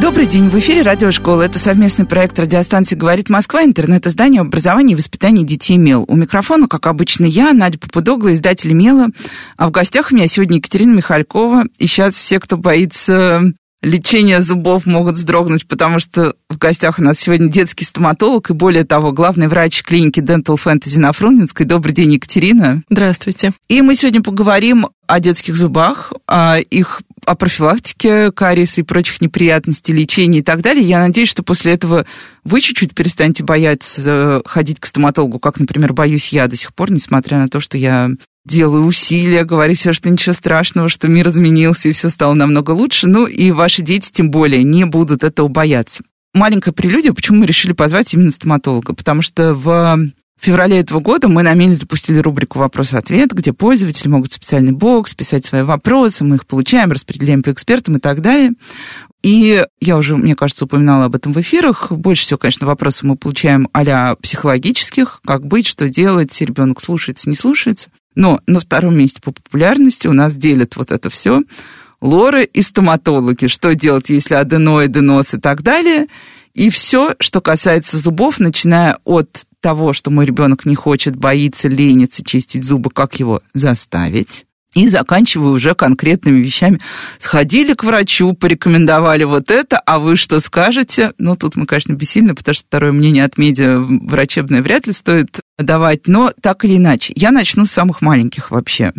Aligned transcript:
Добрый 0.00 0.26
день, 0.26 0.48
в 0.48 0.58
эфире 0.58 0.80
Радиошкола. 0.80 1.42
Это 1.42 1.58
совместный 1.58 2.06
проект 2.06 2.38
радиостанции 2.38 2.96
«Говорит 2.96 3.28
Москва», 3.28 3.62
интернет-издание 3.62 4.40
об 4.40 4.46
образовании 4.46 4.94
и 4.94 4.96
воспитании 4.96 5.44
детей 5.44 5.76
МЕЛ. 5.76 6.06
У 6.08 6.16
микрофона, 6.16 6.68
как 6.68 6.86
обычно, 6.86 7.26
я, 7.26 7.52
Надя 7.52 7.78
Попудогла, 7.78 8.32
издатель 8.32 8.72
МЕЛа. 8.72 9.08
А 9.58 9.68
в 9.68 9.70
гостях 9.70 10.10
у 10.10 10.14
меня 10.14 10.26
сегодня 10.26 10.56
Екатерина 10.56 10.94
Михалькова. 10.94 11.64
И 11.78 11.86
сейчас 11.86 12.14
все, 12.14 12.40
кто 12.40 12.56
боится 12.56 13.52
лечения 13.82 14.40
зубов 14.40 14.86
могут 14.86 15.16
вздрогнуть, 15.16 15.66
потому 15.66 15.98
что 15.98 16.34
в 16.48 16.58
гостях 16.58 16.98
у 16.98 17.02
нас 17.02 17.18
сегодня 17.18 17.48
детский 17.48 17.84
стоматолог 17.84 18.50
и, 18.50 18.54
более 18.54 18.84
того, 18.84 19.12
главный 19.12 19.48
врач 19.48 19.82
клиники 19.82 20.20
Dental 20.20 20.58
Fantasy 20.62 20.98
на 20.98 21.12
Фрунзенской. 21.12 21.66
Добрый 21.66 21.94
день, 21.94 22.14
Екатерина. 22.14 22.82
Здравствуйте. 22.88 23.52
И 23.68 23.82
мы 23.82 23.94
сегодня 23.94 24.22
поговорим 24.22 24.88
о 25.06 25.20
детских 25.20 25.56
зубах, 25.56 26.12
о 26.26 26.58
их 26.58 27.02
о 27.30 27.36
профилактике 27.36 28.32
кариеса 28.32 28.80
и 28.80 28.84
прочих 28.84 29.20
неприятностей, 29.20 29.92
лечении 29.92 30.40
и 30.40 30.42
так 30.42 30.62
далее. 30.62 30.84
Я 30.84 31.00
надеюсь, 31.06 31.28
что 31.28 31.44
после 31.44 31.72
этого 31.72 32.04
вы 32.42 32.60
чуть-чуть 32.60 32.92
перестанете 32.92 33.44
бояться 33.44 34.42
ходить 34.44 34.80
к 34.80 34.86
стоматологу, 34.86 35.38
как, 35.38 35.60
например, 35.60 35.92
боюсь 35.92 36.30
я 36.30 36.48
до 36.48 36.56
сих 36.56 36.74
пор, 36.74 36.90
несмотря 36.90 37.38
на 37.38 37.48
то, 37.48 37.60
что 37.60 37.78
я 37.78 38.10
делаю 38.44 38.84
усилия, 38.84 39.44
говорю 39.44 39.74
себе, 39.74 39.92
что 39.92 40.10
ничего 40.10 40.32
страшного, 40.32 40.88
что 40.88 41.06
мир 41.06 41.28
изменился 41.28 41.88
и 41.88 41.92
все 41.92 42.10
стало 42.10 42.34
намного 42.34 42.72
лучше. 42.72 43.06
Ну 43.06 43.26
и 43.26 43.52
ваши 43.52 43.82
дети 43.82 44.10
тем 44.12 44.32
более 44.32 44.64
не 44.64 44.84
будут 44.84 45.22
этого 45.22 45.46
бояться. 45.46 46.02
Маленькая 46.34 46.72
прелюдия, 46.72 47.12
почему 47.12 47.38
мы 47.38 47.46
решили 47.46 47.72
позвать 47.72 48.12
именно 48.12 48.32
стоматолога? 48.32 48.92
Потому 48.92 49.22
что 49.22 49.54
в 49.54 50.10
феврале 50.44 50.78
этого 50.80 51.00
года 51.00 51.28
мы 51.28 51.42
на 51.42 51.52
Меле 51.54 51.74
запустили 51.74 52.18
рубрику 52.18 52.58
«Вопрос-ответ», 52.58 53.32
где 53.32 53.52
пользователи 53.52 54.08
могут 54.08 54.30
в 54.30 54.34
специальный 54.34 54.72
бокс 54.72 55.14
писать 55.14 55.44
свои 55.44 55.62
вопросы, 55.62 56.24
мы 56.24 56.36
их 56.36 56.46
получаем, 56.46 56.90
распределяем 56.90 57.42
по 57.42 57.52
экспертам 57.52 57.96
и 57.96 58.00
так 58.00 58.22
далее. 58.22 58.52
И 59.22 59.66
я 59.80 59.96
уже, 59.98 60.16
мне 60.16 60.34
кажется, 60.34 60.64
упоминала 60.64 61.04
об 61.04 61.14
этом 61.14 61.34
в 61.34 61.40
эфирах. 61.40 61.92
Больше 61.92 62.22
всего, 62.22 62.38
конечно, 62.38 62.66
вопросов 62.66 63.02
мы 63.02 63.16
получаем 63.16 63.68
а 63.74 64.14
психологических, 64.16 65.20
как 65.26 65.46
быть, 65.46 65.66
что 65.66 65.88
делать, 65.90 66.40
ребенок 66.40 66.80
слушается, 66.80 67.28
не 67.28 67.36
слушается. 67.36 67.90
Но 68.14 68.40
на 68.46 68.60
втором 68.60 68.96
месте 68.96 69.20
по 69.22 69.32
популярности 69.32 70.08
у 70.08 70.12
нас 70.12 70.36
делят 70.36 70.76
вот 70.76 70.90
это 70.90 71.10
все 71.10 71.42
лоры 72.00 72.44
и 72.44 72.62
стоматологи. 72.62 73.46
Что 73.46 73.74
делать, 73.74 74.08
если 74.08 74.34
аденоиды, 74.34 75.00
нос 75.00 75.34
и 75.34 75.38
так 75.38 75.62
далее. 75.62 76.06
И 76.54 76.70
все, 76.70 77.14
что 77.20 77.40
касается 77.40 77.98
зубов, 77.98 78.38
начиная 78.40 78.98
от 79.04 79.44
того, 79.60 79.92
что 79.92 80.10
мой 80.10 80.26
ребенок 80.26 80.64
не 80.64 80.74
хочет, 80.74 81.16
боится, 81.16 81.68
ленится 81.68 82.24
чистить 82.24 82.64
зубы, 82.64 82.90
как 82.90 83.20
его 83.20 83.42
заставить 83.54 84.46
и 84.74 84.88
заканчиваю 84.88 85.52
уже 85.52 85.74
конкретными 85.74 86.38
вещами. 86.38 86.80
Сходили 87.18 87.74
к 87.74 87.84
врачу, 87.84 88.32
порекомендовали 88.34 89.24
вот 89.24 89.50
это, 89.50 89.78
а 89.78 89.98
вы 89.98 90.16
что 90.16 90.40
скажете? 90.40 91.12
Ну, 91.18 91.36
тут 91.36 91.56
мы, 91.56 91.66
конечно, 91.66 91.92
бессильны, 91.92 92.34
потому 92.34 92.54
что 92.54 92.64
второе 92.66 92.92
мнение 92.92 93.24
от 93.24 93.36
медиа 93.36 93.78
врачебное 93.80 94.62
вряд 94.62 94.86
ли 94.86 94.92
стоит 94.92 95.40
давать, 95.58 96.06
но 96.06 96.32
так 96.40 96.64
или 96.64 96.76
иначе. 96.76 97.12
Я 97.16 97.32
начну 97.32 97.66
с 97.66 97.72
самых 97.72 98.00
маленьких 98.00 98.50
вообще. 98.50 98.92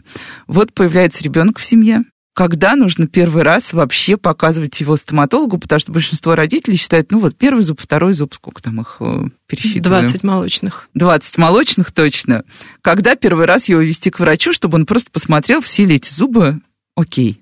Вот 0.47 0.73
появляется 0.73 1.23
ребенок 1.23 1.57
в 1.57 1.65
семье, 1.65 2.03
когда 2.33 2.75
нужно 2.75 3.07
первый 3.07 3.43
раз 3.43 3.73
вообще 3.73 4.15
показывать 4.17 4.79
его 4.79 4.95
стоматологу, 4.95 5.57
потому 5.57 5.79
что 5.79 5.91
большинство 5.91 6.35
родителей 6.35 6.77
считают, 6.77 7.11
ну 7.11 7.19
вот 7.19 7.35
первый 7.35 7.63
зуб, 7.63 7.81
второй 7.81 8.13
зуб, 8.13 8.33
сколько 8.33 8.63
там 8.63 8.81
их 8.81 8.97
э, 8.99 9.25
пересчитываем? 9.47 10.07
20 10.07 10.23
молочных. 10.23 10.89
20 10.93 11.37
молочных, 11.37 11.91
точно. 11.91 12.43
Когда 12.81 13.15
первый 13.15 13.45
раз 13.45 13.67
его 13.67 13.81
вести 13.81 14.09
к 14.09 14.19
врачу, 14.19 14.53
чтобы 14.53 14.75
он 14.75 14.85
просто 14.85 15.11
посмотрел, 15.11 15.61
все 15.61 15.85
ли 15.85 15.95
эти 15.95 16.13
зубы 16.13 16.61
окей? 16.95 17.41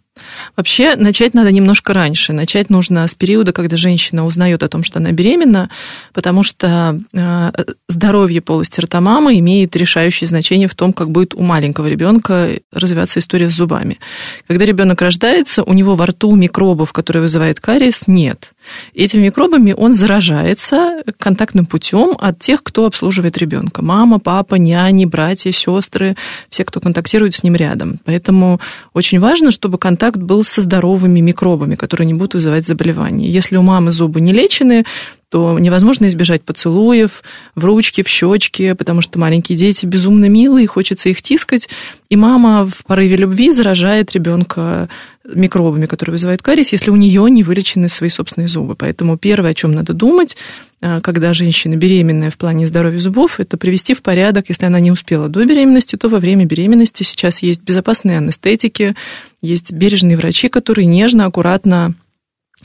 Вообще 0.55 0.95
начать 0.95 1.33
надо 1.33 1.51
немножко 1.51 1.93
раньше. 1.93 2.33
Начать 2.33 2.69
нужно 2.69 3.07
с 3.07 3.15
периода, 3.15 3.53
когда 3.53 3.77
женщина 3.77 4.25
узнает 4.25 4.63
о 4.63 4.69
том, 4.69 4.83
что 4.83 4.99
она 4.99 5.11
беременна, 5.11 5.69
потому 6.13 6.43
что 6.43 6.99
э, 7.13 7.51
здоровье 7.87 8.41
полости 8.41 8.81
рта 8.81 9.01
мамы 9.01 9.39
имеет 9.39 9.75
решающее 9.75 10.27
значение 10.27 10.67
в 10.67 10.75
том, 10.75 10.93
как 10.93 11.11
будет 11.11 11.33
у 11.33 11.41
маленького 11.41 11.87
ребенка 11.87 12.59
развиваться 12.71 13.19
история 13.19 13.49
с 13.49 13.53
зубами. 13.53 13.99
Когда 14.47 14.65
ребенок 14.65 15.01
рождается, 15.01 15.63
у 15.63 15.73
него 15.73 15.95
во 15.95 16.07
рту 16.07 16.35
микробов, 16.35 16.93
которые 16.93 17.21
вызывают 17.21 17.59
кариес, 17.59 18.07
нет. 18.07 18.53
Этими 18.93 19.23
микробами 19.25 19.73
он 19.73 19.93
заражается 19.93 21.03
контактным 21.17 21.65
путем 21.65 22.15
от 22.19 22.39
тех, 22.39 22.63
кто 22.63 22.85
обслуживает 22.85 23.37
ребенка. 23.37 23.81
Мама, 23.81 24.19
папа, 24.19 24.55
няни, 24.55 25.05
братья, 25.05 25.51
сестры, 25.51 26.15
все, 26.49 26.65
кто 26.65 26.79
контактирует 26.79 27.35
с 27.35 27.43
ним 27.43 27.55
рядом. 27.55 27.99
Поэтому 28.05 28.59
очень 28.93 29.19
важно, 29.19 29.51
чтобы 29.51 29.77
контакт 29.77 30.17
был 30.17 30.43
со 30.43 30.61
здоровыми 30.61 31.19
микробами, 31.19 31.75
которые 31.75 32.07
не 32.07 32.13
будут 32.13 32.33
вызывать 32.35 32.67
заболевания. 32.67 33.29
Если 33.29 33.55
у 33.57 33.61
мамы 33.61 33.91
зубы 33.91 34.21
не 34.21 34.33
лечены, 34.33 34.85
то 35.29 35.59
невозможно 35.59 36.07
избежать 36.07 36.41
поцелуев 36.41 37.23
в 37.55 37.63
ручки, 37.63 38.01
в 38.01 38.07
щечки, 38.07 38.73
потому 38.73 39.01
что 39.01 39.19
маленькие 39.19 39.57
дети 39.57 39.85
безумно 39.85 40.25
милые, 40.25 40.67
хочется 40.67 41.09
их 41.09 41.21
тискать, 41.21 41.69
и 42.09 42.15
мама 42.15 42.65
в 42.65 42.83
порыве 42.85 43.15
любви 43.15 43.51
заражает 43.51 44.11
ребенка 44.13 44.89
микробами, 45.33 45.85
которые 45.85 46.13
вызывают 46.13 46.41
кариес, 46.41 46.71
если 46.71 46.91
у 46.91 46.95
нее 46.95 47.29
не 47.29 47.43
вылечены 47.43 47.89
свои 47.89 48.09
собственные 48.09 48.47
зубы. 48.47 48.75
Поэтому 48.75 49.17
первое, 49.17 49.51
о 49.51 49.53
чем 49.53 49.71
надо 49.71 49.93
думать, 49.93 50.37
а, 50.81 51.01
когда 51.01 51.33
женщина 51.33 51.75
беременная 51.75 52.29
в 52.29 52.37
плане 52.37 52.67
здоровья 52.67 52.99
зубов, 52.99 53.39
это 53.39 53.57
привести 53.57 53.93
в 53.93 54.01
порядок, 54.01 54.45
если 54.49 54.65
она 54.65 54.79
не 54.79 54.91
успела 54.91 55.27
до 55.27 55.45
беременности, 55.45 55.95
то 55.95 56.09
во 56.09 56.19
время 56.19 56.45
беременности. 56.45 57.03
Сейчас 57.03 57.41
есть 57.41 57.61
безопасные 57.63 58.17
анестетики, 58.17 58.95
есть 59.41 59.71
бережные 59.71 60.17
врачи, 60.17 60.49
которые 60.49 60.85
нежно, 60.85 61.25
аккуратно 61.25 61.95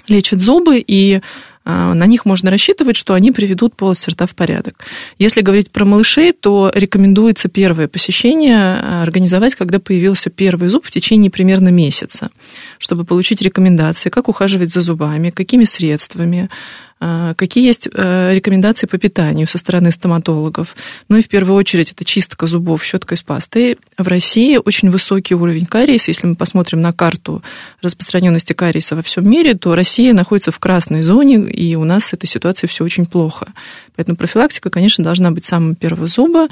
лечат 0.08 0.40
зубы, 0.40 0.82
и 0.86 1.20
на 1.64 2.04
них 2.06 2.26
можно 2.26 2.50
рассчитывать, 2.50 2.96
что 2.96 3.14
они 3.14 3.32
приведут 3.32 3.74
полость 3.74 4.06
рта 4.08 4.26
в 4.26 4.34
порядок. 4.34 4.84
Если 5.18 5.40
говорить 5.40 5.70
про 5.70 5.84
малышей, 5.84 6.32
то 6.32 6.70
рекомендуется 6.74 7.48
первое 7.48 7.88
посещение 7.88 8.56
а, 8.58 9.02
организовать, 9.02 9.54
когда 9.54 9.78
появился 9.78 10.28
первый 10.28 10.68
зуб 10.68 10.84
в 10.84 10.90
течение 10.90 11.30
примерно 11.30 11.68
месяца, 11.68 12.30
чтобы 12.78 13.04
получить 13.04 13.40
рекомендации, 13.40 14.10
как 14.10 14.28
ухаживать 14.28 14.72
за 14.72 14.82
зубами, 14.82 15.30
какими 15.30 15.64
средствами, 15.64 16.50
а, 16.93 16.93
какие 17.36 17.66
есть 17.66 17.88
э, 17.92 18.32
рекомендации 18.34 18.86
по 18.86 18.98
питанию 18.98 19.46
со 19.46 19.58
стороны 19.58 19.90
стоматологов? 19.90 20.76
Ну 21.08 21.16
и 21.16 21.22
в 21.22 21.28
первую 21.28 21.56
очередь 21.56 21.92
это 21.92 22.04
чистка 22.04 22.46
зубов 22.46 22.84
щеткой 22.84 23.18
с 23.18 23.22
пастой. 23.22 23.78
В 23.98 24.08
России 24.08 24.58
очень 24.64 24.90
высокий 24.90 25.34
уровень 25.34 25.66
кариеса. 25.66 26.10
Если 26.10 26.26
мы 26.26 26.34
посмотрим 26.34 26.80
на 26.80 26.92
карту 26.92 27.42
распространенности 27.82 28.52
кариеса 28.52 28.96
во 28.96 29.02
всем 29.02 29.28
мире, 29.28 29.54
то 29.54 29.74
Россия 29.74 30.14
находится 30.14 30.52
в 30.52 30.58
красной 30.58 31.02
зоне, 31.02 31.50
и 31.50 31.74
у 31.74 31.84
нас 31.84 32.04
с 32.04 32.12
этой 32.12 32.26
ситуацией 32.26 32.70
все 32.70 32.84
очень 32.84 33.06
плохо. 33.06 33.48
Поэтому 33.96 34.16
профилактика, 34.16 34.70
конечно, 34.70 35.04
должна 35.04 35.30
быть 35.30 35.46
самого 35.46 35.74
первого 35.74 36.08
зуба. 36.08 36.48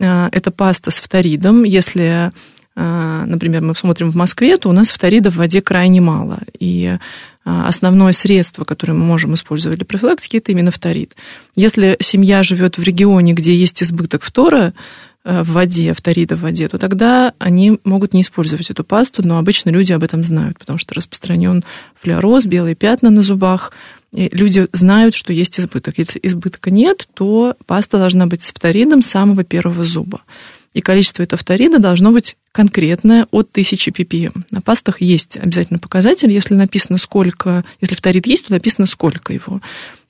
А, 0.00 0.28
это 0.32 0.50
паста 0.50 0.90
с 0.90 0.98
фторидом. 0.98 1.64
Если 1.64 2.02
а, 2.02 2.32
например, 2.74 3.62
мы 3.62 3.74
смотрим 3.74 4.10
в 4.10 4.16
Москве, 4.16 4.56
то 4.56 4.68
у 4.68 4.72
нас 4.72 4.90
фторида 4.90 5.30
в 5.30 5.36
воде 5.36 5.60
крайне 5.60 6.00
мало. 6.00 6.40
И 6.58 6.96
а, 7.44 7.68
основное 7.68 8.12
средство, 8.12 8.64
которое 8.64 8.94
мы 8.94 9.04
можем 9.04 9.34
использовать 9.34 9.78
для 9.78 9.86
профилактики, 9.86 10.36
это 10.36 10.52
именно 10.52 10.70
фторид. 10.70 11.14
Если 11.56 11.96
семья 12.00 12.42
живет 12.42 12.78
в 12.78 12.82
регионе, 12.82 13.32
где 13.32 13.54
есть 13.54 13.82
избыток 13.82 14.22
фтора, 14.22 14.74
э, 15.24 15.42
в 15.42 15.50
воде, 15.50 15.92
фторида 15.92 16.36
в 16.36 16.42
воде, 16.42 16.68
то 16.68 16.78
тогда 16.78 17.34
они 17.38 17.80
могут 17.84 18.14
не 18.14 18.20
использовать 18.20 18.70
эту 18.70 18.84
пасту, 18.84 19.26
но 19.26 19.38
обычно 19.38 19.70
люди 19.70 19.92
об 19.92 20.04
этом 20.04 20.24
знают, 20.24 20.58
потому 20.58 20.78
что 20.78 20.94
распространен 20.94 21.64
флюороз, 22.00 22.46
белые 22.46 22.76
пятна 22.76 23.10
на 23.10 23.22
зубах, 23.22 23.72
и 24.14 24.28
люди 24.30 24.68
знают, 24.72 25.14
что 25.14 25.32
есть 25.32 25.58
избыток. 25.58 25.94
Если 25.98 26.20
избытка 26.22 26.70
нет, 26.70 27.08
то 27.14 27.56
паста 27.66 27.98
должна 27.98 28.26
быть 28.26 28.42
с 28.42 28.52
фторидом 28.52 29.02
самого 29.02 29.42
первого 29.42 29.84
зуба 29.84 30.22
и 30.74 30.80
количество 30.80 31.22
этого 31.22 31.38
фторида 31.38 31.78
должно 31.78 32.12
быть 32.12 32.36
конкретное 32.52 33.26
от 33.30 33.50
1000 33.50 33.90
ppm. 33.90 34.44
На 34.50 34.60
пастах 34.60 35.00
есть 35.00 35.36
обязательно 35.36 35.78
показатель, 35.78 36.30
если 36.30 36.54
написано 36.54 36.98
сколько, 36.98 37.64
если 37.80 37.94
фторид 37.94 38.26
есть, 38.26 38.46
то 38.46 38.52
написано 38.52 38.86
сколько 38.86 39.32
его. 39.32 39.60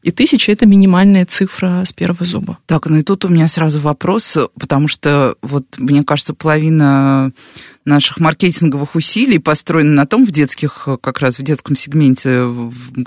И 0.03 0.11
тысяча– 0.11 0.51
это 0.53 0.67
минимальная 0.67 1.25
цифра 1.25 1.85
с 1.87 1.93
первого 1.93 2.27
зуба. 2.27 2.59
Так, 2.67 2.87
ну 2.87 2.99
и 2.99 3.03
тут 3.03 3.25
у 3.25 3.29
меня 3.29 3.47
сразу 3.47 3.79
вопрос, 3.79 4.37
потому 4.59 4.89
что 4.89 5.37
вот, 5.43 5.65
мне 5.79 6.03
кажется, 6.03 6.35
половина 6.35 7.31
наших 7.85 8.19
маркетинговых 8.19 8.97
усилий 8.97 9.39
построена 9.39 9.93
на 9.93 10.07
том 10.07 10.27
в 10.27 10.33
детских, 10.33 10.89
как 11.01 11.21
раз 11.21 11.39
в 11.39 11.43
детском 11.43 11.77
сегменте, 11.77 12.49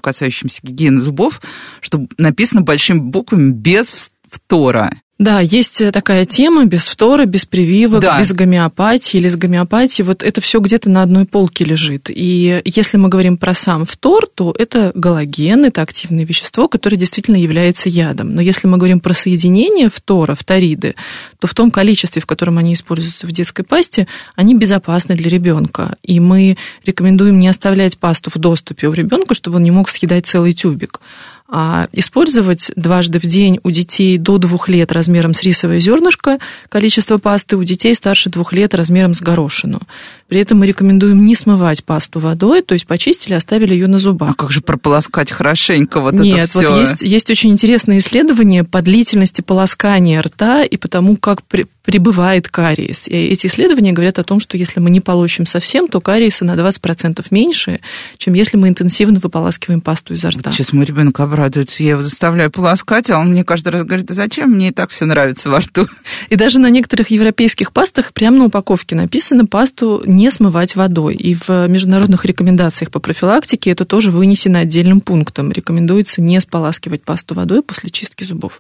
касающемся 0.02 0.62
гигиены 0.64 1.02
зубов, 1.02 1.42
что 1.82 2.08
написано 2.18 2.62
большими 2.62 3.00
буквами 3.00 3.52
без 3.52 4.10
фтора. 4.30 4.92
Да, 5.18 5.40
есть 5.40 5.82
такая 5.94 6.26
тема 6.26 6.66
без 6.66 6.88
фтора, 6.88 7.26
без 7.26 7.46
прививок, 7.46 8.02
да. 8.02 8.20
без 8.20 8.34
гомеопатии 8.34 9.18
или 9.18 9.30
с 9.30 9.38
гомеопатией. 9.38 10.06
Вот 10.06 10.22
это 10.22 10.42
все 10.42 10.60
где-то 10.60 10.90
на 10.90 11.04
одной 11.04 11.24
полке 11.24 11.64
лежит. 11.64 12.10
И 12.10 12.62
если 12.66 12.98
мы 12.98 13.08
говорим 13.08 13.38
про 13.38 13.54
сам 13.54 13.86
фтор, 13.86 14.28
то 14.28 14.54
это 14.58 14.92
галоген, 14.94 15.64
это 15.64 15.82
активное 15.84 16.26
вещество, 16.26 16.68
которое 16.68 16.98
действительно 16.98 17.38
является 17.38 17.88
ядом. 17.88 18.36
Но 18.36 18.42
если 18.42 18.68
мы 18.68 18.78
говорим 18.78 19.00
про 19.00 19.14
соединение 19.14 19.90
фтора, 19.90 20.36
фториды, 20.36 20.96
то 21.40 21.48
в 21.48 21.54
том 21.54 21.72
количестве, 21.72 22.22
в 22.22 22.26
котором 22.26 22.58
они 22.58 22.74
используются 22.74 23.26
в 23.26 23.32
детской 23.32 23.64
пасте, 23.64 24.08
они 24.36 24.54
безопасны 24.54 25.16
для 25.16 25.30
ребенка. 25.30 25.96
И 26.04 26.20
мы 26.20 26.58
рекомендуем 26.86 27.40
не 27.40 27.48
оставлять 27.48 27.98
пасту 27.98 28.32
в 28.36 28.38
доступе 28.38 28.88
у 28.88 28.92
ребенка, 28.92 29.34
чтобы 29.34 29.58
он 29.58 29.64
не 29.64 29.72
мог 29.72 29.88
съедать 29.88 30.28
целый 30.28 30.52
тюбик 30.52 31.00
а 31.48 31.88
использовать 31.92 32.72
дважды 32.76 33.20
в 33.20 33.24
день 33.24 33.60
у 33.64 33.70
детей 33.70 34.18
до 34.18 34.40
двух 34.40 34.68
лет 34.68 34.92
размером 34.92 35.34
с 35.34 35.44
рисовое 35.44 35.80
зернышко 35.80 36.40
количество 36.70 37.20
пасты, 37.20 37.56
у 37.56 37.64
детей 37.64 37.94
старше 37.94 38.30
двух 38.30 38.52
лет 38.52 38.74
размером 38.74 39.14
с 39.14 39.22
горошину. 39.22 39.80
При 40.28 40.40
этом 40.40 40.60
мы 40.60 40.66
рекомендуем 40.66 41.24
не 41.24 41.36
смывать 41.36 41.84
пасту 41.84 42.20
водой, 42.20 42.64
то 42.64 42.74
есть 42.74 42.88
почистили, 42.88 43.34
оставили 43.34 43.74
ее 43.74 43.88
на 43.88 44.00
зубах. 44.00 44.32
А 44.32 44.34
как 44.34 44.52
же 44.52 44.62
прополоскать 44.62 45.32
хорошенько 45.32 46.02
вот 46.02 46.14
Нет, 46.16 46.40
это 46.40 46.48
все? 46.48 46.68
вот 46.68 46.80
есть, 46.80 47.02
есть 47.04 47.30
очень 47.30 47.52
интересное 47.52 48.00
исследование 48.00 48.64
по 48.64 48.82
длительности 48.82 49.42
полоскания 49.42 50.22
рта 50.22 50.64
и 50.64 50.78
по 50.78 50.88
тому, 50.88 51.16
как 51.16 51.44
при, 51.44 51.68
прибывает 51.86 52.50
кариес. 52.50 53.08
И 53.08 53.14
эти 53.14 53.48
исследования 53.48 53.92
говорят 53.92 54.20
о 54.20 54.24
том, 54.24 54.40
что 54.40 54.58
если 54.58 54.80
мы 54.80 54.90
не 54.90 55.02
получим 55.02 55.46
совсем, 55.46 55.88
то 55.88 56.02
кариеса 56.02 56.44
на 56.44 56.56
20% 56.56 57.26
меньше, 57.30 57.80
чем 58.18 58.34
если 58.34 58.58
мы 58.58 58.68
интенсивно 58.70 59.20
выполаскиваем 59.20 59.82
пасту 59.82 60.14
изо 60.14 60.30
рта. 60.30 60.52
Сейчас 60.52 60.74
мой 60.74 60.86
ребенок 60.86 61.20
обрадуется, 61.20 61.84
я 61.84 61.92
его 61.92 62.02
заставляю 62.02 62.52
полоскать, 62.52 63.10
а 63.12 63.20
он 63.20 63.32
мне 63.32 63.44
каждый 63.44 63.70
раз 63.70 63.84
говорит, 63.84 64.08
да 64.08 64.14
зачем, 64.14 64.52
мне 64.52 64.70
и 64.70 64.72
так 64.72 64.90
все 64.90 65.06
нравится 65.06 65.50
во 65.50 65.60
рту. 65.60 65.88
И 66.30 66.36
даже 66.36 66.60
на 66.60 66.70
некоторых 66.70 67.12
европейских 67.12 67.72
пастах 67.72 68.14
прямо 68.14 68.38
на 68.38 68.46
упаковке 68.46 68.96
написано 68.96 69.46
пасту 69.46 70.02
не 70.06 70.32
смывать 70.32 70.76
водой. 70.76 71.16
И 71.16 71.36
в 71.36 71.68
международных 71.68 72.26
рекомендациях 72.26 72.92
по 72.92 73.00
профилактике 73.00 73.72
это 73.72 73.86
тоже 73.86 74.12
вынесено 74.12 74.60
отдельным 74.60 75.02
пунктом. 75.02 75.52
Рекомендуется 75.52 76.22
не 76.22 76.40
споласкивать 76.42 77.04
пасту 77.04 77.36
водой 77.36 77.62
после 77.62 77.90
чистки 77.90 78.24
зубов. 78.24 78.60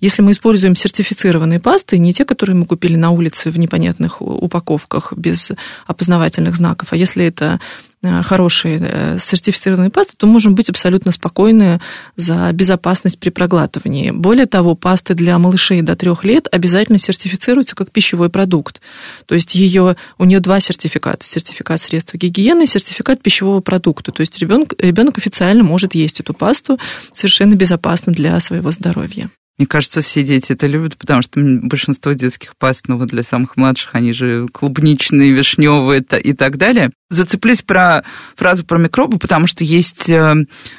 Если 0.00 0.22
мы 0.22 0.32
используем 0.32 0.76
сертифицированные 0.76 1.60
пасты, 1.60 1.98
не 1.98 2.12
те, 2.12 2.24
которые 2.24 2.56
мы 2.56 2.65
купили 2.66 2.96
на 2.96 3.10
улице 3.10 3.50
в 3.50 3.58
непонятных 3.58 4.20
упаковках 4.20 5.12
без 5.16 5.52
опознавательных 5.86 6.56
знаков, 6.56 6.88
а 6.92 6.96
если 6.96 7.24
это 7.24 7.60
Э, 8.06 8.22
хорошие 8.22 8.78
э, 8.80 9.18
сертифицированные 9.18 9.90
пасты, 9.90 10.14
то 10.16 10.26
можем 10.26 10.54
быть 10.54 10.70
абсолютно 10.70 11.12
спокойны 11.12 11.80
за 12.16 12.50
безопасность 12.52 13.18
при 13.18 13.30
проглатывании. 13.30 14.10
Более 14.10 14.46
того, 14.46 14.74
пасты 14.74 15.14
для 15.14 15.38
малышей 15.38 15.82
до 15.82 15.96
трех 15.96 16.22
лет 16.22 16.46
обязательно 16.52 16.98
сертифицируются 16.98 17.74
как 17.74 17.90
пищевой 17.90 18.28
продукт. 18.28 18.80
То 19.26 19.34
есть 19.34 19.54
ее, 19.54 19.96
у 20.18 20.24
нее 20.24 20.40
два 20.40 20.60
сертификата. 20.60 21.24
Сертификат 21.24 21.80
средства 21.80 22.18
гигиены 22.18 22.64
и 22.64 22.66
сертификат 22.66 23.22
пищевого 23.22 23.60
продукта. 23.60 24.12
То 24.12 24.20
есть 24.20 24.38
ребенок, 24.38 24.74
ребенок 24.78 25.18
официально 25.18 25.64
может 25.64 25.94
есть 25.94 26.20
эту 26.20 26.34
пасту 26.34 26.78
совершенно 27.12 27.54
безопасно 27.54 28.12
для 28.12 28.38
своего 28.40 28.70
здоровья. 28.70 29.30
Мне 29.58 29.66
кажется, 29.66 30.02
все 30.02 30.22
дети 30.22 30.52
это 30.52 30.66
любят, 30.66 30.98
потому 30.98 31.22
что 31.22 31.40
большинство 31.40 32.12
детских 32.12 32.56
паст, 32.56 32.88
ну 32.88 32.98
вот 32.98 33.08
для 33.08 33.22
самых 33.22 33.56
младших, 33.56 33.94
они 33.94 34.12
же 34.12 34.48
клубничные, 34.52 35.32
вишневые 35.32 36.02
и 36.02 36.32
так 36.34 36.58
далее. 36.58 36.90
Зацеплюсь 37.08 37.62
про 37.62 38.04
фразу 38.36 38.64
про 38.64 38.78
микробы, 38.78 39.18
потому 39.18 39.46
что 39.46 39.64
есть, 39.64 40.10
э, 40.10 40.34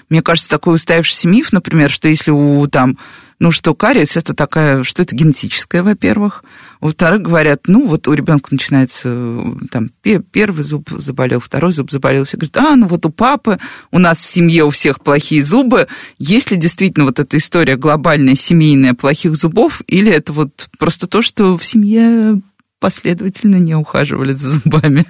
мне 0.10 0.22
кажется, 0.22 0.50
такой 0.50 0.76
устоявшийся 0.76 1.28
миф, 1.28 1.52
например, 1.54 1.90
что 1.90 2.08
если 2.08 2.32
у 2.32 2.68
там 2.68 2.98
ну, 3.40 3.52
что 3.52 3.76
кариес 3.76 4.18
это 4.18 4.34
такая, 4.34 4.84
что 4.84 5.04
это 5.04 5.16
генетическое, 5.16 5.84
во-первых. 5.84 6.44
Во-вторых, 6.80 7.22
говорят, 7.22 7.68
ну, 7.68 7.88
вот 7.88 8.08
у 8.08 8.14
ребенка 8.14 8.50
начинается, 8.52 9.44
там, 9.72 9.90
первый 10.32 10.64
зуб 10.64 10.90
заболел, 10.90 11.40
второй 11.40 11.72
зуб 11.72 11.92
заболел. 11.92 12.26
Все 12.26 12.38
говорят, 12.38 12.58
а, 12.58 12.76
ну, 12.76 12.88
вот 12.88 13.06
у 13.06 13.10
папы, 13.10 13.58
у 13.92 14.00
нас 14.00 14.20
в 14.20 14.26
семье 14.26 14.64
у 14.64 14.70
всех 14.70 15.02
плохие 15.02 15.44
зубы. 15.44 15.88
Есть 16.18 16.52
ли 16.52 16.58
действительно 16.58 17.06
вот 17.06 17.20
эта 17.20 17.38
история 17.38 17.76
глобальная, 17.76 18.36
семейная, 18.36 18.94
плохих 18.94 19.36
зубов, 19.36 19.82
или 19.88 20.12
это 20.12 20.34
вот 20.34 20.70
просто 20.78 21.08
то, 21.08 21.22
что 21.22 21.58
в 21.58 21.66
семье 21.66 22.42
последовательно 22.80 23.58
не 23.58 23.76
ухаживали 23.76 24.34
за 24.34 24.52
зубами? 24.52 25.06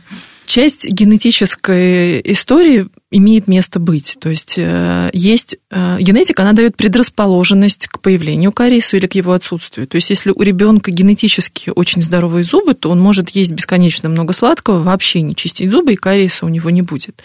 Часть 0.45 0.89
генетической 0.89 2.21
истории 2.23 2.87
имеет 3.09 3.47
место 3.47 3.79
быть. 3.79 4.17
То 4.19 4.29
есть 4.29 4.55
э, 4.57 5.09
есть 5.13 5.55
э, 5.71 5.97
генетика, 5.99 6.43
она 6.43 6.51
дает 6.51 6.75
предрасположенность 6.75 7.87
к 7.87 8.01
появлению 8.01 8.51
кариеса 8.51 8.97
или 8.97 9.07
к 9.07 9.15
его 9.15 9.31
отсутствию. 9.31 9.87
То 9.87 9.95
есть 9.95 10.09
если 10.09 10.31
у 10.31 10.41
ребенка 10.41 10.91
генетически 10.91 11.71
очень 11.73 12.01
здоровые 12.01 12.43
зубы, 12.43 12.73
то 12.73 12.89
он 12.89 12.99
может 12.99 13.29
есть 13.29 13.51
бесконечно 13.51 14.09
много 14.09 14.33
сладкого, 14.33 14.81
вообще 14.81 15.21
не 15.21 15.35
чистить 15.35 15.71
зубы, 15.71 15.93
и 15.93 15.95
кариеса 15.95 16.45
у 16.45 16.49
него 16.49 16.69
не 16.69 16.81
будет. 16.81 17.23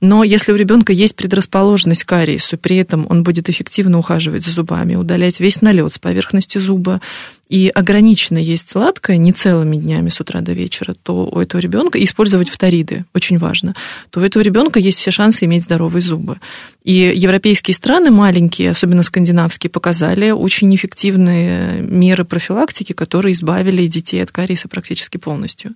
Но 0.00 0.22
если 0.22 0.52
у 0.52 0.56
ребенка 0.56 0.92
есть 0.92 1.16
предрасположенность 1.16 2.04
к 2.04 2.08
кариесу, 2.08 2.56
при 2.56 2.76
этом 2.76 3.06
он 3.10 3.24
будет 3.24 3.48
эффективно 3.48 3.98
ухаживать 3.98 4.44
за 4.44 4.52
зубами, 4.52 4.94
удалять 4.94 5.40
весь 5.40 5.60
налет 5.62 5.92
с 5.92 5.98
поверхности 5.98 6.58
зуба, 6.58 7.00
и 7.48 7.68
ограниченно 7.68 8.38
есть 8.38 8.70
сладкое 8.70 9.16
не 9.16 9.32
целыми 9.32 9.76
днями 9.76 10.08
с 10.08 10.20
утра 10.20 10.40
до 10.40 10.52
вечера, 10.52 10.94
то 11.02 11.26
у 11.26 11.40
этого 11.40 11.60
ребенка 11.60 12.02
использовать 12.02 12.48
фториды 12.48 13.04
очень 13.14 13.38
важно, 13.38 13.74
то 14.10 14.20
у 14.20 14.22
этого 14.22 14.42
ребенка 14.42 14.78
есть 14.78 14.98
все 14.98 15.10
шансы 15.10 15.44
иметь 15.44 15.64
здоровые 15.64 16.02
зубы. 16.02 16.38
И 16.84 17.12
европейские 17.14 17.74
страны 17.74 18.10
маленькие, 18.10 18.70
особенно 18.70 19.02
скандинавские, 19.02 19.70
показали 19.70 20.30
очень 20.30 20.74
эффективные 20.74 21.80
меры 21.80 22.24
профилактики, 22.24 22.92
которые 22.92 23.32
избавили 23.32 23.86
детей 23.86 24.22
от 24.22 24.30
кариеса 24.30 24.68
практически 24.68 25.16
полностью. 25.16 25.72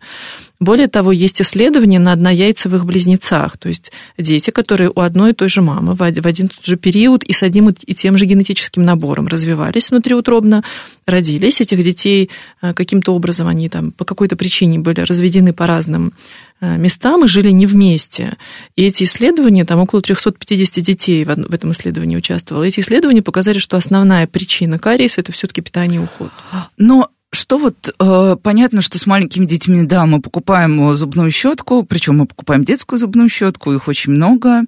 Более 0.61 0.89
того, 0.89 1.13
есть 1.13 1.41
исследования 1.41 1.99
на 1.99 2.13
однояйцевых 2.13 2.85
близнецах, 2.85 3.57
то 3.59 3.69
есть 3.69 3.93
дети, 4.19 4.51
которые 4.51 4.91
у 4.95 5.01
одной 5.01 5.31
и 5.31 5.35
той 5.35 5.49
же 5.49 5.63
мамы 5.63 5.95
в 5.95 6.03
один 6.03 6.47
и 6.47 6.49
тот 6.49 6.65
же 6.65 6.77
период 6.77 7.25
и 7.25 7.33
с 7.33 7.43
одним 7.43 7.69
и 7.69 7.95
тем 7.95 8.19
же 8.19 8.25
генетическим 8.25 8.85
набором 8.85 9.29
развивались 9.29 9.91
внутриутробно, 9.91 10.63
родились. 11.07 11.58
Этих 11.61 11.83
детей 11.83 12.31
э, 12.63 12.75
каким-то 12.75 13.15
образом 13.15 13.47
они 13.49 13.69
там 13.69 13.93
по 13.93 14.05
какой-то 14.05 14.37
причине 14.37 14.79
были 14.79 15.01
разведены 15.01 15.53
по 15.53 15.67
разным 15.67 16.13
Э, 16.61 16.77
местам 16.77 17.25
и 17.25 17.29
жили 17.29 17.51
не 17.51 17.67
вместе. 17.67 18.37
И 18.75 18.85
эти 18.85 19.05
исследования, 19.05 19.65
там 19.65 19.79
около 19.79 20.03
350 20.03 20.83
детей 20.83 21.25
в 21.25 21.55
этом 21.55 21.71
исследовании 21.71 22.17
участвовало, 22.17 22.65
эти 22.65 22.81
исследования 22.81 23.23
показали, 23.23 23.59
что 23.59 23.77
основная 23.77 24.27
причина 24.27 24.79
кариеса– 24.79 25.21
это 25.23 25.31
все-таки 25.31 25.61
питание 25.61 26.01
и 26.01 26.05
уход. 26.05 26.31
Но 26.77 27.11
что 27.31 27.59
вот 27.59 27.95
э, 28.01 28.37
понятно, 28.43 28.83
что 28.83 28.99
с 28.99 29.07
маленькими 29.07 29.45
детьми, 29.45 29.85
да, 29.85 30.05
мы 30.07 30.21
покупаем 30.21 30.95
зубную 30.95 31.31
щетку, 31.31 31.85
причем 31.85 32.19
мы 32.19 32.27
покупаем 32.27 32.65
детскую 32.65 32.99
зубную 32.99 33.29
щетку, 33.29 33.73
их 33.73 33.87
очень 33.87 34.13
много. 34.13 34.63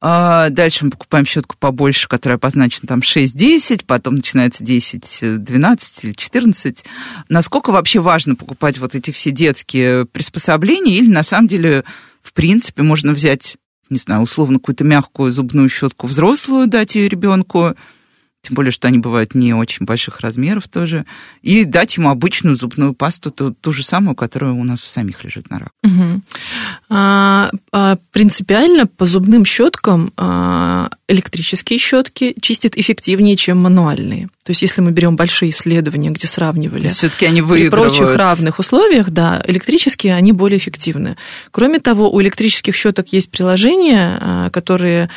А, 0.00 0.50
дальше 0.50 0.84
мы 0.84 0.90
покупаем 0.90 1.24
щетку 1.24 1.56
побольше, 1.58 2.08
которая 2.08 2.36
обозначена 2.36 2.86
там 2.86 3.00
6-10, 3.00 3.84
потом 3.86 4.16
начинается 4.16 4.62
10, 4.62 5.42
12 5.42 6.04
или 6.04 6.12
14. 6.12 6.84
Насколько 7.28 7.70
вообще 7.70 8.00
важно 8.00 8.36
покупать 8.36 8.78
вот 8.78 8.94
эти 8.94 9.10
все 9.10 9.30
детские 9.30 10.04
приспособления 10.04 10.98
или 10.98 11.08
на 11.08 11.22
самом 11.22 11.48
деле, 11.48 11.84
в 12.22 12.32
принципе, 12.32 12.82
можно 12.82 13.12
взять, 13.12 13.56
не 13.88 13.98
знаю, 13.98 14.22
условно 14.22 14.58
какую-то 14.58 14.84
мягкую 14.84 15.30
зубную 15.30 15.68
щетку 15.68 16.06
взрослую, 16.06 16.66
дать 16.66 16.94
ее 16.96 17.08
ребенку, 17.08 17.74
тем 18.44 18.54
более, 18.54 18.70
что 18.70 18.88
они 18.88 18.98
бывают 18.98 19.34
не 19.34 19.54
очень 19.54 19.86
больших 19.86 20.20
размеров 20.20 20.68
тоже, 20.68 21.06
и 21.42 21.64
дать 21.64 21.96
ему 21.96 22.10
обычную 22.10 22.56
зубную 22.56 22.92
пасту, 22.94 23.30
ту, 23.30 23.52
ту 23.52 23.72
же 23.72 23.82
самую, 23.82 24.14
которая 24.14 24.52
у 24.52 24.64
нас 24.64 24.84
у 24.84 24.88
самих 24.88 25.24
лежит 25.24 25.50
на 25.50 25.60
раковине. 25.60 26.04
Угу. 26.04 26.22
А, 26.90 27.50
а, 27.72 27.98
принципиально 28.12 28.86
по 28.86 29.06
зубным 29.06 29.44
щеткам 29.44 30.12
а, 30.16 30.90
электрические 31.08 31.78
щетки 31.78 32.34
чистят 32.40 32.76
эффективнее, 32.76 33.36
чем 33.36 33.62
мануальные. 33.62 34.28
То 34.44 34.50
есть, 34.50 34.60
если 34.60 34.82
мы 34.82 34.90
берем 34.90 35.16
большие 35.16 35.50
исследования, 35.50 36.10
где 36.10 36.26
сравнивали 36.26 36.86
все-таки 36.86 37.24
они 37.24 37.42
при 37.42 37.70
прочих 37.70 38.14
равных 38.16 38.58
условиях, 38.58 39.10
да, 39.10 39.42
электрические 39.46 40.14
они 40.14 40.32
более 40.32 40.58
эффективны. 40.58 41.16
Кроме 41.50 41.78
того, 41.80 42.10
у 42.10 42.20
электрических 42.20 42.76
щеток 42.76 43.08
есть 43.12 43.30
приложения, 43.30 44.18
а, 44.20 44.50
которые 44.50 45.08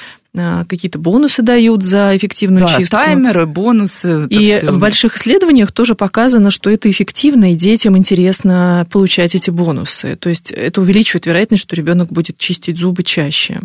какие-то 0.67 0.99
бонусы 0.99 1.41
дают 1.41 1.83
за 1.83 2.15
эффективную 2.15 2.65
да, 2.65 2.77
чистку. 2.77 2.95
таймеры, 2.95 3.45
бонусы. 3.45 4.25
И 4.29 4.57
все. 4.57 4.71
в 4.71 4.79
больших 4.79 5.17
исследованиях 5.17 5.71
тоже 5.71 5.95
показано, 5.95 6.51
что 6.51 6.69
это 6.69 6.89
эффективно, 6.89 7.53
и 7.53 7.55
детям 7.55 7.97
интересно 7.97 8.87
получать 8.91 9.35
эти 9.35 9.49
бонусы. 9.49 10.15
То 10.15 10.29
есть 10.29 10.51
это 10.51 10.81
увеличивает 10.81 11.25
вероятность, 11.25 11.63
что 11.63 11.75
ребенок 11.75 12.11
будет 12.11 12.37
чистить 12.37 12.77
зубы 12.77 13.03
чаще. 13.03 13.61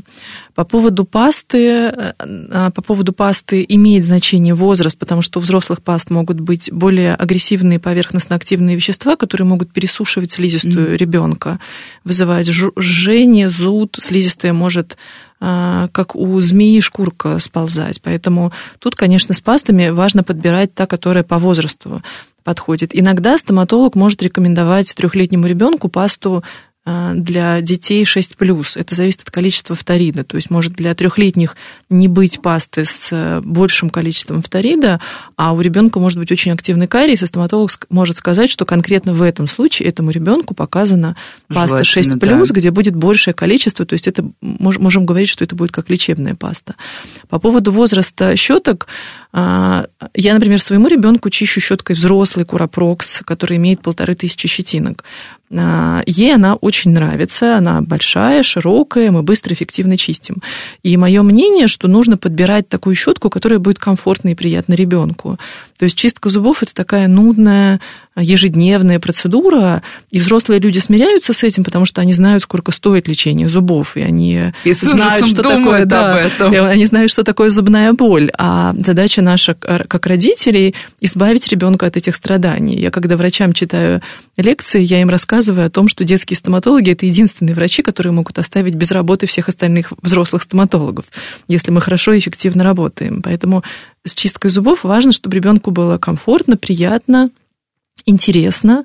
По 0.55 0.65
поводу 0.65 1.05
пасты, 1.05 1.93
а, 2.19 2.71
по 2.75 2.83
поводу 2.83 3.13
пасты 3.13 3.65
имеет 3.69 4.05
значение 4.05 4.55
возраст, 4.55 4.99
потому 4.99 5.23
что 5.23 5.39
у 5.39 5.43
взрослых 5.43 5.83
паст 5.83 6.11
могут 6.11 6.41
быть 6.41 6.71
более 6.71 7.15
агрессивные 7.15 7.79
поверхностно-активные 7.79 8.77
вещества, 8.77 9.17
которые 9.17 9.47
могут 9.47 9.73
пересушивать 9.73 10.33
слизистую 10.33 10.93
mm. 10.93 10.97
ребенка, 10.97 11.59
вызывать 12.05 12.49
жжение, 12.49 13.49
зуд, 13.49 13.97
слизистая 14.01 14.53
может 14.53 14.97
как 15.43 16.15
у 16.15 16.41
змеи 16.41 16.79
шкурка 16.79 17.39
сползать. 17.41 18.01
Поэтому 18.01 18.53
тут, 18.79 18.95
конечно, 18.95 19.35
с 19.35 19.41
пастами 19.41 19.89
важно 19.89 20.23
подбирать 20.23 20.73
та, 20.73 20.87
которая 20.87 21.25
по 21.25 21.39
возрасту. 21.39 22.03
подходит. 22.45 22.91
Иногда 22.93 23.39
стоматолог 23.39 23.95
может 23.95 24.23
рекомендовать 24.23 24.95
трехлетнему 24.95 25.47
ребенку 25.47 25.89
пасту 25.89 26.43
а, 26.43 26.72
для 26.85 27.61
детей 27.61 28.05
6 28.05 28.37
Это 28.41 28.95
зависит 28.95 29.23
от 29.23 29.31
количества 29.31 29.77
фторида. 29.77 30.25
То 30.25 30.37
есть 30.37 30.51
может 30.51 30.73
для 30.73 30.95
трехлетних 30.95 31.57
не 31.89 32.09
быть 32.09 32.43
пасты 32.43 32.85
с 32.85 33.09
э, 33.13 33.41
большим 33.41 33.89
количеством 33.89 34.43
фторида, 34.43 35.01
а 35.37 35.53
у 35.53 35.61
ребенка 35.61 36.01
может 36.01 36.19
быть 36.19 36.33
очень 36.33 36.51
активный 36.51 36.89
кариес, 36.89 37.23
и 37.23 37.27
стоматолог 37.27 37.71
может 37.89 38.17
сказать, 38.17 38.51
что 38.51 38.65
конкретно 38.65 39.15
в 39.15 39.23
этом 39.23 39.47
случае 39.47 39.89
этому 39.89 40.11
ребенку 40.11 40.55
показана 40.55 41.17
паста 41.47 41.85
6 41.85 42.19
да. 42.19 42.43
где 42.51 42.73
будет 42.73 42.97
большее 42.97 43.33
количество. 43.33 43.87
То 43.87 43.93
есть 43.93 44.09
это 44.09 44.29
можем 44.41 45.07
говорить, 45.07 45.29
что 45.29 45.45
это 45.45 45.55
будет 45.55 45.71
как 45.71 45.89
лечебная 45.89 46.35
паста. 46.35 46.75
По 47.29 47.39
поводу 47.39 47.71
возраста 47.71 48.35
щеток, 48.35 48.89
а, 49.33 49.87
я, 50.15 50.35
например, 50.35 50.61
своему 50.61 50.89
ребенку 50.89 51.31
чищу 51.31 51.61
щеткой 51.61 51.97
взрослый 51.97 52.45
куропрокс, 52.45 53.23
который 53.25 53.57
имеет 53.57 53.81
полторы 53.81 54.15
тысячи 54.15 54.47
щетинок. 54.47 55.05
А, 55.55 56.03
ей 56.07 56.35
она 56.35 56.55
очень 56.55 56.93
нравится, 56.93 57.57
она 57.57 57.81
большая, 57.83 58.43
широкая, 58.43 59.11
мы 59.11 59.23
быстро, 59.23 59.55
эффективно 59.55 59.97
чистим. 59.97 60.37
И 60.83 60.97
мое 60.97 61.23
мнение, 61.23 61.67
что 61.67 61.89
нужно 61.89 62.17
подбирать 62.17 62.69
такую 62.69 62.95
щетку, 62.95 63.31
которая 63.31 63.59
будет 63.59 63.79
комфортной 63.79 64.33
и 64.33 64.37
приятной 64.37 64.77
ребенку. 64.77 65.39
То 65.79 65.85
есть 65.85 65.97
чистка 65.97 66.31
зубов 66.31 66.63
это 66.63 66.75
такая 66.75 67.09
нудная, 67.09 67.81
ежедневная 68.17 69.01
процедура, 69.01 69.83
и 70.11 70.19
взрослые 70.19 70.61
люди 70.61 70.79
смиряются 70.79 71.33
с 71.33 71.43
этим, 71.43 71.65
потому 71.65 71.87
что 71.87 72.01
они 72.01 72.13
знают, 72.13 72.43
сколько 72.43 72.73
стоит 72.73 73.09
лечение 73.09 73.49
зубов, 73.49 73.97
и 73.97 74.03
они 74.03 74.53
и 74.65 74.73
знают, 74.73 75.27
что 75.27 75.43
такое, 75.43 75.85
да, 75.87 76.21
этом. 76.21 76.53
они 76.53 76.85
знают, 76.85 77.11
что 77.11 77.25
такое 77.25 77.51
зубная 77.51 77.93
боль. 77.93 78.31
А 78.37 78.75
задача 78.85 79.23
наша, 79.23 79.55
как 79.55 80.07
родителей, 80.07 80.75
избавить 81.01 81.49
ребенка 81.49 81.87
от 81.87 81.97
этих 81.97 82.15
страданий. 82.15 82.79
Я 82.79 82.91
когда 82.91 83.17
врачам 83.17 83.53
читаю 83.53 84.03
лекции, 84.37 84.83
я 84.83 85.01
им 85.01 85.09
рассказываю 85.09 85.67
о 85.67 85.71
том, 85.71 85.89
что 85.89 86.05
детские 86.05 86.37
стоматологи 86.37 86.91
это 86.91 87.07
единственные 87.07 87.55
врачи, 87.55 87.83
которые 87.83 88.13
могут 88.13 88.39
оставить 88.39 88.75
без 88.75 88.91
работы 88.91 89.27
всех 89.27 89.49
остальных 89.49 89.93
взрослых 90.03 90.43
стоматологов, 90.43 91.07
если 91.49 91.71
мы 91.71 91.81
хорошо 91.81 92.13
и 92.13 92.19
эффективно 92.19 92.65
работаем. 92.65 93.23
Поэтому 93.23 93.63
с 94.05 94.15
чисткой 94.15 94.51
зубов 94.51 94.85
важно, 94.85 95.13
чтобы 95.13 95.37
ребенку 95.37 95.71
было 95.71 95.97
комфортно, 95.97 96.57
приятно, 96.57 97.31
интересно, 98.07 98.85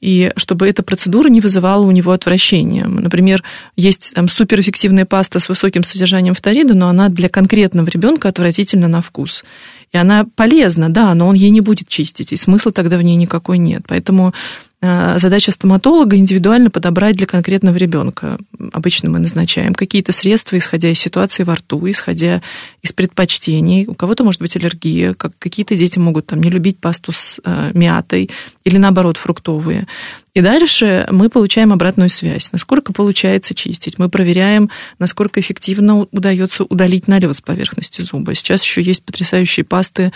и 0.00 0.32
чтобы 0.36 0.68
эта 0.68 0.82
процедура 0.82 1.28
не 1.28 1.40
вызывала 1.40 1.84
у 1.84 1.90
него 1.90 2.12
отвращения. 2.12 2.86
Например, 2.86 3.42
есть 3.76 4.12
там 4.14 4.28
суперэффективная 4.28 5.06
паста 5.06 5.40
с 5.40 5.48
высоким 5.48 5.82
содержанием 5.82 6.34
фторида, 6.34 6.74
но 6.74 6.88
она 6.88 7.08
для 7.08 7.28
конкретного 7.28 7.88
ребенка 7.88 8.28
отвратительна 8.28 8.88
на 8.88 9.00
вкус. 9.00 9.44
И 9.92 9.96
она 9.96 10.26
полезна, 10.34 10.90
да, 10.90 11.14
но 11.14 11.28
он 11.28 11.34
ей 11.34 11.50
не 11.50 11.60
будет 11.60 11.88
чистить, 11.88 12.32
и 12.32 12.36
смысла 12.36 12.72
тогда 12.72 12.98
в 12.98 13.02
ней 13.02 13.16
никакой 13.16 13.58
нет. 13.58 13.82
Поэтому 13.88 14.34
задача 14.82 15.52
стоматолога 15.52 16.16
индивидуально 16.16 16.70
подобрать 16.70 17.16
для 17.16 17.26
конкретного 17.26 17.76
ребенка. 17.76 18.38
Обычно 18.72 19.08
мы 19.08 19.18
назначаем 19.18 19.74
какие-то 19.74 20.12
средства, 20.12 20.58
исходя 20.58 20.90
из 20.90 20.98
ситуации 20.98 21.44
во 21.44 21.54
рту, 21.54 21.88
исходя 21.88 22.42
из 22.82 22.92
предпочтений. 22.92 23.86
У 23.86 23.94
кого-то 23.94 24.22
может 24.22 24.40
быть 24.40 24.54
аллергия, 24.54 25.14
как 25.14 25.32
какие-то 25.38 25.76
дети 25.76 25.98
могут 25.98 26.26
там 26.26 26.42
не 26.42 26.50
любить 26.50 26.78
пасту 26.78 27.12
с 27.12 27.40
э, 27.42 27.70
мятой 27.72 28.30
или 28.64 28.76
наоборот 28.76 29.16
фруктовые. 29.16 29.86
И 30.34 30.42
дальше 30.42 31.08
мы 31.10 31.30
получаем 31.30 31.72
обратную 31.72 32.10
связь, 32.10 32.52
насколько 32.52 32.92
получается 32.92 33.54
чистить. 33.54 33.98
Мы 33.98 34.10
проверяем, 34.10 34.70
насколько 34.98 35.40
эффективно 35.40 36.00
удается 36.12 36.64
удалить 36.64 37.08
налет 37.08 37.34
с 37.34 37.40
поверхности 37.40 38.02
зуба. 38.02 38.34
Сейчас 38.34 38.62
еще 38.62 38.82
есть 38.82 39.02
потрясающие 39.02 39.64
пасты 39.64 40.12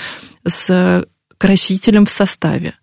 с 0.47 1.07
красителем 1.39 2.05
в 2.05 2.11
составе. 2.11 2.75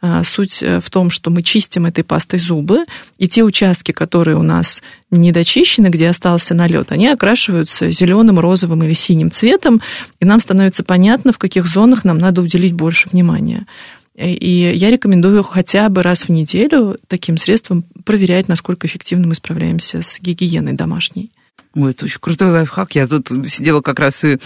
А, 0.00 0.22
суть 0.22 0.62
э, 0.62 0.80
в 0.80 0.90
том, 0.90 1.10
что 1.10 1.28
мы 1.30 1.42
чистим 1.42 1.84
этой 1.84 2.04
пастой 2.04 2.38
зубы, 2.38 2.84
и 3.18 3.26
те 3.26 3.42
участки, 3.42 3.90
которые 3.90 4.36
у 4.36 4.42
нас 4.42 4.80
недочищены, 5.10 5.88
где 5.88 6.08
остался 6.08 6.54
налет, 6.54 6.92
они 6.92 7.08
окрашиваются 7.08 7.90
зеленым, 7.90 8.38
розовым 8.38 8.84
или 8.84 8.92
синим 8.92 9.32
цветом, 9.32 9.80
и 10.20 10.24
нам 10.24 10.40
становится 10.40 10.84
понятно, 10.84 11.32
в 11.32 11.38
каких 11.38 11.66
зонах 11.66 12.04
нам 12.04 12.18
надо 12.18 12.42
уделить 12.42 12.74
больше 12.74 13.08
внимания. 13.08 13.66
И 14.14 14.72
я 14.74 14.90
рекомендую 14.90 15.42
хотя 15.42 15.88
бы 15.88 16.02
раз 16.02 16.24
в 16.24 16.28
неделю 16.28 16.98
таким 17.08 17.36
средством 17.36 17.84
проверять, 18.04 18.46
насколько 18.46 18.86
эффективно 18.86 19.26
мы 19.26 19.34
справляемся 19.34 20.02
с 20.02 20.20
гигиеной 20.20 20.74
домашней. 20.74 21.30
Ой, 21.74 21.90
это 21.90 22.06
очень 22.06 22.20
крутой 22.20 22.50
лайфхак. 22.50 22.94
Я 22.94 23.06
тут 23.06 23.28
сидела 23.48 23.80
как 23.80 23.98
раз 24.00 24.24
и 24.24 24.38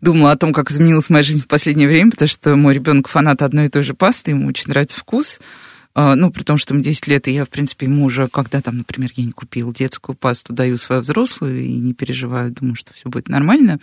думала 0.00 0.32
о 0.32 0.36
том, 0.36 0.52
как 0.52 0.70
изменилась 0.70 1.10
моя 1.10 1.22
жизнь 1.22 1.42
в 1.42 1.48
последнее 1.48 1.88
время, 1.88 2.10
потому 2.10 2.28
что 2.28 2.56
мой 2.56 2.74
ребенок 2.74 3.08
фанат 3.08 3.42
одной 3.42 3.66
и 3.66 3.68
той 3.68 3.82
же 3.82 3.94
пасты, 3.94 4.32
ему 4.32 4.48
очень 4.48 4.68
нравится 4.68 4.98
вкус. 4.98 5.40
А, 5.92 6.14
ну, 6.14 6.30
при 6.30 6.44
том, 6.44 6.56
что 6.56 6.72
ему 6.72 6.84
10 6.84 7.08
лет, 7.08 7.26
и 7.26 7.32
я, 7.32 7.44
в 7.44 7.48
принципе, 7.48 7.86
ему 7.86 8.04
уже, 8.04 8.28
когда 8.28 8.60
там, 8.60 8.78
например, 8.78 9.10
я 9.16 9.24
не 9.24 9.32
купил 9.32 9.72
детскую 9.72 10.14
пасту, 10.14 10.52
даю 10.52 10.76
свою 10.76 11.02
взрослую 11.02 11.60
и 11.60 11.74
не 11.74 11.94
переживаю, 11.94 12.52
думаю, 12.52 12.76
что 12.76 12.94
все 12.94 13.08
будет 13.08 13.28
нормально. 13.28 13.80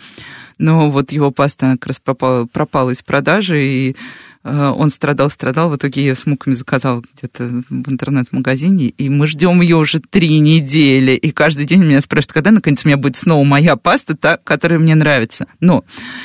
Но 0.56 0.90
вот 0.90 1.12
его 1.12 1.30
паста 1.30 1.72
как 1.72 1.86
раз 1.86 2.00
пропала, 2.00 2.46
пропала 2.46 2.90
из 2.90 3.02
продажи, 3.02 3.62
и 3.62 3.96
он 4.44 4.90
страдал, 4.90 5.30
страдал, 5.30 5.70
в 5.70 5.76
итоге 5.76 6.04
я 6.04 6.14
с 6.14 6.26
муками 6.26 6.54
заказал 6.54 7.02
где-то 7.14 7.62
в 7.68 7.90
интернет-магазине, 7.90 8.88
и 8.88 9.08
мы 9.08 9.26
ждем 9.26 9.60
ее 9.60 9.76
уже 9.76 10.00
три 10.00 10.38
недели, 10.38 11.12
и 11.12 11.30
каждый 11.32 11.66
день 11.66 11.84
меня 11.84 12.00
спрашивают, 12.00 12.32
когда 12.32 12.50
наконец 12.50 12.84
у 12.84 12.88
меня 12.88 12.96
будет 12.96 13.16
снова 13.16 13.44
моя 13.44 13.76
паста, 13.76 14.16
та, 14.16 14.36
которая 14.36 14.78
мне 14.78 14.94
нравится. 14.94 15.46
Но 15.60 15.84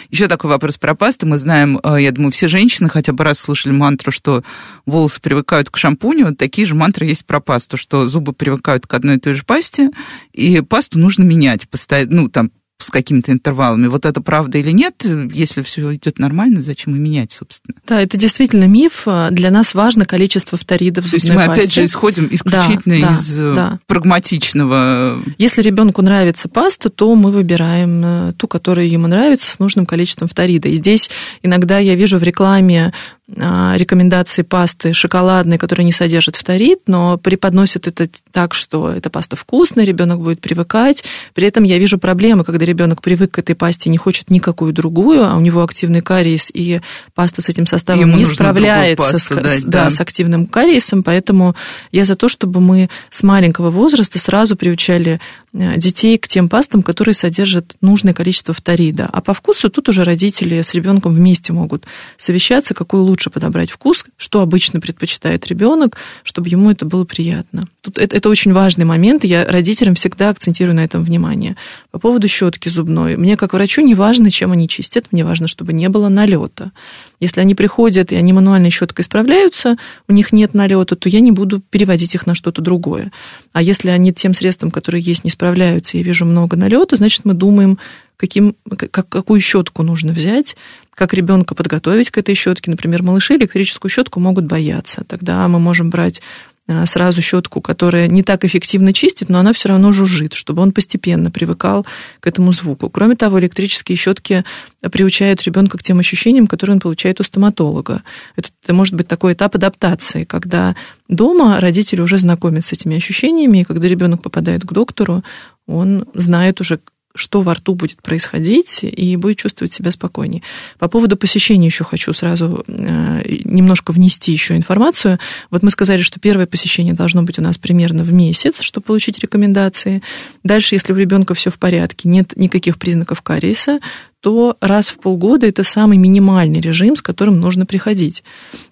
еще 0.10 0.28
такой 0.28 0.50
вопрос 0.50 0.78
про 0.78 0.96
пасту. 0.96 1.26
Мы 1.26 1.38
знаем, 1.38 1.80
э, 1.84 1.98
я 2.02 2.12
думаю, 2.12 2.32
все 2.32 2.48
женщины 2.48 2.90
хотя 2.90 3.14
бы 3.14 3.24
раз 3.24 3.40
слышали 3.40 3.74
мантру, 3.74 4.12
что 4.12 4.44
волосы 4.86 5.22
привыкают 5.22 5.70
к 5.70 5.78
шампуню, 5.78 6.36
такие 6.36 6.68
же 6.68 6.76
мантры 6.76 7.06
есть 7.06 7.26
про 7.26 7.40
пасту, 7.40 7.78
что 7.78 8.08
зубы 8.08 8.34
привыкают 8.34 8.88
к 8.88 8.94
одной 8.94 9.18
и 9.18 9.20
той 9.20 9.34
же 9.34 9.44
пасте, 9.44 9.92
и 10.34 10.62
пасту 10.62 11.00
нужно 11.00 11.24
менять 11.24 11.68
постоянно, 11.70 12.24
ну, 12.24 12.30
там, 12.30 12.52
с 12.84 12.90
какими-то 12.90 13.32
интервалами. 13.32 13.88
Вот 13.88 14.06
это 14.06 14.22
правда 14.22 14.58
или 14.58 14.72
нет? 14.72 15.06
Если 15.34 15.62
все 15.62 15.96
идет 15.96 16.20
нормально, 16.20 16.64
зачем 16.64 16.96
и 16.96 17.00
менять, 17.00 17.32
собственно? 17.32 17.78
Да, 17.88 18.02
это 18.02 18.18
действительно 18.18 18.66
миф. 18.66 19.08
Для 19.32 19.52
нас 19.52 19.74
важно 19.74 20.06
количество 20.06 20.58
фторидов 20.58 21.06
в 21.06 21.10
То 21.10 21.16
есть 21.16 21.30
мы, 21.30 21.36
пасте. 21.36 21.52
опять 21.52 21.74
же, 21.74 21.86
исходим 21.86 22.28
исключительно 22.32 23.00
да, 23.00 23.14
из 23.14 23.36
да, 23.36 23.54
да. 23.54 23.80
прагматичного... 23.88 25.22
Если 25.38 25.62
ребенку 25.62 26.02
нравится 26.02 26.50
паста, 26.50 26.90
то 26.90 27.14
мы 27.16 27.32
выбираем 27.32 28.02
э, 28.04 28.34
ту, 28.38 28.48
которая 28.48 28.86
ему 28.86 29.08
нравится, 29.08 29.52
с 29.52 29.60
нужным 29.60 29.86
количеством 29.86 30.28
фторида. 30.28 30.70
И 30.70 30.76
здесь 30.76 31.10
иногда 31.42 31.80
я 31.80 31.96
вижу 31.96 32.18
в 32.18 32.24
рекламе 32.24 32.94
рекомендации 33.28 34.42
пасты 34.42 34.92
шоколадной, 34.92 35.58
которая 35.58 35.86
не 35.86 35.94
содержит 35.94 36.36
фторид, 36.36 36.80
но 36.88 37.18
преподносят 37.18 37.88
это 37.88 38.10
так, 38.32 38.54
что 38.54 38.92
эта 38.92 39.10
паста 39.10 39.38
вкусная, 39.38 39.86
ребенок 39.86 40.20
будет 40.20 40.42
привыкать. 40.42 41.06
При 41.34 41.48
этом 41.48 41.64
я 41.64 41.78
вижу 41.78 41.98
проблемы, 41.98 42.44
когда 42.44 42.66
ребенок 42.66 43.02
привык 43.02 43.32
к 43.32 43.40
этой 43.40 43.56
пасте, 43.56 43.90
не 43.90 43.98
хочет 43.98 44.30
никакую 44.30 44.74
другую, 44.74 45.24
а 45.24 45.38
у 45.38 45.40
него 45.40 45.64
активный 45.64 46.02
кариес, 46.02 46.52
и 46.54 46.82
паста 47.16 47.42
с 47.42 47.48
этим 47.48 47.66
составом 47.66 48.02
Ему 48.02 48.18
не 48.18 48.26
справляется 48.26 49.18
с, 49.18 49.30
дать, 49.30 49.64
да, 49.64 49.86
да. 49.86 49.90
с 49.90 50.02
активным 50.02 50.46
кариесом, 50.46 51.02
поэтому 51.02 51.56
я 51.94 52.04
за 52.04 52.18
то, 52.18 52.28
чтобы 52.28 52.60
мы 52.60 52.90
с 53.10 53.24
маленького 53.24 53.72
возраста 53.72 54.20
сразу 54.20 54.58
приучали 54.58 55.22
э, 55.54 55.78
детей 55.78 56.18
к 56.18 56.28
тем 56.28 56.50
пастам, 56.50 56.84
которые 56.84 57.16
содержат 57.16 57.76
нужное 57.80 58.14
количество 58.14 58.54
фторида. 58.54 59.10
А 59.12 59.22
по 59.22 59.34
вкусу 59.34 59.70
тут 59.70 59.88
уже 59.88 60.04
родители 60.04 60.62
с 60.62 60.74
ребенком 60.74 61.14
вместе 61.14 61.54
могут 61.54 61.86
совещаться, 62.18 62.74
какую 62.74 63.13
лучше 63.14 63.30
подобрать 63.30 63.70
вкус, 63.70 64.06
что 64.18 64.42
обычно 64.42 64.80
предпочитает 64.80 65.46
ребенок, 65.46 65.98
чтобы 66.24 66.50
ему 66.50 66.72
это 66.72 66.84
было 66.84 67.06
приятно. 67.06 67.68
Тут 67.82 68.00
это, 68.00 68.16
это 68.16 68.28
очень 68.28 68.54
важный 68.54 68.86
момент, 68.86 69.24
я 69.24 69.46
родителям 69.46 69.94
всегда 69.94 70.30
акцентирую 70.30 70.76
на 70.76 70.84
этом 70.84 71.04
внимание. 71.04 71.56
По 71.92 72.00
поводу 72.00 72.28
щетки 72.28 72.70
зубной. 72.70 73.16
Мне, 73.16 73.38
как 73.38 73.54
врачу, 73.54 73.82
не 73.82 73.94
важно, 73.94 74.32
чем 74.32 74.52
они 74.52 74.68
чистят, 74.68 75.12
мне 75.12 75.24
важно, 75.24 75.48
чтобы 75.48 75.74
не 75.74 75.90
было 75.90 76.10
налета. 76.10 76.72
Если 77.20 77.40
они 77.40 77.54
приходят 77.54 78.12
и 78.12 78.16
они 78.16 78.34
мануальной 78.34 78.72
щеткой 78.72 79.06
справляются, 79.06 79.78
у 80.08 80.14
них 80.14 80.34
нет 80.34 80.56
налета, 80.56 80.96
то 80.96 81.08
я 81.08 81.20
не 81.20 81.32
буду 81.32 81.62
переводить 81.62 82.16
их 82.16 82.26
на 82.26 82.34
что-то 82.34 82.64
другое. 82.64 83.12
А 83.54 83.62
если 83.62 83.90
они 83.90 84.12
тем 84.12 84.34
средством, 84.34 84.72
которое 84.72 85.00
есть, 85.00 85.24
не 85.24 85.30
справляются, 85.30 85.98
я 85.98 86.04
вижу 86.04 86.26
много 86.26 86.58
налета, 86.58 86.96
значит, 86.96 87.26
мы 87.26 87.36
думаем, 87.36 87.78
каким, 88.18 88.56
как, 88.92 89.10
какую 89.10 89.42
щетку 89.42 89.84
нужно 89.84 90.12
взять, 90.12 90.56
как 90.94 91.14
ребенка 91.14 91.56
подготовить 91.56 92.12
к 92.12 92.18
этой 92.18 92.36
щетке. 92.36 92.72
Например, 92.72 93.04
малыши 93.04 93.36
электрическую 93.36 93.90
щетку 93.90 94.20
могут 94.20 94.46
бояться. 94.46 95.04
Тогда 95.08 95.48
мы 95.48 95.60
можем 95.60 95.90
брать 95.90 96.22
а, 96.66 96.86
сразу 96.86 97.22
щетку, 97.22 97.60
которая 97.60 98.08
не 98.08 98.24
так 98.24 98.46
эффективно 98.46 98.94
чистит, 98.94 99.28
но 99.28 99.40
она 99.40 99.52
все 99.52 99.68
равно 99.68 99.92
жужжит, 99.92 100.34
чтобы 100.34 100.62
он 100.62 100.72
постепенно 100.72 101.30
привыкал 101.30 101.86
к 102.22 102.28
этому 102.28 102.54
звуку. 102.54 102.90
Кроме 102.90 103.18
того, 103.18 103.38
электрические 103.42 103.98
щетки 103.98 104.46
приучают 104.80 105.44
ребенка 105.44 105.78
к 105.78 105.84
тем 105.84 106.00
ощущениям, 106.00 106.48
которые 106.48 106.76
он 106.76 106.80
получает 106.80 107.20
у 107.20 107.24
стоматолога. 107.24 108.04
Это, 108.38 108.50
это 108.64 108.74
может 108.74 108.94
быть 108.94 109.10
такой 109.10 109.34
этап 109.34 109.56
адаптации, 109.56 110.24
когда 110.24 110.78
дома 111.10 111.60
родители 111.60 112.00
уже 112.00 112.18
знакомятся 112.18 112.70
с 112.70 112.74
этими 112.74 112.96
ощущениями, 112.96 113.60
и 113.60 113.64
когда 113.66 113.90
ребенок 113.90 114.22
попадает 114.22 114.64
к 114.64 114.72
доктору, 114.72 115.22
он 115.68 116.06
знает 116.14 116.62
уже, 116.62 116.80
что 117.16 117.42
во 117.42 117.54
рту 117.54 117.76
будет 117.76 118.02
происходить, 118.02 118.80
и 118.84 119.16
будет 119.16 119.38
чувствовать 119.38 119.74
себя 119.74 119.92
спокойнее. 119.92 120.42
По 120.80 120.88
поводу 120.88 121.16
посещения 121.16 121.68
еще 121.68 121.84
хочу 121.84 122.12
сразу 122.14 122.64
э, 122.68 123.22
немножко 123.44 123.92
внести 123.92 124.32
еще 124.32 124.56
информацию. 124.56 125.20
Вот 125.52 125.62
мы 125.62 125.70
сказали, 125.70 126.02
что 126.02 126.20
первое 126.20 126.48
посещение 126.48 126.94
должно 126.94 127.24
быть 127.24 127.38
у 127.38 127.42
нас 127.42 127.58
примерно 127.58 128.04
в 128.04 128.12
месяц, 128.12 128.62
чтобы 128.62 128.86
получить 128.86 129.20
рекомендации. 129.20 130.02
Дальше, 130.44 130.76
если 130.76 130.94
у 130.94 130.96
ребенка 130.96 131.34
все 131.36 131.52
в 131.52 131.60
порядке, 131.60 132.10
нет 132.10 132.34
никаких 132.36 132.78
признаков 132.80 133.22
кариеса, 133.22 133.80
то 134.22 134.58
раз 134.62 134.88
в 134.88 135.00
полгода 135.00 135.46
это 135.46 135.64
самый 135.64 135.98
минимальный 135.98 136.62
режим, 136.62 136.96
с 136.96 137.02
которым 137.02 137.40
нужно 137.40 137.66
приходить. 137.66 138.24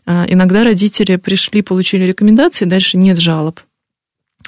А, 0.06 0.26
иногда 0.28 0.64
родители 0.64 1.18
пришли, 1.18 1.62
получили 1.62 2.06
рекомендации, 2.06 2.66
дальше 2.66 2.98
нет 2.98 3.20
жалоб 3.20 3.60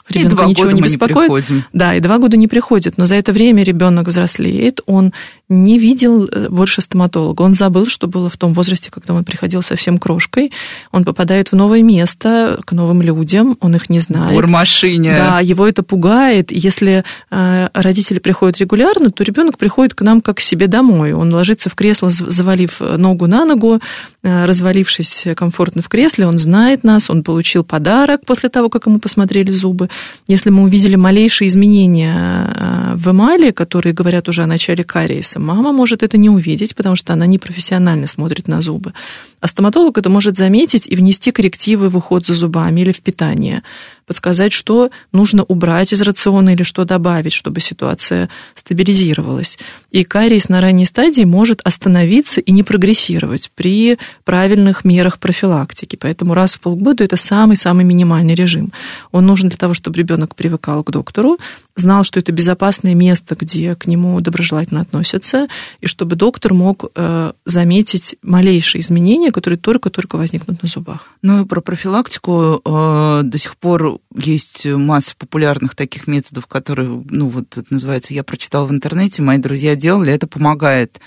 ребенка 0.09 0.45
ничего 0.45 0.71
не 0.71 0.81
беспокоит. 0.81 1.29
Не 1.29 1.35
приходим. 1.35 1.63
Да, 1.73 1.95
и 1.95 1.99
два 1.99 2.17
года 2.17 2.37
не 2.37 2.47
приходит. 2.47 2.97
Но 2.97 3.05
за 3.05 3.15
это 3.15 3.31
время 3.31 3.63
ребенок 3.63 4.07
взрослеет, 4.07 4.81
он 4.85 5.13
не 5.53 5.77
видел 5.77 6.25
э, 6.25 6.49
больше 6.49 6.81
стоматолога. 6.81 7.41
Он 7.43 7.53
забыл, 7.53 7.87
что 7.87 8.07
было 8.07 8.29
в 8.29 8.37
том 8.37 8.53
возрасте, 8.53 8.89
когда 8.91 9.13
он 9.13 9.23
приходил 9.23 9.63
совсем 9.63 9.97
крошкой. 9.97 10.51
Он 10.91 11.03
попадает 11.03 11.51
в 11.51 11.55
новое 11.55 11.81
место, 11.81 12.59
к 12.65 12.71
новым 12.71 13.01
людям, 13.01 13.57
он 13.61 13.75
их 13.75 13.89
не 13.89 13.99
знает. 13.99 14.33
Бурмашине. 14.33 15.11
Да, 15.11 15.39
его 15.39 15.67
это 15.67 15.83
пугает. 15.83 16.51
Если 16.51 17.03
э, 17.31 17.69
родители 17.73 18.19
приходят 18.19 18.57
регулярно, 18.57 19.11
то 19.11 19.23
ребенок 19.23 19.57
приходит 19.57 19.93
к 19.93 20.01
нам 20.01 20.21
как 20.21 20.37
к 20.37 20.39
себе 20.39 20.67
домой. 20.67 21.13
Он 21.13 21.33
ложится 21.33 21.69
в 21.69 21.75
кресло, 21.75 22.09
завалив 22.09 22.79
ногу 22.79 23.27
на 23.27 23.45
ногу, 23.45 23.79
э, 24.23 24.45
развалившись 24.45 25.27
комфортно 25.35 25.81
в 25.81 25.89
кресле, 25.89 26.27
он 26.27 26.37
знает 26.37 26.83
нас, 26.83 27.09
он 27.09 27.23
получил 27.23 27.63
подарок 27.63 28.25
после 28.25 28.49
того, 28.49 28.69
как 28.69 28.87
ему 28.87 28.99
посмотрели 28.99 29.51
зубы. 29.51 29.89
Если 30.27 30.49
мы 30.49 30.63
увидели 30.63 30.95
малейшие 30.95 31.47
изменения 31.47 32.93
в 32.95 33.11
эмали, 33.11 33.51
которые 33.51 33.93
говорят 33.93 34.29
уже 34.29 34.43
о 34.43 34.47
начале 34.47 34.83
кариеса, 34.83 35.39
Мама 35.43 35.73
может 35.73 36.03
это 36.03 36.17
не 36.17 36.29
увидеть, 36.29 36.73
потому 36.73 36.95
что 36.95 37.13
она 37.13 37.25
не 37.25 37.37
профессионально 37.37 38.07
смотрит 38.07 38.47
на 38.47 38.61
зубы. 38.61 38.93
А 39.41 39.47
стоматолог 39.47 39.97
это 39.97 40.09
может 40.09 40.37
заметить 40.37 40.87
и 40.87 40.95
внести 40.95 41.31
коррективы 41.31 41.89
в 41.89 41.97
уход 41.97 42.25
за 42.25 42.33
зубами 42.33 42.81
или 42.81 42.93
в 42.93 43.01
питание 43.01 43.61
подсказать, 44.05 44.53
что 44.53 44.89
нужно 45.11 45.43
убрать 45.43 45.93
из 45.93 46.01
рациона 46.01 46.51
или 46.51 46.63
что 46.63 46.85
добавить, 46.85 47.33
чтобы 47.33 47.59
ситуация 47.59 48.29
стабилизировалась. 48.55 49.57
И 49.91 50.03
кариес 50.03 50.49
на 50.49 50.61
ранней 50.61 50.85
стадии 50.85 51.23
может 51.23 51.61
остановиться 51.63 52.41
и 52.41 52.51
не 52.51 52.63
прогрессировать 52.63 53.51
при 53.55 53.97
правильных 54.23 54.85
мерах 54.85 55.19
профилактики. 55.19 55.95
Поэтому 55.95 56.33
раз 56.33 56.55
в 56.55 56.59
полгода 56.59 57.03
это 57.03 57.17
самый-самый 57.17 57.85
минимальный 57.85 58.35
режим. 58.35 58.71
Он 59.11 59.25
нужен 59.25 59.49
для 59.49 59.57
того, 59.57 59.73
чтобы 59.73 59.97
ребенок 59.97 60.35
привыкал 60.35 60.83
к 60.83 60.91
доктору, 60.91 61.37
знал, 61.75 62.03
что 62.03 62.19
это 62.19 62.31
безопасное 62.31 62.93
место, 62.93 63.35
где 63.39 63.75
к 63.75 63.87
нему 63.87 64.19
доброжелательно 64.21 64.81
относятся, 64.81 65.47
и 65.81 65.87
чтобы 65.87 66.15
доктор 66.15 66.53
мог 66.53 66.85
э, 66.95 67.31
заметить 67.45 68.15
малейшие 68.21 68.81
изменения, 68.81 69.31
которые 69.31 69.57
только-только 69.57 70.17
возникнут 70.17 70.61
на 70.61 70.69
зубах. 70.69 71.09
Ну 71.21 71.43
и 71.43 71.45
про 71.45 71.61
профилактику 71.61 72.61
э, 72.63 73.21
до 73.23 73.37
сих 73.37 73.57
пор 73.57 73.92
есть 74.15 74.65
масса 74.65 75.15
популярных 75.17 75.75
таких 75.75 76.07
методов, 76.07 76.47
которые, 76.47 77.03
ну 77.09 77.29
вот 77.29 77.57
это 77.57 77.73
называется, 77.73 78.13
я 78.13 78.23
прочитала 78.23 78.65
в 78.65 78.71
интернете, 78.71 79.21
мои 79.21 79.37
друзья 79.37 79.75
делали, 79.75 80.13
это 80.13 80.27
помогает 80.27 80.99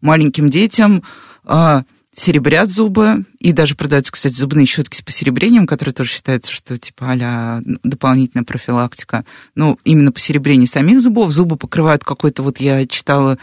маленьким 0.00 0.50
детям, 0.50 1.02
а, 1.44 1.84
серебрят 2.14 2.70
зубы, 2.70 3.24
и 3.38 3.52
даже 3.52 3.74
продаются, 3.74 4.12
кстати, 4.12 4.34
зубные 4.34 4.66
щетки 4.66 4.96
с 4.96 5.02
посеребрением, 5.02 5.66
которые 5.66 5.94
тоже 5.94 6.10
считается, 6.10 6.52
что 6.52 6.76
типа 6.76 7.06
а 7.12 7.60
дополнительная 7.84 8.44
профилактика. 8.44 9.24
Ну, 9.54 9.78
именно 9.84 10.12
посеребрение 10.12 10.66
самих 10.66 11.00
зубов. 11.00 11.30
Зубы 11.30 11.56
покрывают 11.56 12.04
какой-то, 12.04 12.42
вот 12.42 12.58
я 12.58 12.86
читала, 12.86 13.38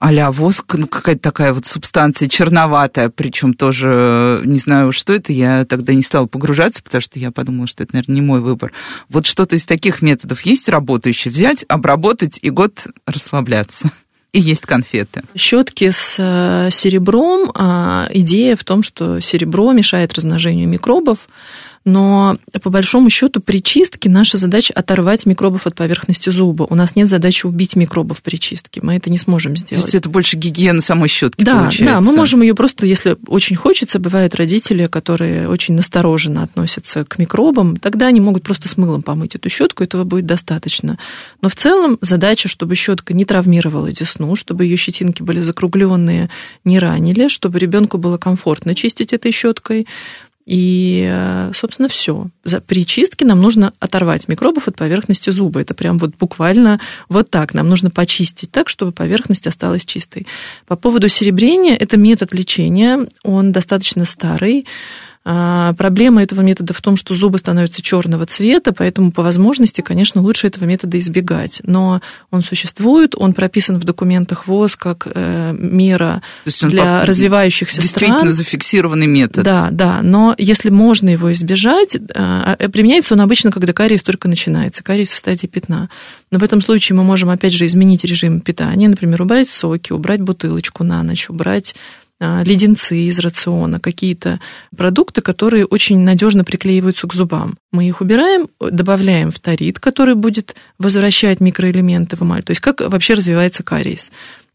а 0.00 0.32
воск, 0.32 0.74
ну, 0.74 0.86
какая-то 0.86 1.20
такая 1.20 1.52
вот 1.52 1.66
субстанция 1.66 2.26
черноватая, 2.26 3.10
причем 3.10 3.52
тоже 3.52 4.40
не 4.46 4.58
знаю, 4.58 4.92
что 4.92 5.12
это, 5.12 5.32
я 5.32 5.66
тогда 5.66 5.92
не 5.92 6.02
стала 6.02 6.26
погружаться, 6.26 6.82
потому 6.82 7.02
что 7.02 7.18
я 7.18 7.30
подумала, 7.30 7.66
что 7.66 7.82
это, 7.82 7.94
наверное, 7.94 8.14
не 8.14 8.22
мой 8.22 8.40
выбор. 8.40 8.72
Вот 9.10 9.26
что-то 9.26 9.56
из 9.56 9.66
таких 9.66 10.00
методов 10.00 10.40
есть 10.42 10.70
работающие? 10.70 11.30
Взять, 11.30 11.66
обработать 11.68 12.38
и 12.40 12.48
год 12.48 12.86
расслабляться. 13.04 13.90
И 14.32 14.40
есть 14.40 14.64
конфеты. 14.64 15.22
Щетки 15.36 15.90
с 15.90 16.16
э, 16.18 16.70
серебром. 16.70 17.50
А, 17.54 18.08
идея 18.12 18.54
в 18.54 18.62
том, 18.62 18.84
что 18.84 19.20
серебро 19.20 19.72
мешает 19.72 20.14
размножению 20.14 20.68
микробов 20.68 21.18
но 21.84 22.36
по 22.62 22.68
большому 22.68 23.08
счету 23.08 23.40
при 23.40 23.62
чистке 23.62 24.10
наша 24.10 24.36
задача 24.36 24.74
оторвать 24.74 25.24
микробов 25.24 25.66
от 25.66 25.74
поверхности 25.74 26.28
зуба. 26.28 26.66
У 26.68 26.74
нас 26.74 26.94
нет 26.94 27.08
задачи 27.08 27.46
убить 27.46 27.74
микробов 27.74 28.22
при 28.22 28.36
чистке, 28.36 28.80
мы 28.82 28.96
это 28.96 29.10
не 29.10 29.18
сможем 29.18 29.56
сделать. 29.56 29.84
То 29.84 29.86
есть 29.86 29.94
это 29.94 30.08
больше 30.08 30.36
гигиена 30.36 30.80
самой 30.80 31.08
щетки 31.08 31.42
да, 31.42 31.60
получается? 31.60 31.94
Да, 31.94 32.00
мы 32.00 32.16
можем 32.16 32.42
ее 32.42 32.54
просто, 32.54 32.84
если 32.84 33.16
очень 33.26 33.56
хочется, 33.56 33.98
бывают 33.98 34.34
родители, 34.34 34.86
которые 34.86 35.48
очень 35.48 35.74
настороженно 35.74 36.42
относятся 36.42 37.04
к 37.04 37.18
микробам, 37.18 37.76
тогда 37.76 38.08
они 38.08 38.20
могут 38.20 38.42
просто 38.42 38.68
с 38.68 38.76
мылом 38.76 39.02
помыть 39.02 39.34
эту 39.34 39.48
щетку, 39.48 39.82
этого 39.82 40.04
будет 40.04 40.26
достаточно. 40.26 40.98
Но 41.40 41.48
в 41.48 41.54
целом 41.54 41.98
задача, 42.02 42.48
чтобы 42.48 42.74
щетка 42.74 43.14
не 43.14 43.24
травмировала 43.24 43.90
десну, 43.90 44.36
чтобы 44.36 44.64
ее 44.64 44.76
щетинки 44.76 45.22
были 45.22 45.40
закругленные, 45.40 46.28
не 46.64 46.78
ранили, 46.78 47.28
чтобы 47.28 47.58
ребенку 47.58 47.96
было 47.96 48.18
комфортно 48.18 48.74
чистить 48.74 49.12
этой 49.12 49.32
щеткой. 49.32 49.86
И, 50.50 51.08
э, 51.08 51.52
собственно, 51.54 51.88
все. 51.88 52.26
При 52.66 52.84
чистке 52.84 53.24
нам 53.24 53.40
нужно 53.40 53.72
оторвать 53.78 54.26
микробов 54.26 54.66
от 54.66 54.74
поверхности 54.74 55.30
зуба. 55.30 55.60
Это 55.60 55.74
прям 55.74 55.96
вот 55.98 56.16
буквально 56.18 56.80
вот 57.08 57.30
так. 57.30 57.54
Нам 57.54 57.68
нужно 57.68 57.88
почистить 57.90 58.50
так, 58.50 58.68
чтобы 58.68 58.90
поверхность 58.90 59.46
осталась 59.46 59.84
чистой. 59.84 60.26
По 60.66 60.74
поводу 60.74 61.08
серебрения, 61.08 61.76
это 61.76 61.96
метод 61.96 62.34
лечения. 62.34 63.06
Он 63.22 63.52
достаточно 63.52 64.04
старый. 64.04 64.66
А, 65.22 65.74
проблема 65.74 66.22
этого 66.22 66.40
метода 66.40 66.72
в 66.72 66.80
том, 66.80 66.96
что 66.96 67.14
зубы 67.14 67.36
становятся 67.36 67.82
черного 67.82 68.24
цвета, 68.24 68.72
поэтому 68.72 69.12
по 69.12 69.22
возможности, 69.22 69.82
конечно, 69.82 70.22
лучше 70.22 70.46
этого 70.46 70.64
метода 70.64 70.98
избегать. 70.98 71.60
Но 71.64 72.00
он 72.30 72.40
существует, 72.42 73.14
он 73.14 73.34
прописан 73.34 73.78
в 73.78 73.84
документах 73.84 74.46
ВОЗ 74.46 74.76
как 74.76 75.06
э, 75.12 75.54
мера 75.58 76.22
для 76.62 77.04
развивающихся 77.04 77.82
действительно 77.82 78.20
стран. 78.20 78.28
Действительно 78.28 78.32
зафиксированный 78.32 79.06
метод. 79.06 79.44
Да, 79.44 79.68
да. 79.70 80.00
Но 80.02 80.34
если 80.38 80.70
можно 80.70 81.10
его 81.10 81.30
избежать, 81.32 81.98
а, 82.14 82.56
э, 82.58 82.70
применяется 82.70 83.12
он 83.12 83.20
обычно, 83.20 83.50
когда 83.50 83.74
кариес 83.74 84.02
только 84.02 84.26
начинается, 84.26 84.82
кариес 84.82 85.12
в 85.12 85.18
стадии 85.18 85.46
пятна. 85.46 85.90
Но 86.30 86.38
в 86.38 86.42
этом 86.42 86.62
случае 86.62 86.96
мы 86.96 87.04
можем, 87.04 87.28
опять 87.28 87.52
же, 87.52 87.66
изменить 87.66 88.04
режим 88.04 88.40
питания, 88.40 88.88
например, 88.88 89.20
убрать 89.20 89.50
соки, 89.50 89.92
убрать 89.92 90.22
бутылочку 90.22 90.82
на 90.82 91.02
ночь, 91.02 91.28
убрать 91.28 91.74
а, 91.74 92.09
леденцы 92.20 92.96
из 93.04 93.18
рациона, 93.18 93.80
какие-то 93.80 94.40
продукты, 94.76 95.22
которые 95.22 95.64
очень 95.64 96.00
надежно 96.00 96.44
приклеиваются 96.44 97.06
к 97.06 97.14
зубам. 97.14 97.56
Мы 97.72 97.88
их 97.88 98.00
убираем, 98.00 98.48
добавляем 98.60 99.30
фторид, 99.30 99.80
который 99.80 100.14
будет 100.14 100.54
возвращать 100.78 101.40
микроэлементы 101.40 102.16
в 102.16 102.22
эмаль. 102.22 102.42
То 102.42 102.50
есть 102.50 102.60
как 102.60 102.80
вообще 102.80 103.14
развивается 103.14 103.62
кариес 103.62 104.10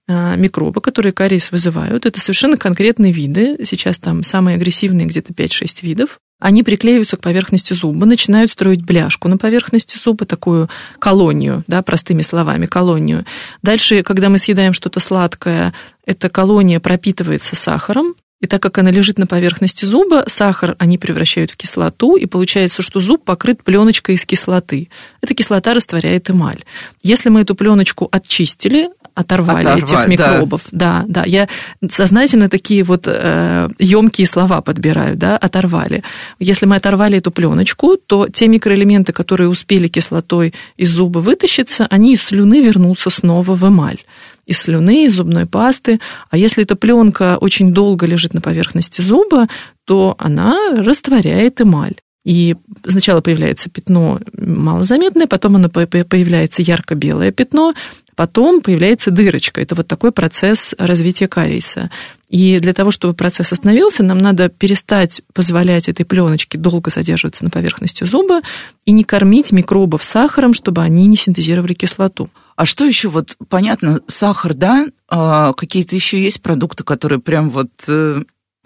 а, 0.07 0.35
микробы, 0.35 0.81
которые 0.81 1.13
кариес 1.13 1.51
вызывают. 1.51 2.05
Это 2.05 2.19
совершенно 2.19 2.57
конкретные 2.57 3.11
виды. 3.11 3.57
Сейчас 3.65 3.97
там 3.97 4.23
самые 4.23 4.55
агрессивные 4.55 5.07
где-то 5.07 5.33
5-6 5.33 5.79
видов 5.81 6.19
они 6.39 6.63
приклеиваются 6.63 7.17
к 7.17 7.21
поверхности 7.21 7.73
зуба, 7.73 8.05
начинают 8.05 8.51
строить 8.51 8.83
бляшку 8.83 9.27
на 9.27 9.37
поверхности 9.37 9.97
зуба, 9.97 10.25
такую 10.25 10.69
колонию, 10.99 11.63
да, 11.67 11.81
простыми 11.81 12.21
словами, 12.21 12.65
колонию. 12.65 13.25
Дальше, 13.61 14.03
когда 14.03 14.29
мы 14.29 14.37
съедаем 14.37 14.73
что-то 14.73 14.99
сладкое, 14.99 15.73
эта 16.05 16.29
колония 16.29 16.79
пропитывается 16.79 17.55
сахаром, 17.55 18.15
и 18.41 18.47
так 18.47 18.61
как 18.61 18.77
она 18.77 18.91
лежит 18.91 19.17
на 19.17 19.27
поверхности 19.27 19.85
зуба, 19.85 20.25
сахар 20.27 20.75
они 20.77 20.97
превращают 20.97 21.51
в 21.51 21.57
кислоту, 21.57 22.17
и 22.17 22.25
получается, 22.25 22.81
что 22.81 22.99
зуб 22.99 23.23
покрыт 23.23 23.63
пленочкой 23.63 24.15
из 24.15 24.25
кислоты. 24.25 24.89
Эта 25.21 25.33
кислота 25.33 25.73
растворяет 25.73 26.29
эмаль. 26.29 26.63
Если 27.01 27.29
мы 27.29 27.41
эту 27.41 27.55
пленочку 27.55 28.09
очистили, 28.11 28.89
оторвали 29.15 29.61
Оторвать, 29.61 29.83
этих 29.83 30.07
микробов. 30.07 30.67
Да. 30.71 31.03
да, 31.07 31.21
да. 31.21 31.23
Я 31.25 31.47
сознательно 31.89 32.49
такие 32.49 32.83
вот 32.83 33.07
э, 33.07 33.69
емкие 33.79 34.27
слова 34.27 34.61
подбираю, 34.61 35.15
да, 35.15 35.37
оторвали. 35.37 36.03
Если 36.39 36.65
мы 36.65 36.75
оторвали 36.75 37.17
эту 37.17 37.31
пленочку, 37.31 37.97
то 37.97 38.27
те 38.27 38.47
микроэлементы, 38.47 39.13
которые 39.13 39.47
успели 39.49 39.87
кислотой 39.87 40.53
из 40.75 40.91
зуба 40.91 41.19
вытащиться, 41.19 41.87
они 41.89 42.13
из 42.13 42.23
слюны 42.23 42.61
вернутся 42.61 43.09
снова 43.09 43.55
в 43.55 43.67
эмаль 43.67 43.99
из 44.45 44.59
слюны, 44.59 45.05
из 45.05 45.15
зубной 45.15 45.47
пасты. 45.47 45.99
А 46.29 46.37
если 46.37 46.61
эта 46.61 46.75
пленка 46.75 47.37
очень 47.41 47.73
долго 47.73 48.05
лежит 48.05 48.35
на 48.35 48.41
поверхности 48.41 49.01
зуба, 49.01 49.47
то 49.85 50.15
она 50.19 50.55
растворяет 50.69 51.61
эмаль. 51.61 51.95
И 52.25 52.55
сначала 52.85 53.21
появляется 53.21 53.69
пятно 53.69 54.19
малозаметное, 54.33 55.27
потом 55.27 55.57
оно 55.57 55.69
появляется 55.69 56.63
ярко-белое 56.63 57.31
пятно, 57.31 57.75
потом 58.15 58.61
появляется 58.61 59.11
дырочка. 59.11 59.61
Это 59.61 59.75
вот 59.75 59.87
такой 59.87 60.11
процесс 60.11 60.73
развития 60.77 61.27
кариеса. 61.27 61.89
И 62.29 62.59
для 62.59 62.73
того, 62.73 62.91
чтобы 62.91 63.13
процесс 63.13 63.51
остановился, 63.51 64.03
нам 64.03 64.17
надо 64.17 64.49
перестать 64.49 65.21
позволять 65.33 65.87
этой 65.87 66.05
пленочке 66.05 66.57
долго 66.57 66.89
задерживаться 66.89 67.43
на 67.43 67.49
поверхности 67.49 68.03
зуба 68.03 68.41
и 68.85 68.91
не 68.91 69.03
кормить 69.03 69.51
микробов 69.51 70.03
сахаром, 70.03 70.53
чтобы 70.53 70.81
они 70.81 71.05
не 71.05 71.15
синтезировали 71.15 71.73
кислоту. 71.73 72.29
А 72.55 72.65
что 72.65 72.85
еще 72.85 73.09
вот 73.09 73.35
понятно, 73.49 73.99
сахар, 74.07 74.53
да, 74.53 74.87
а 75.09 75.53
какие-то 75.53 75.95
еще 75.95 76.21
есть 76.21 76.41
продукты, 76.41 76.83
которые 76.83 77.19
прям 77.19 77.49
вот 77.49 77.69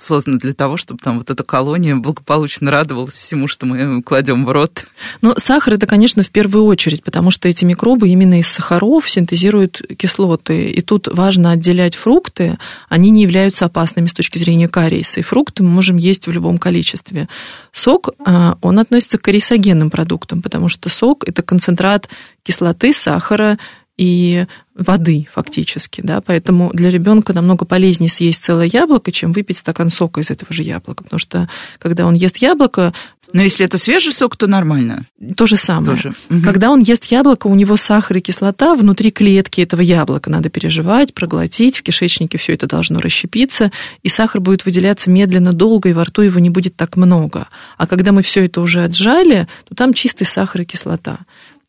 созданы 0.02 0.40
для 0.40 0.54
того, 0.54 0.78
чтобы 0.78 1.00
там 1.04 1.18
вот 1.18 1.30
эта 1.30 1.44
колония 1.44 1.96
благополучно 1.96 2.72
радовалась 2.72 3.14
всему, 3.14 3.48
что 3.48 3.66
мы 3.66 4.02
кладем 4.02 4.46
в 4.46 4.52
рот. 4.52 4.86
Но 5.22 5.36
сахар 5.38 5.74
это, 5.76 5.88
конечно, 5.88 6.24
в 6.24 6.30
первую 6.30 6.66
очередь, 6.66 7.04
потому 7.04 7.32
что 7.32 7.48
эти 7.48 7.66
микробы 7.66 8.10
именно 8.10 8.40
из 8.40 8.48
сахаров 8.48 9.10
синтезируют 9.10 9.82
кислоты. 9.98 10.70
И 10.70 10.82
тут 10.82 11.08
важно 11.08 11.52
отделять 11.52 11.96
фрукты. 11.96 12.58
Они 12.88 13.10
не 13.10 13.24
являются 13.24 13.66
опасными 13.66 14.08
с 14.08 14.14
точки 14.14 14.38
зрения 14.38 14.68
кариеса. 14.68 15.20
И 15.20 15.24
фрукты 15.24 15.64
мы 15.64 15.70
можем 15.70 15.98
есть 15.98 16.28
в 16.28 16.32
любом 16.32 16.58
количестве. 16.58 17.28
Сок, 17.72 18.10
а, 18.26 18.58
он 18.62 18.80
относится 18.80 19.18
к 19.18 19.22
кариесогенным 19.22 19.90
продуктам, 19.90 20.42
потому 20.42 20.70
что 20.70 20.90
сок– 20.90 21.24
это 21.28 21.42
концентрат 21.42 22.10
кислоты, 22.44 22.94
сахара 22.94 23.60
и 24.00 24.46
воды 24.76 25.28
фактически, 25.30 26.00
да, 26.00 26.22
поэтому 26.22 26.72
для 26.74 26.90
ребенка 26.90 27.34
намного 27.34 27.66
полезнее 27.66 28.10
съесть 28.10 28.42
целое 28.42 28.70
яблоко, 28.72 29.12
чем 29.12 29.34
выпить 29.34 29.58
стакан 29.58 29.90
сока 29.90 30.22
из 30.22 30.32
этого 30.32 30.54
же 30.54 30.64
яблока, 30.64 31.04
потому 31.04 31.20
что 31.20 31.50
когда 31.80 32.06
он 32.06 32.14
ест 32.14 32.38
яблоко, 32.38 32.94
но 33.34 33.42
если 33.42 33.66
это 33.66 33.78
свежий 33.78 34.14
сок, 34.14 34.38
то 34.38 34.48
нормально. 34.48 35.06
То 35.36 35.46
же 35.46 35.58
самое. 35.58 35.98
Тоже. 35.98 36.14
Когда 36.44 36.72
он 36.72 36.80
ест 36.80 37.06
яблоко, 37.06 37.48
у 37.48 37.56
него 37.56 37.76
сахар 37.76 38.18
и 38.18 38.22
кислота 38.22 38.74
внутри 38.74 39.12
клетки 39.12 39.62
этого 39.62 39.82
яблока. 39.82 40.32
Надо 40.32 40.50
переживать, 40.50 41.14
проглотить, 41.14 41.78
в 41.78 41.84
кишечнике 41.84 42.38
все 42.38 42.54
это 42.54 42.68
должно 42.68 43.00
расщепиться, 43.00 43.72
и 44.02 44.10
сахар 44.10 44.42
будет 44.42 44.66
выделяться 44.66 45.12
медленно, 45.12 45.52
долго, 45.52 45.90
и 45.90 45.94
во 45.94 46.06
рту 46.06 46.22
его 46.22 46.40
не 46.40 46.50
будет 46.50 46.76
так 46.76 46.96
много. 46.96 47.50
А 47.78 47.86
когда 47.86 48.14
мы 48.14 48.24
все 48.24 48.46
это 48.46 48.62
уже 48.62 48.82
отжали, 48.82 49.48
то 49.68 49.76
там 49.76 49.94
чистый 49.94 50.24
сахар 50.24 50.62
и 50.62 50.66
кислота 50.66 51.20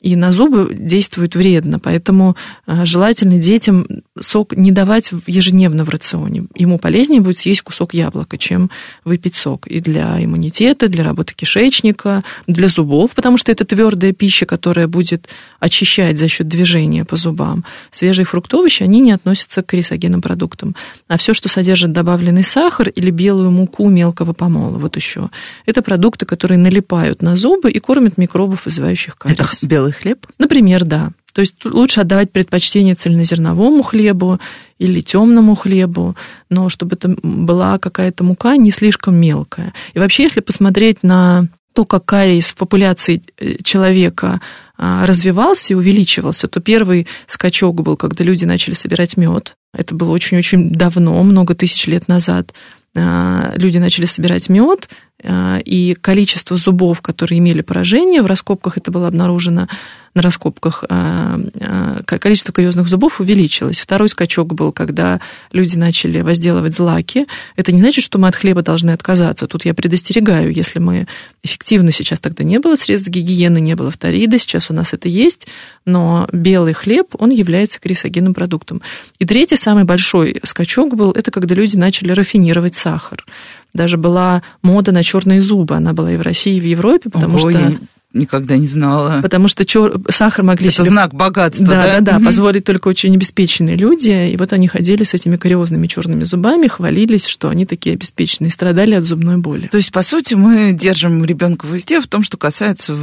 и 0.00 0.16
на 0.16 0.32
зубы 0.32 0.74
действует 0.74 1.34
вредно. 1.34 1.78
Поэтому 1.78 2.36
э, 2.66 2.84
желательно 2.86 3.38
детям 3.38 3.86
сок 4.18 4.56
не 4.56 4.72
давать 4.72 5.10
ежедневно 5.26 5.84
в 5.84 5.90
рационе. 5.90 6.44
Ему 6.54 6.78
полезнее 6.78 7.20
будет 7.20 7.38
съесть 7.38 7.62
кусок 7.62 7.94
яблока, 7.94 8.38
чем 8.38 8.70
выпить 9.04 9.36
сок. 9.36 9.66
И 9.66 9.80
для 9.80 10.22
иммунитета, 10.24 10.88
для 10.88 11.04
работы 11.04 11.34
кишечника, 11.34 12.24
для 12.46 12.68
зубов, 12.68 13.14
потому 13.14 13.36
что 13.36 13.52
это 13.52 13.64
твердая 13.64 14.12
пища, 14.12 14.46
которая 14.46 14.88
будет 14.88 15.28
очищать 15.58 16.18
за 16.18 16.28
счет 16.28 16.48
движения 16.48 17.04
по 17.04 17.16
зубам. 17.16 17.64
Свежие 17.90 18.24
фрукты, 18.24 18.56
овощи, 18.56 18.82
они 18.82 19.00
не 19.00 19.12
относятся 19.12 19.62
к 19.62 19.66
крисогенным 19.66 20.22
продуктам. 20.22 20.74
А 21.08 21.18
все, 21.18 21.34
что 21.34 21.48
содержит 21.48 21.92
добавленный 21.92 22.42
сахар 22.42 22.88
или 22.88 23.10
белую 23.10 23.50
муку 23.50 23.88
мелкого 23.88 24.32
помола, 24.32 24.78
вот 24.78 24.96
еще, 24.96 25.30
это 25.66 25.82
продукты, 25.82 26.24
которые 26.24 26.58
налипают 26.58 27.20
на 27.20 27.36
зубы 27.36 27.70
и 27.70 27.78
кормят 27.78 28.16
микробов, 28.16 28.64
вызывающих 28.64 29.16
кариес. 29.16 29.38
Это 29.40 29.66
белый 29.66 29.89
хлеб? 29.92 30.26
Например, 30.38 30.84
да. 30.84 31.10
То 31.32 31.40
есть 31.40 31.64
лучше 31.64 32.00
отдавать 32.00 32.32
предпочтение 32.32 32.94
цельнозерновому 32.94 33.82
хлебу 33.82 34.40
или 34.78 35.00
темному 35.00 35.54
хлебу, 35.54 36.16
но 36.48 36.68
чтобы 36.68 36.96
это 36.96 37.14
была 37.22 37.78
какая-то 37.78 38.24
мука 38.24 38.56
не 38.56 38.70
слишком 38.70 39.14
мелкая. 39.14 39.72
И 39.94 39.98
вообще, 39.98 40.24
если 40.24 40.40
посмотреть 40.40 41.02
на 41.02 41.48
то, 41.72 41.84
как 41.84 42.04
кариес 42.04 42.48
в 42.48 42.56
популяции 42.56 43.22
э, 43.38 43.62
человека 43.62 44.40
а, 44.76 45.06
развивался 45.06 45.72
и 45.72 45.76
увеличивался, 45.76 46.48
то 46.48 46.60
первый 46.60 47.06
скачок 47.26 47.80
был, 47.80 47.96
когда 47.96 48.24
люди 48.24 48.44
начали 48.44 48.74
собирать 48.74 49.16
мед. 49.16 49.54
Это 49.72 49.94
было 49.94 50.10
очень-очень 50.10 50.70
давно, 50.70 51.22
много 51.22 51.54
тысяч 51.54 51.86
лет 51.86 52.08
назад. 52.08 52.52
А, 52.96 53.52
люди 53.56 53.78
начали 53.78 54.06
собирать 54.06 54.48
мед, 54.48 54.88
и 55.24 55.96
количество 56.00 56.56
зубов, 56.56 57.00
которые 57.02 57.38
имели 57.38 57.60
поражение, 57.60 58.22
в 58.22 58.26
раскопках 58.26 58.78
это 58.78 58.90
было 58.90 59.08
обнаружено, 59.08 59.68
на 60.14 60.22
раскопках 60.22 60.84
а, 60.88 61.38
а, 61.60 62.02
количество 62.02 62.52
кариозных 62.52 62.88
зубов 62.88 63.20
увеличилось. 63.20 63.78
Второй 63.78 64.08
скачок 64.08 64.54
был, 64.54 64.72
когда 64.72 65.20
люди 65.52 65.76
начали 65.76 66.20
возделывать 66.20 66.74
злаки. 66.74 67.26
Это 67.56 67.70
не 67.70 67.78
значит, 67.78 68.02
что 68.02 68.18
мы 68.18 68.28
от 68.28 68.34
хлеба 68.34 68.62
должны 68.62 68.90
отказаться. 68.90 69.46
Тут 69.46 69.64
я 69.64 69.72
предостерегаю, 69.72 70.52
если 70.52 70.80
мы 70.80 71.06
эффективно 71.44 71.92
сейчас 71.92 72.20
тогда 72.20 72.42
не 72.42 72.58
было 72.58 72.74
средств 72.74 73.08
гигиены, 73.08 73.60
не 73.60 73.76
было 73.76 73.90
фторида, 73.90 74.38
сейчас 74.38 74.70
у 74.70 74.74
нас 74.74 74.92
это 74.92 75.08
есть, 75.08 75.46
но 75.84 76.28
белый 76.32 76.72
хлеб, 76.72 77.14
он 77.18 77.30
является 77.30 77.78
крисогенным 77.78 78.34
продуктом. 78.34 78.82
И 79.20 79.24
третий, 79.24 79.56
самый 79.56 79.84
большой 79.84 80.40
скачок 80.42 80.96
был, 80.96 81.12
это 81.12 81.30
когда 81.30 81.54
люди 81.54 81.76
начали 81.76 82.12
рафинировать 82.12 82.74
сахар. 82.74 83.24
Даже 83.72 83.96
была 83.96 84.42
мода 84.62 84.90
на 84.90 85.04
черные 85.04 85.40
зубы. 85.40 85.76
Она 85.76 85.92
была 85.92 86.12
и 86.12 86.16
в 86.16 86.22
России, 86.22 86.56
и 86.56 86.60
в 86.60 86.64
Европе, 86.64 87.10
потому 87.10 87.34
Ого, 87.34 87.50
что... 87.50 87.58
Я 87.58 87.78
никогда 88.12 88.56
не 88.56 88.66
знала. 88.66 89.20
Потому 89.22 89.48
что 89.48 89.64
чер... 89.64 90.00
сахар 90.08 90.44
могли 90.44 90.68
Это 90.68 90.76
себе... 90.76 90.86
знак 90.86 91.14
богатства, 91.14 91.66
да? 91.66 91.82
Да, 91.82 92.00
да, 92.00 92.18
да, 92.18 92.24
позволить 92.24 92.64
только 92.64 92.88
очень 92.88 93.14
обеспеченные 93.14 93.76
люди. 93.76 94.30
И 94.32 94.36
вот 94.36 94.52
они 94.52 94.68
ходили 94.68 95.04
с 95.04 95.14
этими 95.14 95.36
кариозными 95.36 95.86
черными 95.86 96.24
зубами, 96.24 96.66
хвалились, 96.66 97.26
что 97.26 97.48
они 97.48 97.66
такие 97.66 97.94
обеспеченные, 97.94 98.50
страдали 98.50 98.94
от 98.94 99.04
зубной 99.04 99.36
боли. 99.36 99.68
То 99.68 99.76
есть, 99.76 99.92
по 99.92 100.02
сути, 100.02 100.34
мы 100.34 100.72
держим 100.72 101.24
ребенка 101.24 101.66
в 101.66 101.72
узде 101.72 102.00
в 102.00 102.06
том, 102.06 102.22
что 102.22 102.36
касается 102.36 102.96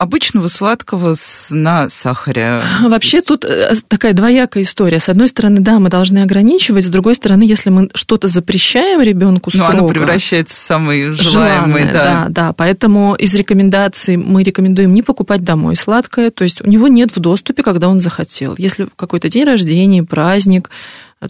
обычного 0.00 0.48
сладкого 0.48 1.14
на 1.50 1.90
сахаре. 1.90 2.62
Вообще 2.82 3.20
тут 3.20 3.44
э, 3.44 3.74
такая 3.86 4.14
двоякая 4.14 4.62
история. 4.62 4.98
С 4.98 5.10
одной 5.10 5.28
стороны, 5.28 5.60
да, 5.60 5.78
мы 5.78 5.90
должны 5.90 6.20
ограничивать, 6.20 6.86
с 6.86 6.88
другой 6.88 7.14
стороны, 7.14 7.42
если 7.42 7.68
мы 7.68 7.90
что-то 7.94 8.26
запрещаем 8.26 9.02
ребенку 9.02 9.50
строго... 9.50 9.72
Ну, 9.72 9.78
оно 9.80 9.88
превращается 9.88 10.56
в 10.56 10.58
самый 10.58 11.12
желаемый, 11.12 11.82
желанное, 11.82 11.92
да. 11.92 12.04
Да, 12.04 12.26
да. 12.30 12.52
Поэтому 12.54 13.14
из 13.14 13.34
рекомендаций 13.34 14.16
мы 14.16 14.42
рекомендуем 14.42 14.94
не 14.94 15.02
покупать 15.02 15.44
домой 15.44 15.76
сладкое, 15.76 16.30
то 16.30 16.44
есть 16.44 16.62
у 16.62 16.66
него 16.66 16.88
нет 16.88 17.14
в 17.14 17.20
доступе, 17.20 17.62
когда 17.62 17.88
он 17.88 18.00
захотел. 18.00 18.54
Если 18.56 18.88
какой-то 18.96 19.28
день 19.28 19.44
рождения, 19.44 20.02
праздник, 20.02 20.70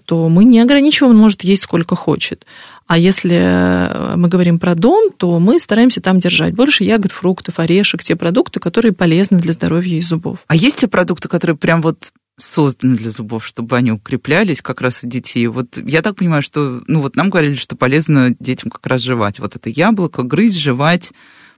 то 0.04 0.28
мы 0.28 0.44
не 0.44 0.60
ограничиваем, 0.60 1.14
он 1.14 1.20
может 1.20 1.42
есть 1.42 1.64
сколько 1.64 1.96
хочет. 1.96 2.46
А 2.90 2.98
если 2.98 3.36
э, 3.36 4.16
мы 4.16 4.26
говорим 4.26 4.58
про 4.58 4.74
дом, 4.74 5.12
то 5.16 5.38
мы 5.38 5.60
стараемся 5.60 6.00
там 6.00 6.18
держать 6.18 6.54
больше 6.54 6.82
ягод, 6.82 7.12
фруктов, 7.12 7.60
орешек, 7.60 8.02
те 8.02 8.16
продукты, 8.16 8.58
которые 8.58 8.90
полезны 8.90 9.38
для 9.38 9.52
здоровья 9.52 9.96
и 9.96 10.00
зубов. 10.00 10.40
А 10.48 10.56
есть 10.56 10.78
те 10.78 10.88
продукты, 10.88 11.28
которые 11.28 11.56
прям 11.56 11.82
вот 11.82 12.10
созданы 12.36 12.96
для 12.96 13.12
зубов, 13.12 13.46
чтобы 13.46 13.76
они 13.76 13.92
укреплялись 13.92 14.60
как 14.60 14.80
раз 14.80 15.04
у 15.04 15.06
детей. 15.06 15.46
Вот 15.46 15.76
я 15.76 16.02
так 16.02 16.16
понимаю, 16.16 16.42
что, 16.42 16.82
ну 16.88 17.00
вот 17.00 17.14
нам 17.14 17.30
говорили, 17.30 17.54
что 17.54 17.76
полезно 17.76 18.34
детям 18.40 18.72
как 18.72 18.84
раз 18.88 19.02
жевать. 19.02 19.38
Вот 19.38 19.54
это 19.54 19.70
яблоко, 19.70 20.24
грызть, 20.24 20.58
жевать. 20.58 21.12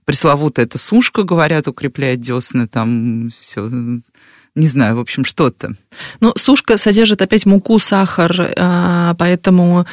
Пресловутая 0.05 0.67
эта 0.67 0.77
сушка, 0.77 1.23
говорят, 1.23 1.67
укрепляет 1.67 2.21
десны, 2.21 2.69
там 2.69 3.31
все 3.41 3.71
не 4.55 4.67
знаю, 4.67 4.97
в 4.97 5.01
общем, 5.01 5.25
что-то. 5.25 5.77
Ну, 6.21 6.35
сушка 6.37 6.77
содержит 6.77 7.23
опять 7.23 7.47
муку, 7.47 7.79
сахар, 7.79 8.53
а, 8.59 9.15
поэтому 9.15 9.87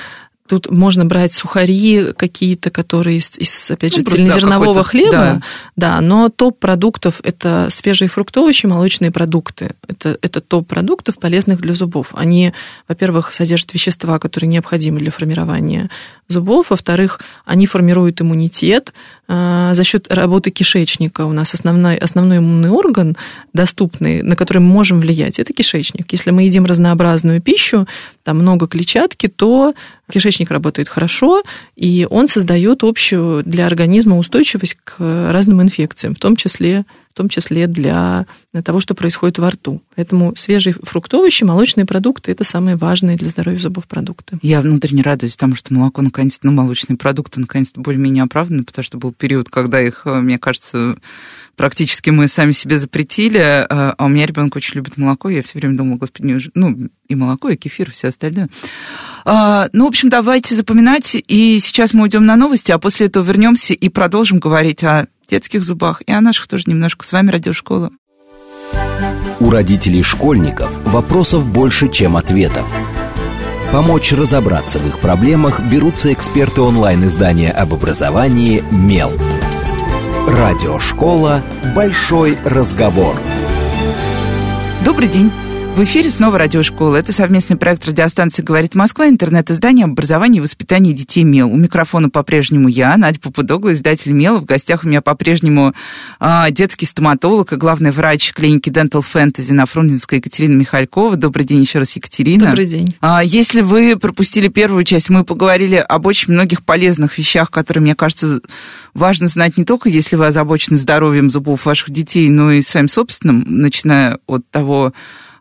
Тут 0.50 0.72
можно 0.72 1.06
брать 1.06 1.32
сухари 1.32 2.12
какие-то, 2.14 2.72
которые 2.72 3.18
из, 3.18 3.38
из 3.38 3.70
опять 3.70 3.94
же, 3.94 4.02
ну, 4.04 4.10
цельнозернового 4.10 4.74
да, 4.74 4.84
хлеба. 4.84 5.12
Да. 5.12 5.42
да, 5.76 6.02
но 6.02 6.30
топ 6.30 6.58
продуктов– 6.58 7.22
это 7.24 7.68
свежие 7.70 8.08
фрукты, 8.08 8.40
овощи, 8.40 8.66
молочные 8.66 9.12
продукты. 9.12 9.76
Это, 9.88 10.18
это 10.24 10.42
топ 10.42 10.68
продуктов, 10.68 11.20
полезных 11.20 11.62
для 11.62 11.76
зубов. 11.76 12.14
Они, 12.16 12.52
во-первых, 12.88 13.32
содержат 13.32 13.76
вещества, 13.76 14.18
которые 14.18 14.48
необходимы 14.48 14.98
для 14.98 15.12
формирования 15.12 15.92
зубов. 16.28 16.72
Во-вторых, 16.72 17.20
они 17.46 17.68
формируют 17.68 18.20
иммунитет 18.20 18.92
э, 19.28 19.72
за 19.74 19.84
счет 19.84 20.12
работы 20.12 20.50
кишечника. 20.50 21.26
У 21.26 21.32
нас 21.32 21.54
основной, 21.54 21.96
основной 21.96 22.40
иммунный 22.40 22.70
орган, 22.70 23.16
доступный, 23.54 24.24
на 24.24 24.36
который 24.36 24.60
мы 24.60 24.70
можем 24.70 25.00
влиять, 25.00 25.38
это 25.38 25.54
кишечник. 25.54 26.12
Если 26.12 26.32
мы 26.32 26.44
едим 26.44 26.66
разнообразную 26.66 27.40
пищу, 27.40 27.88
там 28.30 28.38
много 28.38 28.68
клетчатки, 28.68 29.26
то 29.26 29.74
кишечник 30.08 30.52
работает 30.52 30.88
хорошо, 30.88 31.42
и 31.76 32.06
он 32.08 32.28
создает 32.28 32.84
общую 32.84 33.44
для 33.44 33.66
организма 33.66 34.20
устойчивость 34.20 34.78
к 34.84 35.00
разным 35.00 35.64
инфекциям, 35.64 36.14
в 36.14 36.20
том 36.20 36.36
числе 36.36 36.86
в 37.12 37.18
том 37.20 37.28
числе 37.28 37.66
для 37.68 38.28
того, 38.64 38.80
что 38.80 38.94
происходит 38.94 39.40
во 39.40 39.50
рту. 39.50 39.82
Поэтому 39.96 40.36
свежие 40.38 40.76
фрукты, 40.84 41.18
овощи, 41.18 41.44
молочные 41.44 41.86
продукты– 41.86 42.32
это 42.34 42.44
самые 42.44 42.78
важные 42.78 43.18
для 43.18 43.30
здоровья 43.30 43.60
зубов 43.60 43.88
продукты. 43.88 44.38
Я 44.42 44.62
внутренне 44.62 45.02
радуюсь 45.02 45.36
тому, 45.36 45.56
что 45.56 45.74
молоко, 45.74 46.02
наконец-то, 46.02 46.46
ну, 46.46 46.54
молочные 46.54 46.96
продукты, 46.98 47.42
наконец-то, 47.42 47.82
более-менее 47.82 48.24
оправданы, 48.24 48.64
потому 48.64 48.86
что 48.86 49.00
был 49.00 49.12
период, 49.12 49.50
когда 49.50 49.82
их, 49.82 50.06
мне 50.06 50.38
кажется, 50.38 50.98
практически 51.60 52.10
мы 52.10 52.30
сами 52.30 52.54
себе 52.54 52.80
запретили, 52.80 53.38
а, 53.38 53.94
а 53.98 54.06
у 54.06 54.08
меня 54.08 54.26
ребенок 54.26 54.56
очень 54.56 54.76
любит 54.76 54.96
молоко, 54.96 55.28
я 55.28 55.44
все 55.44 55.60
время 55.60 55.76
думала, 55.76 55.98
господи, 55.98 56.28
неужели... 56.28 56.52
ну, 56.56 56.74
и 57.10 57.16
молоко, 57.16 57.50
и 57.50 57.58
кефир, 57.58 57.90
и 57.90 57.92
все 57.92 58.08
остальное. 58.08 58.48
А, 59.26 59.68
ну, 59.74 59.84
в 59.84 59.88
общем, 59.90 60.08
давайте 60.08 60.56
запоминать, 60.56 61.18
и 61.28 61.60
сейчас 61.60 61.94
мы 61.94 62.04
уйдем 62.04 62.26
на 62.26 62.38
новости, 62.38 62.72
а 62.72 62.80
после 62.80 63.08
этого 63.08 63.26
вернемся 63.26 63.74
и 63.74 63.90
продолжим 63.90 64.40
говорить 64.40 64.86
о 64.86 65.08
детских 65.30 65.64
зубах 65.64 66.02
и 66.08 66.14
о 66.14 66.22
наших 66.22 66.48
тоже 66.48 66.64
немножко. 66.68 67.06
С 67.06 67.12
вами 67.12 67.30
Радиошкола. 67.30 67.92
У 69.42 69.50
родителей 69.50 70.02
школьников 70.02 70.72
вопросов 70.86 71.46
больше, 71.50 71.92
чем 71.92 72.16
ответов. 72.16 72.66
Помочь 73.74 74.14
разобраться 74.14 74.80
в 74.80 74.88
их 74.88 75.00
проблемах 75.00 75.60
берутся 75.60 76.14
эксперты 76.14 76.62
онлайн-издания 76.62 77.52
об 77.52 77.74
образовании 77.74 78.64
«Мел». 78.72 79.12
Радиошкола 80.30 81.42
«Большой 81.76 82.38
разговор». 82.46 83.16
Добрый 84.86 85.08
день. 85.08 85.32
В 85.80 85.84
эфире 85.84 86.10
снова 86.10 86.38
радиошкола. 86.38 86.98
Это 86.98 87.14
совместный 87.14 87.56
проект 87.56 87.86
радиостанции 87.86 88.44
«Говорит 88.44 88.76
Москва», 88.76 89.08
интернет-издание 89.08 89.86
об 89.86 89.92
образовании 89.92 90.40
и 90.40 90.42
воспитании 90.42 90.92
детей 90.92 91.24
МЕЛ. 91.24 91.50
У 91.50 91.56
микрофона 91.56 92.10
по-прежнему 92.10 92.68
я, 92.68 92.98
Надя 92.98 93.22
Попудогла, 93.22 93.72
издатель 93.72 94.12
МЕЛ. 94.12 94.42
В 94.42 94.44
гостях 94.44 94.84
у 94.84 94.90
меня 94.90 95.02
по-прежнему 95.02 95.74
а, 96.20 96.52
детский 96.52 96.86
стоматолог 96.86 97.54
и 97.54 97.56
главный 97.56 97.92
врач 97.92 98.34
клиники 98.34 98.70
Dental 98.70 99.02
Fantasy 99.02 99.54
на 99.54 99.66
Фрунзенской 99.66 100.18
Екатерина 100.18 100.58
Михалькова. 100.58 101.16
Добрый 101.16 101.46
день 101.46 101.62
еще 101.62 101.80
раз, 101.80 101.96
Екатерина. 101.96 102.48
Добрый 102.48 102.66
день. 102.66 102.94
А, 103.00 103.24
если 103.24 103.62
вы 103.62 103.96
пропустили 103.96 104.50
первую 104.50 104.84
часть, 104.84 105.10
мы 105.10 105.24
поговорили 105.24 105.78
об 105.78 106.08
очень 106.08 106.34
многих 106.34 106.62
полезных 106.66 107.18
вещах, 107.18 107.52
которые, 107.52 107.82
мне 107.82 107.96
кажется, 107.96 108.42
важно 108.94 109.28
знать 109.28 109.56
не 109.56 109.64
только, 109.64 109.88
если 109.88 110.18
вы 110.18 110.28
озабочены 110.28 110.76
здоровьем 110.76 111.30
зубов 111.30 111.66
ваших 111.66 111.90
детей, 111.90 112.28
но 112.28 112.52
и 112.52 112.62
своим 112.64 112.90
собственным, 112.90 113.46
начиная 113.48 114.20
от 114.28 114.42
того, 114.52 114.92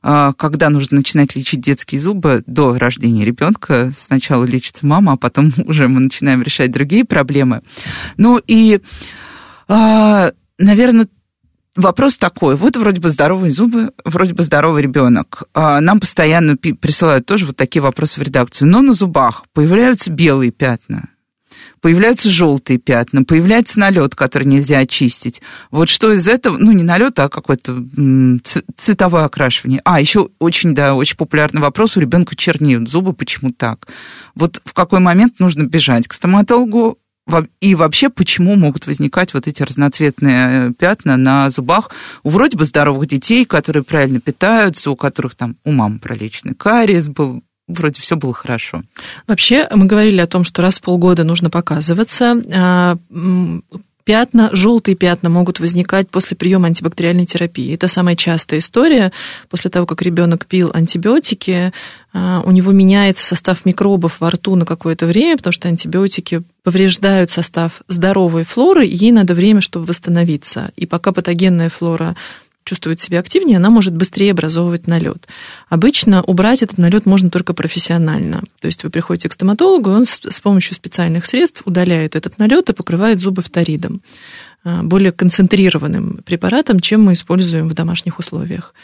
когда 0.02 0.70
нужно 0.70 0.98
начинать 0.98 1.34
лечить 1.34 1.60
детские 1.60 2.00
зубы 2.00 2.42
до 2.46 2.78
рождения 2.78 3.24
ребенка. 3.24 3.92
Сначала 3.96 4.44
лечится 4.44 4.86
мама, 4.86 5.12
а 5.12 5.16
потом 5.16 5.52
уже 5.64 5.88
мы 5.88 6.00
начинаем 6.00 6.42
решать 6.42 6.70
другие 6.70 7.04
проблемы. 7.04 7.62
Ну 8.16 8.40
и, 8.46 8.80
а, 9.68 10.32
наверное, 10.58 11.08
Вопрос 11.78 12.18
такой, 12.18 12.56
вот 12.56 12.76
вроде 12.76 13.00
бы 13.00 13.08
здоровые 13.08 13.52
зубы, 13.52 13.92
вроде 14.04 14.34
бы 14.34 14.42
здоровый 14.42 14.82
ребенок. 14.82 15.44
А, 15.54 15.80
нам 15.80 16.00
постоянно 16.00 16.56
присылают 16.56 17.24
тоже 17.24 17.46
вот 17.46 17.56
такие 17.56 17.80
вопросы 17.80 18.18
в 18.18 18.22
редакцию. 18.24 18.66
Но 18.66 18.82
на 18.82 18.94
зубах 18.94 19.44
появляются 19.52 20.10
белые 20.10 20.50
пятна 20.50 21.10
появляются 21.80 22.30
желтые 22.30 22.78
пятна, 22.78 23.24
появляется 23.24 23.78
налет, 23.78 24.14
который 24.14 24.44
нельзя 24.44 24.78
очистить. 24.78 25.40
Вот 25.70 25.88
что 25.88 26.12
из 26.12 26.28
этого, 26.28 26.56
ну 26.56 26.72
не 26.72 26.82
налет, 26.82 27.18
а 27.18 27.28
какое-то 27.28 27.84
цветовое 28.76 29.24
окрашивание. 29.24 29.80
А, 29.84 30.00
еще 30.00 30.30
очень, 30.38 30.74
да, 30.74 30.94
очень 30.94 31.16
популярный 31.16 31.60
вопрос, 31.60 31.96
у 31.96 32.00
ребенка 32.00 32.36
чернеют 32.36 32.88
зубы, 32.88 33.12
почему 33.12 33.50
так? 33.50 33.88
Вот 34.34 34.60
в 34.64 34.72
какой 34.72 35.00
момент 35.00 35.40
нужно 35.40 35.64
бежать 35.64 36.08
к 36.08 36.14
стоматологу, 36.14 36.98
и 37.60 37.74
вообще, 37.74 38.08
почему 38.08 38.56
могут 38.56 38.86
возникать 38.86 39.34
вот 39.34 39.46
эти 39.46 39.62
разноцветные 39.62 40.72
пятна 40.72 41.16
на 41.16 41.50
зубах 41.50 41.90
у 42.22 42.30
вроде 42.30 42.56
бы 42.56 42.64
здоровых 42.64 43.06
детей, 43.06 43.44
которые 43.44 43.82
правильно 43.82 44.20
питаются, 44.20 44.90
у 44.90 44.96
которых 44.96 45.34
там 45.34 45.56
у 45.64 45.72
мамы 45.72 45.98
пролеченный 45.98 46.54
кариес 46.54 47.08
был, 47.08 47.42
вроде 47.68 48.00
все 48.00 48.16
было 48.16 48.32
хорошо. 48.32 48.82
Вообще, 49.26 49.68
мы 49.70 49.86
говорили 49.86 50.20
о 50.20 50.26
том, 50.26 50.44
что 50.44 50.62
раз 50.62 50.78
в 50.78 50.82
полгода 50.82 51.24
нужно 51.24 51.50
показываться. 51.50 52.34
А, 52.52 52.96
пятна, 54.08 54.48
желтые 54.54 54.94
пятна 54.94 55.28
могут 55.28 55.60
возникать 55.60 56.08
после 56.08 56.34
приема 56.34 56.68
антибактериальной 56.68 57.26
терапии. 57.26 57.74
Это 57.74 57.88
самая 57.88 58.16
частая 58.16 58.60
история. 58.60 59.12
После 59.50 59.70
того, 59.70 59.84
как 59.84 60.00
ребенок 60.00 60.46
пил 60.46 60.70
антибиотики, 60.72 61.74
а, 62.14 62.42
у 62.46 62.50
него 62.50 62.72
меняется 62.72 63.26
состав 63.26 63.66
микробов 63.66 64.20
во 64.20 64.30
рту 64.30 64.56
на 64.56 64.64
какое-то 64.64 65.04
время, 65.04 65.36
потому 65.36 65.52
что 65.52 65.68
антибиотики 65.68 66.42
повреждают 66.62 67.30
состав 67.30 67.82
здоровой 67.86 68.44
флоры, 68.44 68.86
и 68.86 68.96
ей 68.96 69.12
надо 69.12 69.34
время, 69.34 69.60
чтобы 69.60 69.84
восстановиться. 69.84 70.70
И 70.74 70.86
пока 70.86 71.12
патогенная 71.12 71.68
флора 71.68 72.16
чувствует 72.68 73.00
себя 73.00 73.20
активнее, 73.20 73.56
она 73.56 73.70
может 73.70 73.94
быстрее 73.94 74.32
образовывать 74.32 74.86
налет. 74.86 75.26
Обычно 75.68 76.22
убрать 76.22 76.62
этот 76.62 76.78
налет 76.78 77.06
можно 77.06 77.30
только 77.30 77.54
профессионально. 77.54 78.42
То 78.60 78.66
есть 78.66 78.84
вы 78.84 78.90
приходите 78.90 79.28
к 79.28 79.32
стоматологу, 79.32 79.90
он 79.90 80.04
с 80.04 80.40
помощью 80.40 80.74
специальных 80.74 81.26
средств 81.26 81.62
удаляет 81.64 82.14
этот 82.14 82.38
налет 82.38 82.68
и 82.68 82.74
покрывает 82.74 83.20
зубы 83.20 83.42
фторидом 83.42 84.02
а, 84.64 84.82
более 84.82 85.12
концентрированным 85.12 86.20
препаратом, 86.26 86.80
чем 86.80 87.04
мы 87.04 87.14
используем 87.14 87.68
в 87.68 87.74
домашних 87.74 88.18
условиях. 88.18 88.74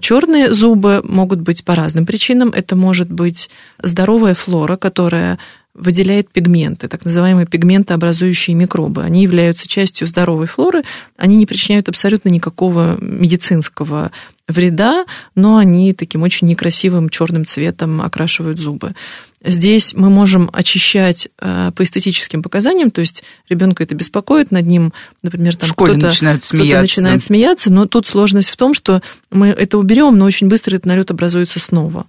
Черные 0.00 0.54
зубы 0.54 1.02
могут 1.04 1.40
быть 1.40 1.64
по 1.64 1.74
разным 1.74 2.06
причинам. 2.06 2.48
Это 2.48 2.76
может 2.76 3.10
быть 3.10 3.50
здоровая 3.82 4.34
флора, 4.34 4.76
которая 4.76 5.38
выделяет 5.74 6.30
пигменты, 6.30 6.86
так 6.86 7.04
называемые 7.04 7.46
пигментообразующие 7.46 8.54
микробы. 8.54 9.02
Они 9.02 9.22
являются 9.22 9.66
частью 9.66 10.06
здоровой 10.06 10.46
флоры, 10.46 10.84
они 11.16 11.36
не 11.36 11.46
причиняют 11.46 11.88
абсолютно 11.88 12.28
никакого 12.28 12.96
медицинского 13.00 14.12
вреда, 14.46 15.04
но 15.34 15.56
они 15.56 15.92
таким 15.92 16.22
очень 16.22 16.46
некрасивым 16.46 17.08
черным 17.08 17.44
цветом 17.44 18.02
окрашивают 18.02 18.60
зубы. 18.60 18.94
Здесь 19.42 19.94
мы 19.94 20.10
можем 20.10 20.48
очищать 20.52 21.28
э, 21.38 21.70
по 21.74 21.82
эстетическим 21.82 22.42
показаниям, 22.42 22.90
то 22.90 23.00
есть 23.00 23.24
ребенка 23.48 23.82
это 23.82 23.94
беспокоит, 23.94 24.50
над 24.50 24.66
ним, 24.66 24.92
например, 25.22 25.56
там 25.56 25.70
кто-то, 25.70 25.96
начинает 25.96 26.44
смеяться. 26.44 26.72
кто 26.72 26.80
начинает 27.02 27.22
смеяться, 27.22 27.72
но 27.72 27.86
тут 27.86 28.06
сложность 28.06 28.48
в 28.48 28.56
том, 28.56 28.74
что 28.74 29.02
мы 29.30 29.48
это 29.48 29.76
уберем, 29.76 30.16
но 30.16 30.24
очень 30.24 30.48
быстро 30.48 30.76
этот 30.76 30.86
налет 30.86 31.10
образуется 31.10 31.58
снова. 31.58 32.06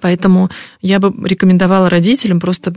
Поэтому 0.00 0.50
я 0.82 1.00
бы 1.00 1.12
рекомендовала 1.28 1.90
родителям 1.90 2.38
просто 2.38 2.72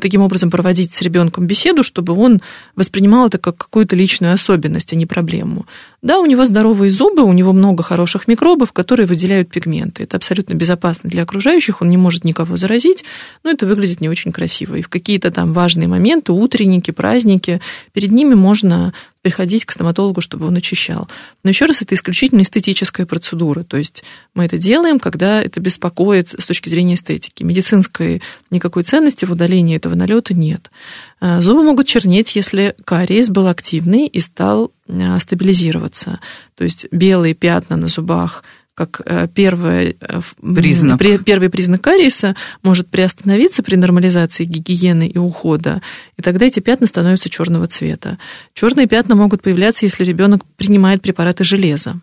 таким 0.00 0.20
образом 0.20 0.50
проводить 0.50 0.92
с 0.92 1.00
ребенком 1.00 1.46
беседу, 1.46 1.82
чтобы 1.82 2.12
он 2.12 2.42
воспринимал 2.76 3.28
это 3.28 3.38
как 3.38 3.56
какую-то 3.56 3.96
личную 3.96 4.34
особенность, 4.34 4.92
а 4.92 4.96
не 4.96 5.06
проблему. 5.06 5.66
Да, 6.02 6.18
у 6.18 6.26
него 6.26 6.46
здоровые 6.46 6.90
зубы, 6.90 7.22
у 7.22 7.32
него 7.32 7.52
много 7.52 7.82
хороших 7.82 8.26
микробов, 8.26 8.72
которые 8.72 9.06
выделяют 9.06 9.50
пигменты. 9.50 10.04
Это 10.04 10.16
абсолютно 10.16 10.54
безопасно 10.54 11.10
для 11.10 11.22
окружающих, 11.22 11.82
он 11.82 11.90
не 11.90 11.98
может 11.98 12.24
никого 12.24 12.56
заразить, 12.56 13.04
но 13.44 13.50
это 13.50 13.66
выглядит 13.66 14.00
не 14.00 14.08
очень 14.08 14.32
красиво. 14.32 14.76
И 14.76 14.82
в 14.82 14.88
какие-то 14.88 15.30
там 15.30 15.52
важные 15.52 15.88
моменты, 15.88 16.32
утренники, 16.32 16.90
праздники, 16.90 17.60
перед 17.92 18.12
ними 18.12 18.34
можно 18.34 18.94
приходить 19.22 19.66
к 19.66 19.72
стоматологу, 19.72 20.20
чтобы 20.20 20.46
он 20.46 20.56
очищал. 20.56 21.08
Но 21.44 21.50
еще 21.50 21.66
раз, 21.66 21.82
это 21.82 21.94
исключительно 21.94 22.40
эстетическая 22.42 23.04
процедура. 23.04 23.64
То 23.64 23.76
есть 23.76 24.02
мы 24.34 24.46
это 24.46 24.56
делаем, 24.56 24.98
когда 24.98 25.42
это 25.42 25.60
беспокоит 25.60 26.30
с 26.30 26.46
точки 26.46 26.70
зрения 26.70 26.94
эстетики. 26.94 27.42
Медицинской 27.42 28.22
никакой 28.50 28.82
ценности 28.82 29.26
в 29.26 29.32
удалении 29.32 29.76
этого 29.76 29.94
налета 29.94 30.32
нет. 30.32 30.70
А, 31.20 31.42
зубы 31.42 31.62
могут 31.62 31.86
чернеть, 31.86 32.34
если 32.34 32.74
кариес 32.84 33.28
был 33.28 33.46
активный 33.46 34.06
и 34.06 34.20
стал 34.20 34.72
стабилизироваться. 35.20 36.20
То 36.56 36.64
есть 36.64 36.86
белые 36.90 37.34
пятна 37.34 37.76
на 37.76 37.88
зубах– 37.88 38.44
как 38.80 39.02
э, 39.04 39.28
первый 39.28 39.98
э, 40.00 40.20
признак. 40.40 40.98
первый 40.98 41.50
признак 41.50 41.82
кариеса 41.82 42.34
может 42.62 42.88
приостановиться 42.88 43.62
при 43.62 43.76
нормализации 43.76 44.44
гигиены 44.44 45.06
и 45.06 45.18
ухода, 45.18 45.82
и 46.16 46.22
тогда 46.22 46.46
эти 46.46 46.60
пятна 46.60 46.86
становятся 46.86 47.28
черного 47.28 47.66
цвета. 47.66 48.16
Черные 48.54 48.86
пятна 48.86 49.14
могут 49.16 49.42
появляться, 49.42 49.84
если 49.84 50.02
ребенок 50.02 50.46
принимает 50.56 51.02
препараты 51.02 51.44
железа. 51.44 52.00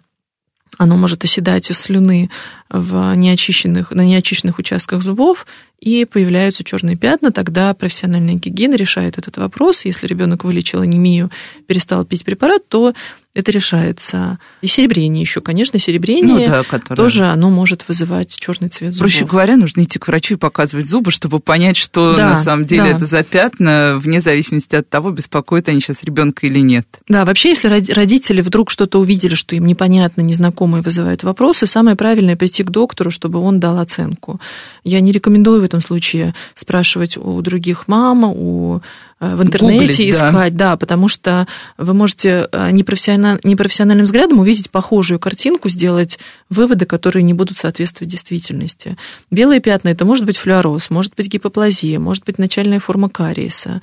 Оно 0.78 0.96
может 0.96 1.24
оседать 1.24 1.70
из 1.70 1.80
слюны 1.80 2.30
в 2.70 3.16
неочищенных, 3.16 3.92
на 3.92 4.06
неочищенных 4.06 4.60
участках 4.60 5.02
зубов, 5.02 5.48
и 5.80 6.06
появляются 6.06 6.64
черные 6.64 6.96
пятна, 6.96 7.32
тогда 7.32 7.74
профессиональная 7.74 8.34
гигиена 8.34 8.76
решает 8.76 9.18
этот 9.18 9.38
вопрос. 9.38 9.86
Если 9.86 10.08
ребенок 10.08 10.44
вылечил 10.44 10.82
анемию, 10.82 11.30
перестал 11.68 12.04
пить 12.04 12.26
препарат, 12.26 12.68
то 12.68 12.94
это 13.38 13.52
решается. 13.52 14.40
И 14.62 14.68
серебрение 14.68 15.22
еще, 15.22 15.42
конечно, 15.42 15.78
серебрение 15.78 16.40
ну, 16.40 16.46
да, 16.48 16.64
которое... 16.64 16.96
тоже 16.96 17.26
оно 17.26 17.52
может 17.52 17.88
вызывать 17.88 18.36
черный 18.36 18.70
цвет 18.70 18.94
зубов. 18.94 19.12
Проще 19.12 19.26
говоря, 19.26 19.58
нужно 19.58 19.84
идти 19.84 20.00
к 20.00 20.08
врачу 20.08 20.34
и 20.34 20.38
показывать 20.38 20.88
зубы, 20.88 21.12
чтобы 21.12 21.40
понять, 21.40 21.78
что 21.78 22.16
да, 22.18 22.30
на 22.30 22.36
самом 22.36 22.66
деле 22.66 22.84
да. 22.84 22.90
это 22.90 23.06
за 23.06 23.24
пятна, 23.24 24.00
вне 24.02 24.22
зависимости 24.22 24.76
от 24.76 24.90
того, 24.90 25.12
беспокоят 25.12 25.70
они 25.70 25.82
сейчас 25.82 26.04
ребенка 26.04 26.48
или 26.48 26.60
нет. 26.60 26.88
Да, 27.08 27.26
вообще, 27.26 27.50
если 27.50 27.68
родители 27.94 28.42
вдруг 28.42 28.72
что-то 28.72 29.00
увидели, 29.00 29.36
что 29.36 29.56
им 29.56 29.68
непонятно, 29.68 30.22
незнакомые 30.22 30.82
вызывают 30.82 31.22
вопросы, 31.22 31.68
самое 31.68 31.96
правильное 31.96 32.36
прийти 32.36 32.64
к 32.64 32.72
доктору, 32.72 33.12
чтобы 33.12 33.38
он 33.38 33.60
дал 33.60 33.78
оценку. 33.78 34.42
Я 34.84 35.00
не 35.00 35.12
рекомендую 35.12 35.62
в 35.62 35.64
этом 35.64 35.80
случае 35.82 36.34
спрашивать 36.56 37.18
у 37.18 37.40
других 37.44 37.88
мам, 37.88 38.24
у 38.24 38.82
в 39.20 39.42
интернете 39.42 39.80
Гуглить, 39.80 40.00
искать, 40.00 40.56
да. 40.56 40.72
да, 40.72 40.78
потому 40.78 41.08
что 41.08 41.48
вы 41.78 41.94
можете 41.94 42.48
э, 42.52 42.72
непрофессиональ, 42.72 43.40
непрофессиональным 43.44 44.04
взглядом 44.04 44.40
увидеть 44.40 44.70
похожую 44.70 45.20
картинку, 45.20 45.70
сделать 45.70 46.20
выводы, 46.50 46.86
которые 46.86 47.24
не 47.24 47.34
будут 47.34 47.58
соответствовать 47.58 48.12
действительности. 48.12 48.96
Белые 49.32 49.60
пятна– 49.60 49.90
это 49.90 50.06
может 50.06 50.26
быть 50.26 50.38
флюороз, 50.38 50.92
может 50.92 51.16
быть 51.16 51.28
гипоплазия, 51.30 52.00
может 52.00 52.26
быть 52.26 52.38
начальная 52.38 52.80
форма 52.80 53.10
кариеса. 53.10 53.82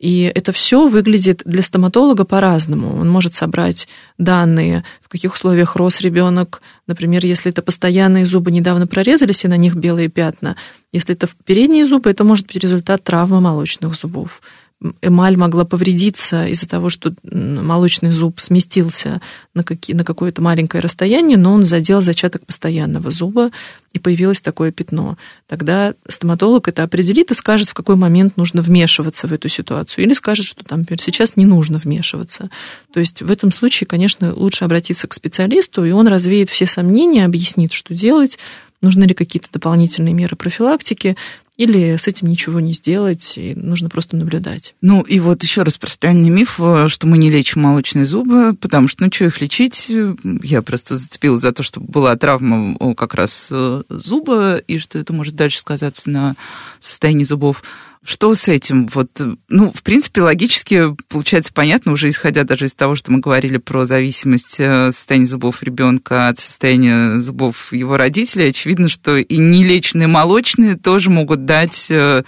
И 0.00 0.32
это 0.34 0.50
все 0.52 0.88
выглядит 0.88 1.42
для 1.44 1.60
стоматолога 1.60 2.24
по-разному. 2.24 2.96
Он 2.98 3.08
может 3.10 3.34
собрать 3.34 3.86
данные, 4.16 4.82
в 5.02 5.10
каких 5.10 5.34
условиях 5.34 5.76
рос 5.76 6.00
ребенок. 6.00 6.62
Например, 6.86 7.24
если 7.26 7.50
это 7.50 7.60
постоянные 7.60 8.24
зубы 8.24 8.50
недавно 8.50 8.86
прорезались, 8.86 9.44
и 9.44 9.48
на 9.48 9.58
них 9.58 9.74
белые 9.74 10.08
пятна. 10.08 10.56
Если 10.90 11.14
это 11.14 11.28
передние 11.44 11.84
зубы, 11.84 12.08
это 12.08 12.24
может 12.24 12.46
быть 12.46 12.56
результат 12.56 13.04
травмы 13.04 13.42
молочных 13.42 13.94
зубов. 13.94 14.40
Эмаль 15.02 15.36
могла 15.36 15.64
повредиться 15.64 16.46
из-за 16.46 16.66
того, 16.68 16.88
что 16.88 17.14
молочный 17.22 18.10
зуб 18.10 18.40
сместился 18.40 19.20
на, 19.54 19.62
какие, 19.62 19.94
на 19.94 20.04
какое-то 20.04 20.40
маленькое 20.40 20.82
расстояние, 20.82 21.36
но 21.36 21.52
он 21.52 21.64
задел 21.64 22.00
зачаток 22.00 22.46
постоянного 22.46 23.10
зуба, 23.10 23.50
и 23.92 23.98
появилось 23.98 24.40
такое 24.40 24.72
пятно. 24.72 25.18
Тогда 25.48 25.94
стоматолог 26.08 26.68
это 26.68 26.82
определит 26.82 27.30
и 27.30 27.34
скажет, 27.34 27.68
в 27.68 27.74
какой 27.74 27.96
момент 27.96 28.36
нужно 28.36 28.62
вмешиваться 28.62 29.26
в 29.26 29.32
эту 29.32 29.48
ситуацию. 29.48 30.04
Или 30.04 30.14
скажет, 30.14 30.46
что 30.46 30.64
там 30.64 30.86
сейчас 30.98 31.36
не 31.36 31.44
нужно 31.44 31.78
вмешиваться. 31.78 32.50
То 32.92 33.00
есть 33.00 33.20
в 33.20 33.30
этом 33.30 33.52
случае, 33.52 33.86
конечно, 33.86 34.34
лучше 34.34 34.64
обратиться 34.64 35.08
к 35.08 35.14
специалисту, 35.14 35.84
и 35.84 35.90
он 35.90 36.08
развеет 36.08 36.48
все 36.48 36.66
сомнения, 36.66 37.24
объяснит, 37.24 37.72
что 37.72 37.92
делать, 37.92 38.38
нужны 38.80 39.04
ли 39.04 39.14
какие-то 39.14 39.48
дополнительные 39.52 40.14
меры 40.14 40.36
профилактики, 40.36 41.16
или 41.60 41.96
с 41.96 42.08
этим 42.08 42.28
ничего 42.28 42.58
не 42.58 42.72
сделать, 42.72 43.34
и 43.36 43.54
нужно 43.54 43.90
просто 43.90 44.16
наблюдать. 44.16 44.74
Ну 44.80 45.02
и 45.02 45.20
вот 45.20 45.42
еще 45.42 45.62
распространенный 45.62 46.30
миф, 46.30 46.58
э, 46.58 46.88
что 46.88 47.06
мы 47.06 47.18
не 47.18 47.28
лечим 47.28 47.60
молочные 47.60 48.06
зубы, 48.06 48.54
потому 48.54 48.88
что, 48.88 49.04
ну 49.04 49.10
что 49.12 49.26
их 49.26 49.42
лечить? 49.42 49.92
Я 50.42 50.62
просто 50.62 50.96
зацепилась 50.96 51.42
за 51.42 51.52
то, 51.52 51.62
что 51.62 51.78
была 51.78 52.16
травма 52.16 52.94
как 52.94 53.12
раз 53.12 53.48
э, 53.50 53.82
зуба, 53.90 54.56
и 54.56 54.78
что 54.78 54.98
это 54.98 55.12
может 55.12 55.36
дальше 55.36 55.60
сказаться 55.60 56.08
на 56.08 56.34
состоянии 56.78 57.24
зубов. 57.24 57.62
Что 58.02 58.34
с 58.34 58.48
этим? 58.48 58.86
Вот, 58.86 59.20
ну, 59.48 59.72
в 59.72 59.82
принципе, 59.82 60.22
логически 60.22 60.96
получается 61.08 61.52
понятно, 61.52 61.92
уже 61.92 62.08
исходя 62.08 62.44
даже 62.44 62.66
из 62.66 62.74
того, 62.74 62.94
что 62.94 63.12
мы 63.12 63.20
говорили 63.20 63.58
про 63.58 63.84
зависимость 63.84 64.56
э, 64.58 64.90
состояния 64.90 65.26
зубов 65.26 65.62
ребенка 65.62 66.28
от 66.28 66.38
состояния 66.38 67.20
зубов 67.20 67.72
его 67.74 67.98
родителей, 67.98 68.48
очевидно, 68.48 68.88
что 68.88 69.18
и 69.18 69.36
нелеченные 69.36 70.08
молочные 70.08 70.76
тоже 70.76 71.10
могут 71.10 71.44
дать 71.44 71.90
э, 71.90 72.22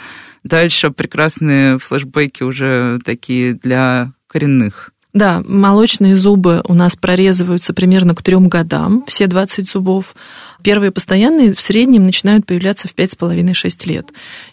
дальше 0.44 0.90
прекрасные 0.90 1.78
флешбеки 1.78 2.42
уже 2.42 3.00
такие 3.04 3.54
для 3.54 4.12
коренных. 4.26 4.91
Да, 5.12 5.42
молочные 5.46 6.16
зубы 6.16 6.62
у 6.66 6.72
нас 6.72 6.96
прорезываются 6.96 7.74
примерно 7.74 8.14
к 8.14 8.22
трем 8.22 8.48
годам, 8.48 9.04
все 9.06 9.26
20 9.26 9.68
зубов. 9.68 10.14
Первые 10.62 10.90
постоянные 10.90 11.54
в 11.54 11.60
среднем 11.60 12.06
начинают 12.06 12.46
появляться 12.46 12.88
в 12.88 12.94
5,5-6 12.94 13.88
лет. 13.88 14.08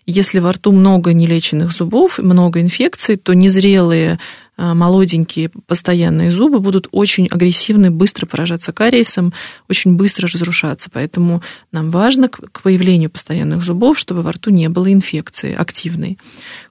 Если 0.05 0.39
во 0.39 0.51
рту 0.51 0.73
много 0.73 1.13
нелеченных 1.13 1.71
зубов, 1.71 2.17
много 2.17 2.59
инфекций, 2.59 3.15
то 3.15 3.33
незрелые 3.33 4.19
молоденькие 4.59 5.49
постоянные 5.67 6.31
зубы 6.31 6.59
будут 6.59 6.87
очень 6.91 7.27
агрессивны, 7.27 7.91
быстро 7.91 8.25
поражаться 8.25 8.73
кариесом, 8.73 9.33
очень 9.69 9.93
быстро 9.93 10.27
разрушаться. 10.27 10.89
Поэтому 10.91 11.41
нам 11.71 11.91
важно 11.91 12.27
к 12.27 12.61
появлению 12.61 13.09
постоянных 13.09 13.63
зубов, 13.63 13.97
чтобы 13.97 14.21
во 14.21 14.33
рту 14.33 14.49
не 14.49 14.67
было 14.69 14.91
инфекции 14.91 15.53
активной. 15.53 16.17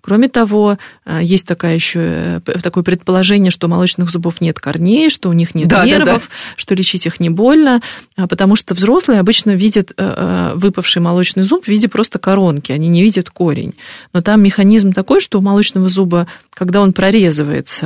Кроме 0.08 0.28
того, 0.28 0.78
а, 1.04 1.20
есть 1.20 1.46
такая 1.46 1.74
еще, 1.74 2.40
э, 2.46 2.58
такое 2.62 2.82
предположение, 2.82 3.50
что 3.50 3.66
у 3.66 3.70
молочных 3.70 4.10
зубов 4.10 4.40
нет 4.40 4.58
корней, 4.58 5.10
что 5.10 5.28
у 5.28 5.34
них 5.34 5.54
нет 5.54 5.68
да, 5.68 5.84
нервов, 5.84 6.06
да, 6.06 6.18
да. 6.18 6.54
что 6.56 6.74
лечить 6.74 7.04
их 7.04 7.20
не 7.20 7.28
больно, 7.28 7.82
а, 8.16 8.26
потому 8.26 8.56
что 8.56 8.74
взрослые 8.74 9.20
обычно 9.20 9.50
видят 9.50 9.92
э, 9.92 9.94
э, 9.98 10.52
выпавший 10.54 11.02
молочный 11.02 11.42
зуб 11.42 11.64
в 11.64 11.68
виде 11.68 11.88
просто 11.88 12.18
коронки, 12.18 12.72
они 12.72 12.88
не 12.88 13.02
видят 13.02 13.28
корень. 13.28 13.74
Но 14.14 14.22
там 14.22 14.42
механизм 14.42 14.92
такой, 14.92 15.20
что 15.20 15.38
у 15.38 15.42
молочного 15.42 15.88
зуба, 15.90 16.26
когда 16.54 16.80
он 16.80 16.92
прорезывается, 16.92 17.77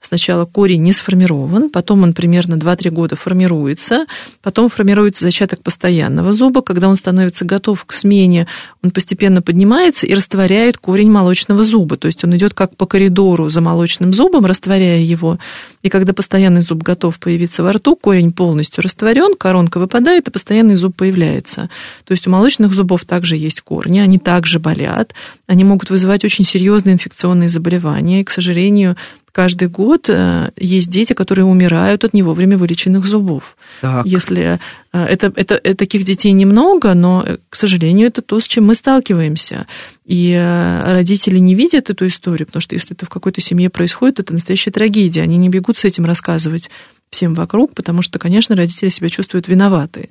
сначала 0.00 0.44
корень 0.44 0.82
не 0.82 0.92
сформирован, 0.92 1.70
потом 1.70 2.02
он 2.02 2.12
примерно 2.12 2.54
2-3 2.54 2.90
года 2.90 3.16
формируется, 3.16 4.06
потом 4.42 4.68
формируется 4.68 5.24
зачаток 5.24 5.62
постоянного 5.62 6.32
зуба, 6.32 6.62
когда 6.62 6.88
он 6.88 6.96
становится 6.96 7.44
готов 7.44 7.84
к 7.84 7.92
смене, 7.92 8.46
он 8.82 8.90
постепенно 8.90 9.42
поднимается 9.42 10.06
и 10.06 10.14
растворяет 10.14 10.78
корень 10.78 11.10
молочного 11.10 11.64
зуба, 11.64 11.96
то 11.96 12.06
есть 12.06 12.24
он 12.24 12.36
идет 12.36 12.54
как 12.54 12.76
по 12.76 12.86
коридору 12.86 13.48
за 13.48 13.60
молочным 13.60 14.14
зубом, 14.14 14.46
растворяя 14.46 15.00
его, 15.00 15.38
и 15.82 15.88
когда 15.88 16.12
постоянный 16.12 16.60
зуб 16.60 16.82
готов 16.82 17.18
появиться 17.18 17.62
во 17.62 17.72
рту, 17.72 17.96
корень 17.96 18.32
полностью 18.32 18.82
растворен, 18.82 19.34
коронка 19.36 19.78
выпадает, 19.78 20.28
и 20.28 20.30
постоянный 20.30 20.74
зуб 20.74 20.96
появляется. 20.96 21.68
То 22.04 22.12
есть 22.12 22.26
у 22.26 22.30
молочных 22.30 22.72
зубов 22.72 23.04
также 23.04 23.36
есть 23.36 23.60
корни, 23.60 23.98
они 23.98 24.18
также 24.18 24.58
болят, 24.58 25.14
они 25.46 25.64
могут 25.64 25.90
вызывать 25.90 26.24
очень 26.24 26.44
серьезные 26.44 26.94
инфекционные 26.94 27.48
заболевания, 27.48 28.20
и, 28.20 28.24
к 28.24 28.30
сожалению, 28.30 28.96
каждый 29.38 29.68
год 29.68 30.08
э, 30.08 30.50
есть 30.56 30.90
дети, 30.90 31.12
которые 31.12 31.44
умирают 31.44 32.02
от 32.02 32.12
не 32.12 32.24
вовремя 32.24 32.56
вылеченных 32.56 33.06
зубов. 33.06 33.56
Так. 33.80 34.04
Если 34.04 34.58
э, 34.92 35.04
это, 35.04 35.32
это, 35.36 35.54
это 35.54 35.76
таких 35.76 36.02
детей 36.02 36.32
немного, 36.32 36.94
но, 36.94 37.22
э, 37.24 37.36
к 37.48 37.54
сожалению, 37.54 38.08
это 38.08 38.20
то, 38.20 38.40
с 38.40 38.48
чем 38.48 38.66
мы 38.66 38.74
сталкиваемся. 38.74 39.68
И 40.06 40.34
родители 40.86 41.38
не 41.38 41.54
видят 41.54 41.88
эту 41.88 42.08
историю, 42.08 42.46
потому 42.46 42.60
что 42.60 42.74
если 42.74 42.96
это 42.96 43.06
в 43.06 43.08
какой-то 43.08 43.40
семье 43.40 43.70
происходит, 43.70 44.18
это 44.18 44.32
настоящая 44.32 44.72
трагедия. 44.72 45.22
Они 45.22 45.36
не 45.36 45.48
бегут 45.48 45.78
с 45.78 45.84
этим 45.84 46.04
рассказывать 46.04 46.68
всем 47.10 47.34
вокруг, 47.34 47.74
потому 47.74 48.02
что, 48.02 48.18
конечно, 48.18 48.56
родители 48.56 48.88
себя 48.88 49.08
чувствуют 49.08 49.46
виноваты. 49.46 50.10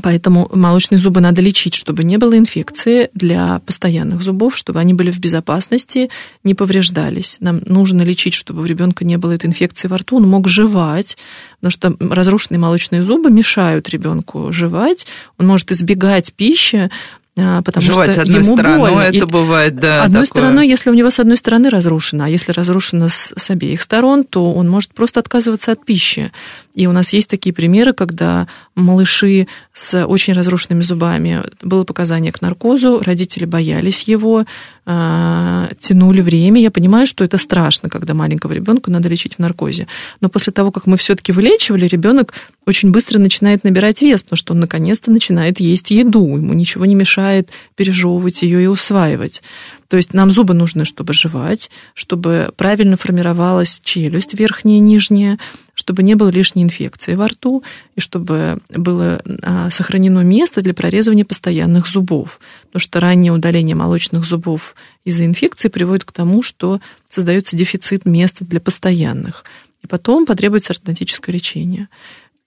Поэтому 0.00 0.48
молочные 0.54 0.98
зубы 0.98 1.20
надо 1.20 1.42
лечить, 1.42 1.74
чтобы 1.74 2.04
не 2.04 2.16
было 2.16 2.38
инфекции 2.38 3.10
для 3.14 3.60
постоянных 3.66 4.22
зубов, 4.22 4.56
чтобы 4.56 4.80
они 4.80 4.94
были 4.94 5.10
в 5.10 5.20
безопасности, 5.20 6.08
не 6.44 6.54
повреждались. 6.54 7.36
Нам 7.40 7.60
нужно 7.66 8.02
лечить, 8.02 8.34
чтобы 8.34 8.62
у 8.62 8.64
ребенка 8.64 9.04
не 9.04 9.18
было 9.18 9.32
этой 9.32 9.46
инфекции 9.46 9.88
во 9.88 9.98
рту, 9.98 10.16
он 10.16 10.28
мог 10.28 10.48
жевать, 10.48 11.18
потому 11.60 11.70
что 11.70 11.96
разрушенные 12.00 12.58
молочные 12.58 13.02
зубы 13.02 13.30
мешают 13.30 13.88
ребенку 13.90 14.52
жевать, 14.52 15.06
он 15.38 15.46
может 15.46 15.70
избегать 15.72 16.32
пищи, 16.32 16.90
потому 17.34 17.86
Жевать 17.86 18.12
что 18.12 18.22
одной 18.22 18.42
ему 18.42 18.54
стороной, 18.54 18.90
больно. 18.90 19.02
это 19.04 19.26
бывает, 19.26 19.76
да. 19.76 20.02
Одной 20.04 20.26
такое. 20.26 20.42
стороной, 20.42 20.68
если 20.68 20.90
у 20.90 20.94
него 20.94 21.10
с 21.10 21.18
одной 21.18 21.38
стороны 21.38 21.70
разрушено, 21.70 22.24
а 22.24 22.28
если 22.28 22.52
разрушено 22.52 23.08
с, 23.08 23.32
с 23.36 23.50
обеих 23.50 23.80
сторон, 23.80 24.24
то 24.24 24.52
он 24.52 24.68
может 24.68 24.92
просто 24.92 25.20
отказываться 25.20 25.72
от 25.72 25.84
пищи. 25.84 26.30
И 26.74 26.86
у 26.86 26.92
нас 26.92 27.12
есть 27.12 27.28
такие 27.28 27.54
примеры, 27.54 27.94
когда 27.94 28.48
малыши 28.74 29.46
с 29.72 30.04
очень 30.04 30.34
разрушенными 30.34 30.82
зубами, 30.82 31.42
было 31.62 31.84
показание 31.84 32.32
к 32.32 32.42
наркозу, 32.42 33.00
родители 33.02 33.46
боялись 33.46 34.02
его, 34.02 34.44
а, 34.84 35.70
тянули 35.78 36.20
время. 36.20 36.60
Я 36.60 36.70
понимаю, 36.70 37.06
что 37.06 37.24
это 37.24 37.38
страшно, 37.38 37.88
когда 37.88 38.14
маленького 38.14 38.52
ребенка 38.52 38.90
надо 38.90 39.08
лечить 39.08 39.36
в 39.36 39.38
наркозе. 39.38 39.86
Но 40.20 40.28
после 40.28 40.52
того, 40.52 40.70
как 40.70 40.86
мы 40.86 40.96
все-таки 40.96 41.32
вылечивали, 41.32 41.86
ребенок 41.86 42.34
очень 42.64 42.92
быстро 42.92 43.18
начинает 43.18 43.64
набирать 43.64 44.02
вес, 44.02 44.22
потому 44.22 44.36
что 44.36 44.52
он 44.54 44.60
наконец-то 44.60 45.10
начинает 45.10 45.58
есть 45.58 45.90
еду, 45.90 46.36
ему 46.36 46.52
ничего 46.52 46.86
не 46.86 46.94
мешает 46.94 47.50
пережевывать 47.74 48.42
ее 48.42 48.62
и 48.62 48.66
усваивать. 48.66 49.42
То 49.88 49.96
есть 49.96 50.14
нам 50.14 50.30
зубы 50.30 50.54
нужны, 50.54 50.84
чтобы 50.84 51.12
жевать, 51.12 51.70
чтобы 51.94 52.52
правильно 52.56 52.96
формировалась 52.96 53.80
челюсть 53.84 54.34
верхняя 54.34 54.78
и 54.78 54.80
нижняя, 54.80 55.38
чтобы 55.74 56.02
не 56.02 56.14
было 56.14 56.28
лишней 56.28 56.62
инфекции 56.62 57.14
во 57.14 57.28
рту 57.28 57.62
и 57.96 58.00
чтобы 58.00 58.60
было 58.70 59.20
а, 59.42 59.70
сохранено 59.70 60.20
место 60.20 60.62
для 60.62 60.72
прорезывания 60.72 61.24
постоянных 61.24 61.88
зубов. 61.88 62.40
Потому 62.66 62.80
что 62.80 63.00
раннее 63.00 63.32
удаление 63.32 63.74
молочных 63.74 64.24
зубов 64.24 64.76
из-за 65.04 65.26
инфекции 65.26 65.68
приводит 65.68 66.04
к 66.04 66.12
тому, 66.12 66.42
что 66.42 66.80
создается 67.10 67.56
дефицит 67.56 68.06
места 68.06 68.44
для 68.44 68.60
постоянных. 68.60 69.44
И 69.82 69.86
потом 69.88 70.26
потребуется 70.26 70.72
ортодонтическое 70.72 71.34
лечение. 71.34 71.88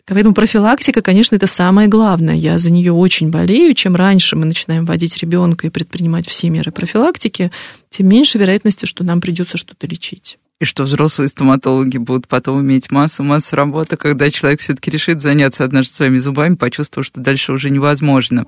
Поэтому 0.08 0.36
профилактика, 0.36 1.02
конечно, 1.02 1.36
это 1.36 1.48
самое 1.48 1.88
главное. 1.88 2.36
Я 2.36 2.60
за 2.60 2.72
нее 2.72 2.94
очень 2.94 3.32
болею. 3.32 3.74
Чем 3.74 3.96
раньше 3.96 4.36
мы 4.36 4.46
начинаем 4.46 4.86
вводить 4.86 5.18
ребенка 5.18 5.66
и 5.66 5.72
предпринимать 5.72 6.28
все 6.28 6.50
меры 6.50 6.72
профилактики, 6.72 7.52
тем 7.90 8.08
меньше 8.08 8.38
вероятности, 8.38 8.86
что 8.86 9.04
нам 9.04 9.20
придется 9.20 9.58
что-то 9.58 9.88
лечить 9.88 10.38
и 10.66 10.68
что 10.68 10.84
взрослые 10.84 11.30
стоматологи 11.30 11.98
будут 11.98 12.28
потом 12.28 12.62
иметь 12.62 12.92
массу-массу 12.92 13.56
работы, 13.56 13.98
когда 13.98 14.30
человек 14.32 14.60
все-таки 14.60 14.90
решит 14.90 15.22
заняться 15.22 15.64
однажды 15.64 15.94
своими 15.94 16.18
зубами, 16.18 16.56
почувствовав, 16.56 17.06
что 17.06 17.22
дальше 17.22 17.54
уже 17.54 17.70
невозможно. 17.70 18.46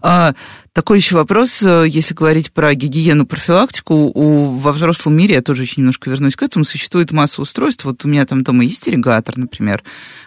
А, 0.00 0.34
такой 0.72 0.98
еще 0.98 1.16
вопрос, 1.16 1.62
э, 1.62 1.86
если 1.88 2.14
говорить 2.14 2.52
про 2.52 2.74
гигиену, 2.74 3.26
профилактику, 3.26 3.94
у, 3.94 4.56
во 4.58 4.72
взрослом 4.72 5.16
мире, 5.16 5.34
я 5.34 5.42
тоже 5.42 5.62
еще 5.62 5.74
немножко 5.78 6.08
вернусь 6.08 6.36
к 6.36 6.42
этому, 6.42 6.64
существует 6.64 7.10
масса 7.10 7.42
устройств. 7.42 7.84
Вот 7.84 8.04
у 8.04 8.08
меня 8.08 8.24
там 8.26 8.44
дома 8.44 8.64
есть 8.64 8.88
ирригатор, 8.88 9.36
например, 9.36 9.82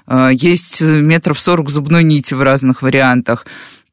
а, 0.06 0.30
есть 0.30 0.82
метров 0.82 1.40
сорок 1.40 1.70
зубной 1.70 2.04
нити 2.04 2.34
в 2.34 2.42
разных 2.42 2.82
вариантах 2.82 3.46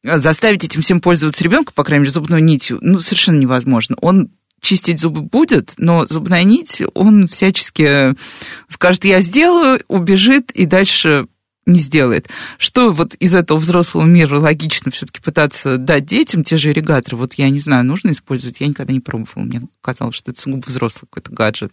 заставить 0.03 0.63
этим 0.63 0.83
всем 0.83 1.01
пользоваться 1.01 1.43
ребенка, 1.43 1.73
по 1.73 1.83
крайней 1.83 2.03
мере, 2.03 2.13
зубной 2.13 2.41
нитью, 2.41 2.79
ну, 2.81 3.01
совершенно 3.01 3.39
невозможно. 3.39 3.97
Он 4.01 4.31
чистить 4.67 5.01
зубы 5.01 5.23
будет, 5.23 5.75
но 5.79 6.07
зубная 6.07 6.43
нить, 6.43 6.83
он 6.95 7.29
всячески 7.29 8.17
скажет, 8.69 9.05
я 9.05 9.21
сделаю, 9.21 9.81
убежит 9.87 10.51
и 10.51 10.67
дальше 10.67 11.29
не 11.67 11.81
сделает. 11.81 12.29
Что 12.59 12.93
вот 12.93 13.15
из 13.15 13.35
этого 13.35 13.59
взрослого 13.59 14.05
мира 14.05 14.39
логично 14.39 14.93
все-таки 14.93 15.21
пытаться 15.21 15.79
дать 15.79 16.07
детям, 16.07 16.45
те 16.45 16.57
же 16.57 16.71
ирригаторы, 16.71 17.17
вот 17.17 17.35
я 17.35 17.51
не 17.51 17.59
знаю, 17.59 17.85
нужно 17.85 18.13
использовать, 18.13 18.61
я 18.61 18.69
никогда 18.69 18.93
не 18.93 19.01
пробовала, 19.01 19.43
мне 19.45 19.63
казалось, 19.81 20.15
что 20.15 20.31
это 20.31 20.41
сугубо 20.41 20.65
взрослый 20.67 21.09
какой-то 21.11 21.33
гаджет. 21.33 21.73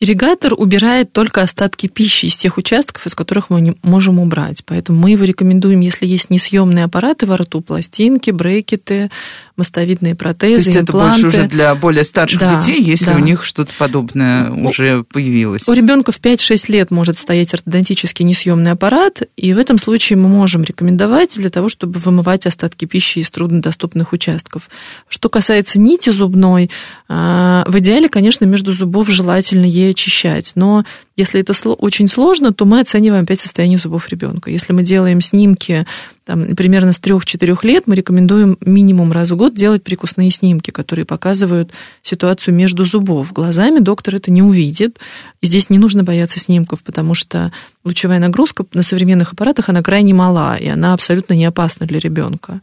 Ирригатор 0.00 0.54
убирает 0.56 1.12
только 1.12 1.42
остатки 1.42 1.86
пищи 1.86 2.26
из 2.26 2.36
тех 2.36 2.56
участков, 2.56 3.06
из 3.06 3.14
которых 3.14 3.50
мы 3.50 3.60
не 3.60 3.76
можем 3.82 4.18
убрать, 4.18 4.62
поэтому 4.64 5.00
мы 5.00 5.10
его 5.10 5.24
рекомендуем, 5.24 5.80
если 5.80 6.06
есть 6.06 6.30
несъемные 6.30 6.84
аппараты 6.84 7.26
во 7.26 7.36
рту, 7.36 7.60
пластинки, 7.60 8.30
брекеты, 8.30 9.10
мостовидные 9.56 10.14
протезы, 10.14 10.64
То 10.64 10.70
есть 10.70 10.82
импланты. 10.82 11.18
это 11.18 11.22
больше 11.22 11.38
уже 11.38 11.48
для 11.48 11.74
более 11.74 12.04
старших 12.04 12.40
да, 12.40 12.58
детей, 12.58 12.82
если 12.82 13.06
да. 13.06 13.16
у 13.16 13.18
них 13.18 13.44
что-то 13.44 13.72
подобное 13.78 14.50
у, 14.50 14.68
уже 14.68 15.04
появилось. 15.04 15.68
У 15.68 15.72
ребенка 15.72 16.12
в 16.12 16.20
5-6 16.20 16.70
лет 16.70 16.90
может 16.90 17.18
стоять 17.18 17.52
ортодонтический 17.54 18.24
несъемный 18.24 18.72
аппарат, 18.72 19.22
и 19.36 19.52
в 19.52 19.58
этом 19.58 19.78
случае 19.78 20.18
мы 20.18 20.28
можем 20.28 20.62
рекомендовать 20.64 21.36
для 21.36 21.50
того, 21.50 21.68
чтобы 21.68 21.98
вымывать 21.98 22.46
остатки 22.46 22.84
пищи 22.84 23.20
из 23.20 23.30
труднодоступных 23.30 24.12
участков. 24.12 24.68
Что 25.08 25.28
касается 25.28 25.80
нити 25.80 26.10
зубной, 26.10 26.70
а, 27.08 27.64
в 27.66 27.78
идеале, 27.78 28.08
конечно, 28.08 28.44
между 28.44 28.72
зубов 28.72 29.08
желательно 29.08 29.64
ей 29.64 29.90
очищать, 29.90 30.52
но 30.54 30.84
если 31.16 31.40
это 31.40 31.54
очень 31.70 32.08
сложно, 32.08 32.52
то 32.52 32.64
мы 32.64 32.80
оцениваем 32.80 33.24
опять 33.24 33.40
состояние 33.40 33.78
зубов 33.78 34.08
ребенка. 34.10 34.50
Если 34.50 34.72
мы 34.72 34.82
делаем 34.82 35.20
снимки 35.20 35.86
там, 36.26 36.56
примерно 36.56 36.92
с 36.92 37.00
3-4 37.00 37.56
лет, 37.62 37.84
мы 37.86 37.94
рекомендуем 37.94 38.58
минимум 38.60 39.12
раз 39.12 39.30
в 39.30 39.36
год 39.36 39.54
делать 39.54 39.84
прикусные 39.84 40.32
снимки, 40.32 40.72
которые 40.72 41.04
показывают 41.04 41.72
ситуацию 42.02 42.52
между 42.52 42.84
зубов. 42.84 43.32
Глазами 43.32 43.78
доктор 43.78 44.16
это 44.16 44.32
не 44.32 44.42
увидит. 44.42 44.98
Здесь 45.40 45.70
не 45.70 45.78
нужно 45.78 46.02
бояться 46.02 46.40
снимков, 46.40 46.82
потому 46.82 47.14
что 47.14 47.52
лучевая 47.84 48.18
нагрузка 48.18 48.66
на 48.74 48.82
современных 48.82 49.34
аппаратах, 49.34 49.68
она 49.68 49.82
крайне 49.82 50.14
мала, 50.14 50.56
и 50.56 50.66
она 50.66 50.94
абсолютно 50.94 51.34
не 51.34 51.44
опасна 51.44 51.86
для 51.86 52.00
ребенка. 52.00 52.60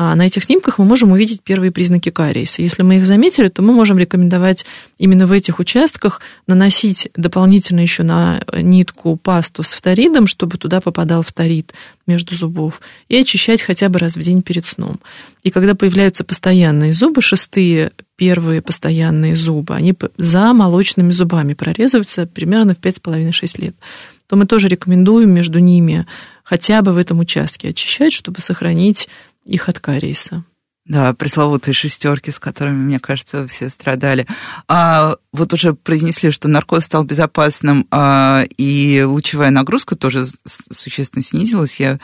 А 0.00 0.14
на 0.14 0.26
этих 0.26 0.44
снимках 0.44 0.78
мы 0.78 0.84
можем 0.84 1.10
увидеть 1.10 1.42
первые 1.42 1.72
признаки 1.72 2.10
кариеса. 2.10 2.62
Если 2.62 2.82
мы 2.82 2.98
их 2.98 3.06
заметили, 3.06 3.48
то 3.48 3.62
мы 3.62 3.74
можем 3.74 3.98
рекомендовать 3.98 4.64
именно 4.96 5.26
в 5.26 5.32
этих 5.32 5.58
участках 5.58 6.20
наносить 6.46 7.08
дополнительно 7.16 7.80
еще 7.80 8.04
на 8.04 8.40
нитку 8.56 9.16
пасту 9.16 9.64
с 9.64 9.72
фторидом, 9.72 10.28
чтобы 10.28 10.56
туда 10.56 10.80
попадал 10.80 11.24
фторид 11.24 11.74
между 12.06 12.36
зубов, 12.36 12.80
и 13.08 13.16
очищать 13.16 13.60
хотя 13.60 13.88
бы 13.88 13.98
раз 13.98 14.16
в 14.16 14.22
день 14.22 14.42
перед 14.42 14.66
сном. 14.66 15.00
И 15.42 15.50
когда 15.50 15.74
появляются 15.74 16.22
постоянные 16.22 16.92
зубы, 16.92 17.20
шестые 17.20 17.90
первые 18.14 18.62
постоянные 18.62 19.34
зубы, 19.34 19.74
они 19.74 19.96
за 20.16 20.52
молочными 20.52 21.10
зубами 21.10 21.54
прорезываются 21.54 22.26
примерно 22.26 22.74
в 22.74 22.80
5,5-6 22.80 23.60
лет, 23.60 23.74
то 24.28 24.36
мы 24.36 24.46
тоже 24.46 24.68
рекомендуем 24.68 25.30
между 25.30 25.58
ними 25.58 26.06
хотя 26.44 26.82
бы 26.82 26.92
в 26.92 26.98
этом 26.98 27.18
участке 27.18 27.68
очищать, 27.68 28.12
чтобы 28.12 28.40
сохранить 28.40 29.08
их 29.48 29.68
от 29.68 29.80
кариеса. 29.80 30.44
Да, 30.84 31.12
пресловутые 31.12 31.74
шестерки, 31.74 32.30
с 32.30 32.38
которыми, 32.38 32.76
мне 32.76 32.98
кажется, 32.98 33.46
все 33.46 33.68
страдали. 33.68 34.26
А 34.68 35.16
вот 35.32 35.52
уже 35.52 35.74
произнесли, 35.74 36.30
что 36.30 36.48
наркоз 36.48 36.84
стал 36.84 37.04
безопасным, 37.04 37.86
а, 37.90 38.44
и 38.56 39.02
лучевая 39.02 39.50
нагрузка 39.50 39.96
тоже 39.96 40.24
существенно 40.70 41.22
снизилась. 41.22 41.78
Я 41.78 41.98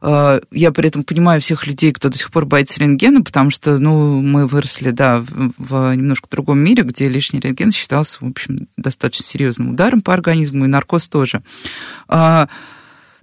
а, 0.00 0.40
я 0.50 0.72
при 0.72 0.88
этом 0.88 1.04
понимаю 1.04 1.40
всех 1.40 1.66
людей, 1.66 1.92
кто 1.92 2.08
до 2.08 2.18
сих 2.18 2.30
пор 2.30 2.46
боится 2.46 2.80
рентгена, 2.80 3.22
потому 3.22 3.50
что, 3.50 3.78
ну, 3.78 4.20
мы 4.20 4.46
выросли, 4.46 4.90
да, 4.90 5.24
в, 5.26 5.94
немножко 5.94 6.28
другом 6.30 6.58
мире, 6.58 6.82
где 6.82 7.08
лишний 7.08 7.40
рентген 7.40 7.72
считался, 7.72 8.18
в 8.20 8.28
общем, 8.28 8.68
достаточно 8.76 9.24
серьезным 9.24 9.70
ударом 9.70 10.00
по 10.00 10.12
организму, 10.12 10.64
и 10.64 10.68
наркоз 10.68 11.08
тоже. 11.08 11.42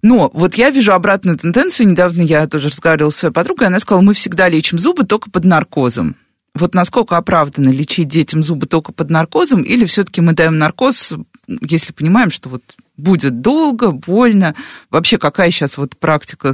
Но 0.03 0.29
вот 0.33 0.55
я 0.55 0.69
вижу 0.69 0.93
обратную 0.93 1.37
тенденцию. 1.39 1.87
Недавно 1.87 2.21
я 2.21 2.45
тоже 2.45 2.69
разговаривала 2.69 3.09
с 3.09 3.15
своей 3.15 3.33
подругой, 3.33 3.67
она 3.67 3.79
сказала, 3.79 4.03
мы 4.03 4.13
всегда 4.13 4.49
лечим 4.49 4.77
зубы 4.77 5.05
только 5.05 5.31
под 5.31 5.45
наркозом. 5.45 6.17
Вот 6.53 6.75
насколько 6.75 7.17
оправданно 7.17 7.69
лечить 7.69 8.09
детям 8.09 8.43
зубы 8.43 8.67
только 8.67 8.91
под 8.91 9.09
наркозом, 9.09 9.63
или 9.63 9.85
все-таки 9.85 10.21
мы 10.21 10.33
даем 10.33 10.59
наркоз, 10.59 11.13
если 11.47 11.93
понимаем, 11.93 12.29
что 12.29 12.49
вот 12.49 12.61
будет 12.95 13.41
долго, 13.41 13.91
больно. 13.91 14.53
Вообще, 14.91 15.17
какая 15.17 15.49
сейчас 15.49 15.77
вот 15.77 15.97
практика 15.97 16.53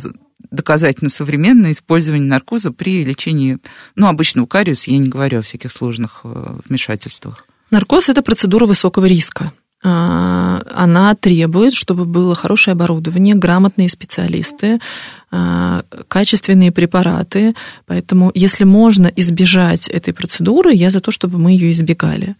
доказательно 0.51 1.09
современное 1.09 1.73
использование 1.73 2.29
наркоза 2.29 2.71
при 2.71 3.03
лечении, 3.03 3.57
ну, 3.95 4.07
обычного 4.07 4.45
кариеса, 4.45 4.91
я 4.91 4.99
не 4.99 5.09
говорю 5.09 5.39
о 5.39 5.41
всяких 5.41 5.71
сложных 5.71 6.21
э, 6.23 6.59
вмешательствах. 6.67 7.45
Наркоз– 7.71 8.09
это 8.09 8.21
процедура 8.21 8.65
высокого 8.65 9.05
риска. 9.05 9.51
А, 9.81 10.61
она 10.73 11.15
требует, 11.15 11.73
чтобы 11.73 12.05
было 12.05 12.35
хорошее 12.35 12.73
оборудование, 12.73 13.33
грамотные 13.35 13.89
специалисты, 13.89 14.79
а, 15.31 15.83
качественные 16.07 16.71
препараты. 16.71 17.55
Поэтому, 17.85 18.31
если 18.33 18.65
можно 18.65 19.07
избежать 19.15 19.87
этой 19.87 20.13
процедуры, 20.13 20.73
я 20.73 20.89
за 20.89 20.99
то, 20.99 21.11
чтобы 21.11 21.37
мы 21.37 21.51
ее 21.51 21.71
избегали. 21.71 22.35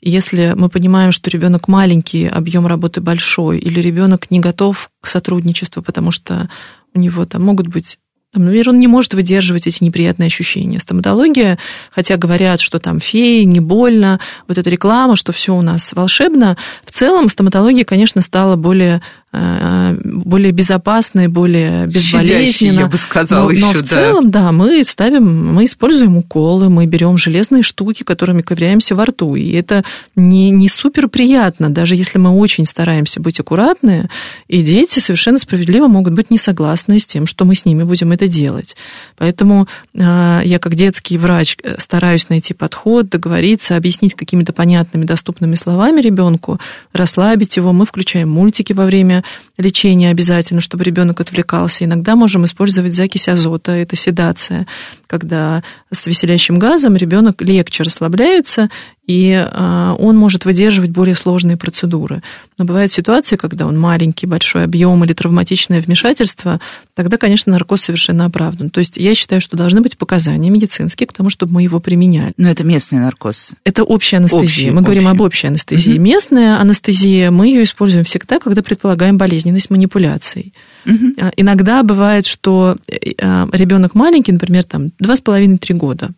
Если 0.00 0.54
мы 0.56 0.68
понимаем, 0.68 1.12
что 1.12 1.30
ребенок 1.30 1.68
маленький, 1.68 2.26
объем 2.26 2.66
работы 2.66 3.00
большой, 3.00 3.58
или 3.58 3.80
ребенок 3.80 4.30
не 4.30 4.40
готов 4.40 4.90
к 5.00 5.06
сотрудничеству, 5.06 5.82
потому 5.82 6.10
что 6.10 6.48
у 6.92 6.98
него 6.98 7.24
там 7.24 7.42
могут 7.42 7.68
быть 7.68 7.98
Например, 8.32 8.68
он 8.68 8.78
не 8.78 8.86
может 8.86 9.12
выдерживать 9.14 9.66
эти 9.66 9.82
неприятные 9.82 10.28
ощущения. 10.28 10.78
Стоматология, 10.78 11.58
хотя 11.90 12.16
говорят, 12.16 12.60
что 12.60 12.78
там 12.78 13.00
феи, 13.00 13.42
не 13.42 13.58
больно, 13.58 14.20
вот 14.46 14.56
эта 14.56 14.70
реклама, 14.70 15.16
что 15.16 15.32
все 15.32 15.54
у 15.54 15.62
нас 15.62 15.92
волшебно, 15.92 16.56
в 16.84 16.92
целом 16.92 17.28
стоматология, 17.28 17.84
конечно, 17.84 18.20
стала 18.20 18.54
более 18.54 19.02
Более 19.32 20.50
безопасной, 20.50 21.28
более 21.28 21.86
безболезненно. 21.86 22.80
я 22.80 22.86
бы 22.86 22.96
сказала, 22.96 23.44
но, 23.44 23.50
еще, 23.52 23.64
но 23.64 23.72
в 23.72 23.82
да. 23.82 23.82
целом, 23.82 24.30
да, 24.30 24.50
мы 24.50 24.82
ставим, 24.82 25.54
мы 25.54 25.66
используем 25.66 26.16
уколы, 26.16 26.68
мы 26.68 26.86
берем 26.86 27.16
железные 27.16 27.62
штуки, 27.62 28.02
которыми 28.02 28.42
ковыряемся 28.42 28.96
во 28.96 29.04
рту. 29.04 29.36
И 29.36 29.52
это 29.52 29.84
не, 30.16 30.50
не 30.50 30.68
супер 30.68 31.08
приятно, 31.08 31.70
даже 31.70 31.94
если 31.94 32.18
мы 32.18 32.30
очень 32.30 32.64
стараемся 32.64 33.20
быть 33.20 33.38
аккуратны, 33.38 34.08
и 34.48 34.62
дети 34.62 34.98
совершенно 34.98 35.38
справедливо 35.38 35.86
могут 35.86 36.14
быть 36.14 36.30
не 36.30 36.38
согласны 36.38 36.98
с 36.98 37.06
тем, 37.06 37.26
что 37.26 37.44
мы 37.44 37.54
с 37.54 37.64
ними 37.64 37.84
будем 37.84 38.10
это 38.10 38.26
делать. 38.26 38.76
Поэтому 39.16 39.68
э, 39.94 40.40
я 40.44 40.58
как 40.58 40.74
детский 40.74 41.18
врач 41.18 41.56
э, 41.62 41.76
стараюсь 41.78 42.28
найти 42.30 42.52
подход, 42.52 43.08
договориться, 43.08 43.76
объяснить 43.76 44.14
какими-то 44.14 44.52
понятными, 44.52 45.04
доступными 45.04 45.54
словами 45.54 46.00
ребенку, 46.00 46.58
расслабить 46.92 47.56
его. 47.56 47.72
Мы 47.72 47.86
включаем 47.86 48.28
мультики 48.28 48.72
во 48.72 48.86
время 48.86 49.19
лечения 49.56 50.10
обязательно, 50.10 50.60
чтобы 50.60 50.84
ребенок 50.84 51.20
отвлекался. 51.20 51.84
Иногда 51.84 52.16
можем 52.16 52.44
использовать 52.44 52.94
закись 52.94 53.28
азота, 53.28 53.72
это 53.72 53.96
седация, 53.96 54.66
когда 55.06 55.62
с 55.92 56.06
веселящим 56.06 56.58
газом 56.58 56.96
ребенок 56.96 57.42
легче 57.42 57.82
расслабляется, 57.82 58.70
и 59.10 59.32
а, 59.34 59.96
он 59.98 60.16
может 60.16 60.44
выдерживать 60.44 60.90
более 60.90 61.16
сложные 61.16 61.56
процедуры. 61.56 62.22
Но 62.58 62.64
бывают 62.64 62.92
ситуации, 62.92 63.34
когда 63.34 63.66
он 63.66 63.76
маленький, 63.76 64.26
большой 64.26 64.62
объем 64.62 65.04
или 65.04 65.12
травматичное 65.12 65.80
вмешательство, 65.80 66.60
тогда, 66.94 67.16
конечно, 67.16 67.50
наркоз 67.50 67.80
совершенно 67.80 68.26
оправдан. 68.26 68.70
То 68.70 68.78
есть 68.78 68.96
я 68.96 69.16
считаю, 69.16 69.40
что 69.40 69.56
должны 69.56 69.80
быть 69.80 69.98
показания 69.98 70.48
медицинские 70.48 71.08
к 71.08 71.12
тому, 71.12 71.28
чтобы 71.28 71.54
мы 71.54 71.64
его 71.64 71.80
применяли. 71.80 72.34
Но 72.36 72.48
это 72.48 72.62
местный 72.62 73.00
наркоз. 73.00 73.54
Это 73.64 73.82
общая 73.82 74.18
анестезия. 74.18 74.44
Общий, 74.44 74.70
мы 74.70 74.76
общий. 74.76 74.84
говорим 74.84 75.08
об 75.08 75.20
общей 75.20 75.48
анестезии. 75.48 75.94
Угу. 75.94 76.00
Местная 76.00 76.60
анестезия, 76.60 77.32
мы 77.32 77.48
ее 77.48 77.64
используем 77.64 78.04
всегда, 78.04 78.38
когда 78.38 78.62
предполагаем 78.62 79.18
болезненность 79.18 79.70
манипуляций. 79.70 80.52
Угу. 80.86 81.30
Иногда 81.36 81.82
бывает, 81.82 82.26
что 82.26 82.76
э, 82.86 83.46
ребенок 83.52 83.96
маленький, 83.96 84.30
например, 84.30 84.62
там 84.62 84.92
2,5-3 85.02 85.74
года, 85.74 86.10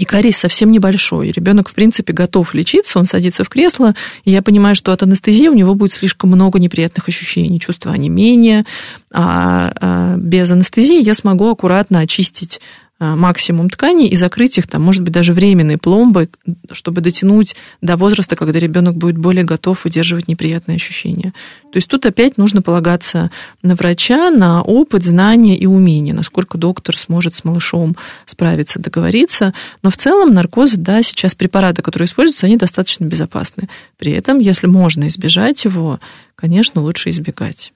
и 0.00 0.06
кариес 0.06 0.38
совсем 0.38 0.72
небольшой. 0.72 1.30
Ребенок, 1.30 1.68
в 1.68 1.74
принципе, 1.74 2.14
готов 2.14 2.54
лечиться, 2.54 2.98
он 2.98 3.04
садится 3.04 3.44
в 3.44 3.50
кресло, 3.50 3.94
и 4.24 4.30
я 4.30 4.40
понимаю, 4.40 4.74
что 4.74 4.94
от 4.94 5.02
анестезии 5.02 5.46
у 5.46 5.52
него 5.52 5.74
будет 5.74 5.92
слишком 5.92 6.30
много 6.30 6.58
неприятных 6.58 7.06
ощущений, 7.06 7.60
чувства 7.60 7.92
онемения, 7.92 8.64
а, 9.12 9.70
а 9.78 10.16
без 10.16 10.50
анестезии 10.50 11.04
я 11.04 11.12
смогу 11.12 11.50
аккуратно 11.50 11.98
очистить 11.98 12.62
максимум 13.00 13.70
тканей 13.70 14.08
и 14.08 14.14
закрыть 14.14 14.58
их, 14.58 14.68
там, 14.68 14.82
может 14.82 15.02
быть, 15.02 15.12
даже 15.12 15.32
временной 15.32 15.78
пломбой, 15.78 16.28
чтобы 16.70 17.00
дотянуть 17.00 17.56
до 17.80 17.96
возраста, 17.96 18.36
когда 18.36 18.58
ребенок 18.58 18.94
будет 18.94 19.16
более 19.16 19.44
готов 19.44 19.84
выдерживать 19.84 20.28
неприятные 20.28 20.76
ощущения. 20.76 21.32
То 21.72 21.78
есть 21.78 21.88
тут 21.88 22.04
опять 22.04 22.36
нужно 22.36 22.62
полагаться 22.62 23.30
на 23.62 23.74
врача, 23.74 24.30
на 24.30 24.62
опыт, 24.62 25.04
знания 25.04 25.56
и 25.56 25.66
умения, 25.66 26.12
насколько 26.12 26.58
доктор 26.58 26.96
сможет 26.98 27.34
с 27.34 27.44
малышом 27.44 27.96
справиться, 28.26 28.78
договориться. 28.78 29.54
Но 29.82 29.90
в 29.90 29.96
целом 29.96 30.34
наркоз, 30.34 30.72
да, 30.74 31.02
сейчас 31.02 31.34
препараты, 31.34 31.80
которые 31.80 32.06
используются, 32.06 32.46
они 32.46 32.56
достаточно 32.56 33.04
безопасны. 33.04 33.68
При 33.98 34.12
этом, 34.12 34.38
если 34.38 34.66
можно 34.66 35.06
избежать 35.08 35.64
его, 35.64 36.00
конечно, 36.34 36.82
лучше 36.82 37.10
избегать. 37.10 37.72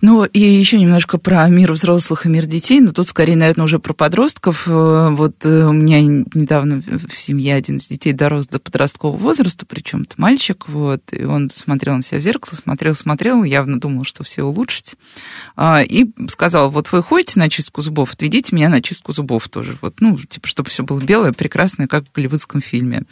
Ну, 0.00 0.24
и 0.24 0.40
еще 0.40 0.80
немножко 0.80 1.16
про 1.16 1.46
мир 1.48 1.70
взрослых 1.72 2.26
и 2.26 2.28
мир 2.28 2.46
детей, 2.46 2.80
но 2.80 2.90
тут 2.90 3.06
скорее, 3.06 3.36
наверное, 3.36 3.66
уже 3.66 3.78
про 3.78 3.92
подростков. 3.92 4.64
Э, 4.66 5.10
вот 5.10 5.46
э, 5.46 5.64
у 5.64 5.72
меня 5.72 6.00
недавно 6.00 6.82
в 6.82 7.16
семье 7.16 7.54
один 7.54 7.76
из 7.76 7.86
детей 7.86 8.12
дорос 8.12 8.48
до 8.48 8.58
подросткового 8.58 9.16
возраста, 9.16 9.64
причем 9.64 10.02
это 10.02 10.14
мальчик, 10.16 10.68
вот, 10.68 11.02
и 11.12 11.22
он 11.22 11.50
смотрел 11.50 11.94
на 11.94 12.02
себя 12.02 12.18
в 12.18 12.22
зеркало, 12.22 12.56
смотрел, 12.56 12.96
смотрел, 12.96 13.44
явно 13.44 13.78
думал, 13.78 14.02
что 14.02 14.24
все 14.24 14.42
улучшить, 14.42 14.96
а, 15.54 15.84
и 15.84 16.06
сказал, 16.28 16.72
вот 16.72 16.90
вы 16.90 17.00
ходите 17.04 17.38
на 17.38 17.48
чистку 17.48 17.80
зубов, 17.80 18.12
отведите 18.12 18.56
меня 18.56 18.68
на 18.68 18.82
чистку 18.82 19.12
зубов 19.12 19.48
тоже, 19.48 19.78
вот, 19.82 20.00
ну, 20.00 20.18
типа, 20.18 20.48
чтобы 20.48 20.70
все 20.70 20.82
было 20.82 21.00
белое, 21.00 21.32
прекрасное, 21.32 21.86
как 21.86 22.08
в 22.08 22.12
голливудском 22.12 22.60
фильме. 22.60 23.04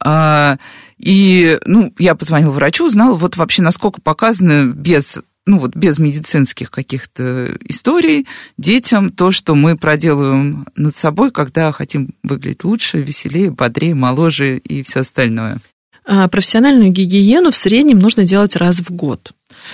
А, 0.00 0.58
и, 0.98 1.60
ну, 1.66 1.94
я 2.00 2.16
позвонила 2.16 2.50
врачу, 2.50 2.86
узнала, 2.86 3.16
вот 3.16 3.36
вообще, 3.36 3.62
насколько 3.62 4.00
показано 4.00 4.66
без 4.66 5.20
ну 5.46 5.58
вот 5.60 5.76
без 5.76 5.98
медицинских 5.98 6.70
каких-то 6.70 7.56
историй, 7.68 8.26
детям 8.58 9.10
то, 9.10 9.30
что 9.30 9.54
мы 9.54 9.76
проделываем 9.76 10.66
над 10.76 10.96
собой, 10.96 11.30
когда 11.30 11.72
хотим 11.72 12.14
выглядеть 12.22 12.64
лучше, 12.64 13.00
веселее, 13.00 13.50
бодрее, 13.50 13.94
моложе 13.94 14.58
и 14.58 14.82
все 14.82 15.00
остальное. 15.00 15.58
А 16.04 16.28
профессиональную 16.28 16.90
гигиену 16.90 17.50
в 17.50 17.56
среднем 17.56 17.98
нужно 17.98 18.24
делать 18.24 18.56
раз 18.56 18.80
в 18.80 18.90
год. 18.90 19.32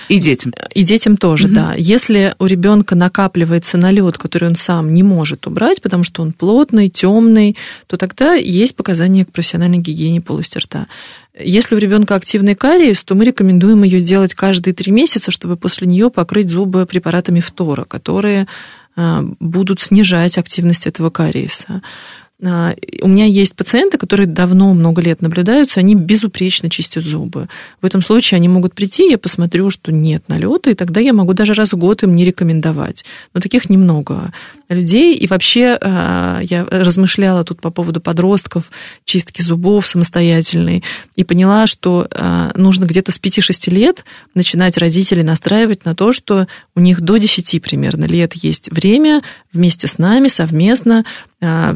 И 0.09 0.19
детям. 0.19 0.53
И 0.73 0.83
детям 0.83 1.17
тоже, 1.17 1.47
угу. 1.47 1.55
да. 1.55 1.73
Если 1.77 2.35
у 2.39 2.45
ребенка 2.45 2.95
накапливается 2.95 3.77
налет, 3.77 4.17
который 4.17 4.49
он 4.49 4.55
сам 4.55 4.93
не 4.93 5.03
может 5.03 5.47
убрать, 5.47 5.81
потому 5.81 6.03
что 6.03 6.21
он 6.21 6.33
плотный, 6.33 6.89
темный, 6.89 7.57
то 7.87 7.97
тогда 7.97 8.33
есть 8.33 8.75
показания 8.75 9.25
к 9.25 9.31
профессиональной 9.31 9.79
гигиене 9.79 10.21
полости 10.21 10.57
рта. 10.57 10.87
Если 11.39 11.75
у 11.75 11.79
ребенка 11.79 12.15
активный 12.15 12.53
кариес, 12.53 13.03
то 13.03 13.15
мы 13.15 13.25
рекомендуем 13.25 13.83
ее 13.83 14.01
делать 14.01 14.35
каждые 14.35 14.75
три 14.75 14.91
месяца, 14.91 15.31
чтобы 15.31 15.57
после 15.57 15.87
нее 15.87 16.11
покрыть 16.11 16.49
зубы 16.49 16.85
препаратами 16.85 17.39
фтора, 17.39 17.85
которые 17.85 18.47
а, 18.95 19.23
будут 19.39 19.81
снижать 19.81 20.37
активность 20.37 20.85
этого 20.85 21.09
кариеса. 21.09 21.81
А, 22.45 22.75
у 23.01 23.07
меня 23.07 23.25
есть 23.25 23.55
пациенты, 23.55 23.97
которые 23.97 24.27
давно, 24.27 24.73
много 24.73 25.01
лет 25.01 25.21
наблюдаются, 25.21 25.79
они 25.79 25.95
безупречно 25.95 26.69
чистят 26.69 27.03
зубы. 27.03 27.47
В 27.81 27.85
этом 27.85 28.01
случае 28.01 28.37
они 28.37 28.49
могут 28.49 28.73
прийти, 28.73 29.09
я 29.09 29.17
посмотрю, 29.17 29.69
что 29.69 29.91
нет 29.91 30.27
налета, 30.27 30.69
и 30.69 30.73
тогда 30.73 30.99
я 30.99 31.13
могу 31.13 31.33
даже 31.33 31.53
раз 31.53 31.73
в 31.73 31.77
год 31.77 32.03
им 32.03 32.15
не 32.15 32.25
рекомендовать. 32.25 33.05
Но 33.33 33.39
таких 33.39 33.69
немного 33.69 34.33
людей. 34.69 35.15
И 35.15 35.27
вообще 35.27 35.77
а, 35.79 36.41
я 36.41 36.65
размышляла 36.65 37.43
тут 37.43 37.61
по 37.61 37.69
поводу 37.69 38.01
подростков, 38.01 38.71
чистки 39.05 39.41
зубов 39.41 39.87
самостоятельной, 39.87 40.83
и 41.15 41.23
поняла, 41.23 41.67
что 41.67 42.07
а, 42.11 42.51
нужно 42.55 42.85
где-то 42.85 43.11
с 43.11 43.19
5-6 43.19 43.69
лет 43.71 44.03
начинать 44.33 44.77
родителей 44.77 45.23
настраивать 45.23 45.85
на 45.85 45.95
то, 45.95 46.11
что 46.11 46.47
у 46.75 46.79
них 46.79 47.01
до 47.01 47.17
10 47.17 47.61
примерно 47.61 48.05
лет 48.05 48.33
есть 48.33 48.71
время 48.71 49.21
вместе 49.53 49.87
с 49.87 49.97
нами 49.97 50.27
совместно 50.27 51.05
а, 51.45 51.71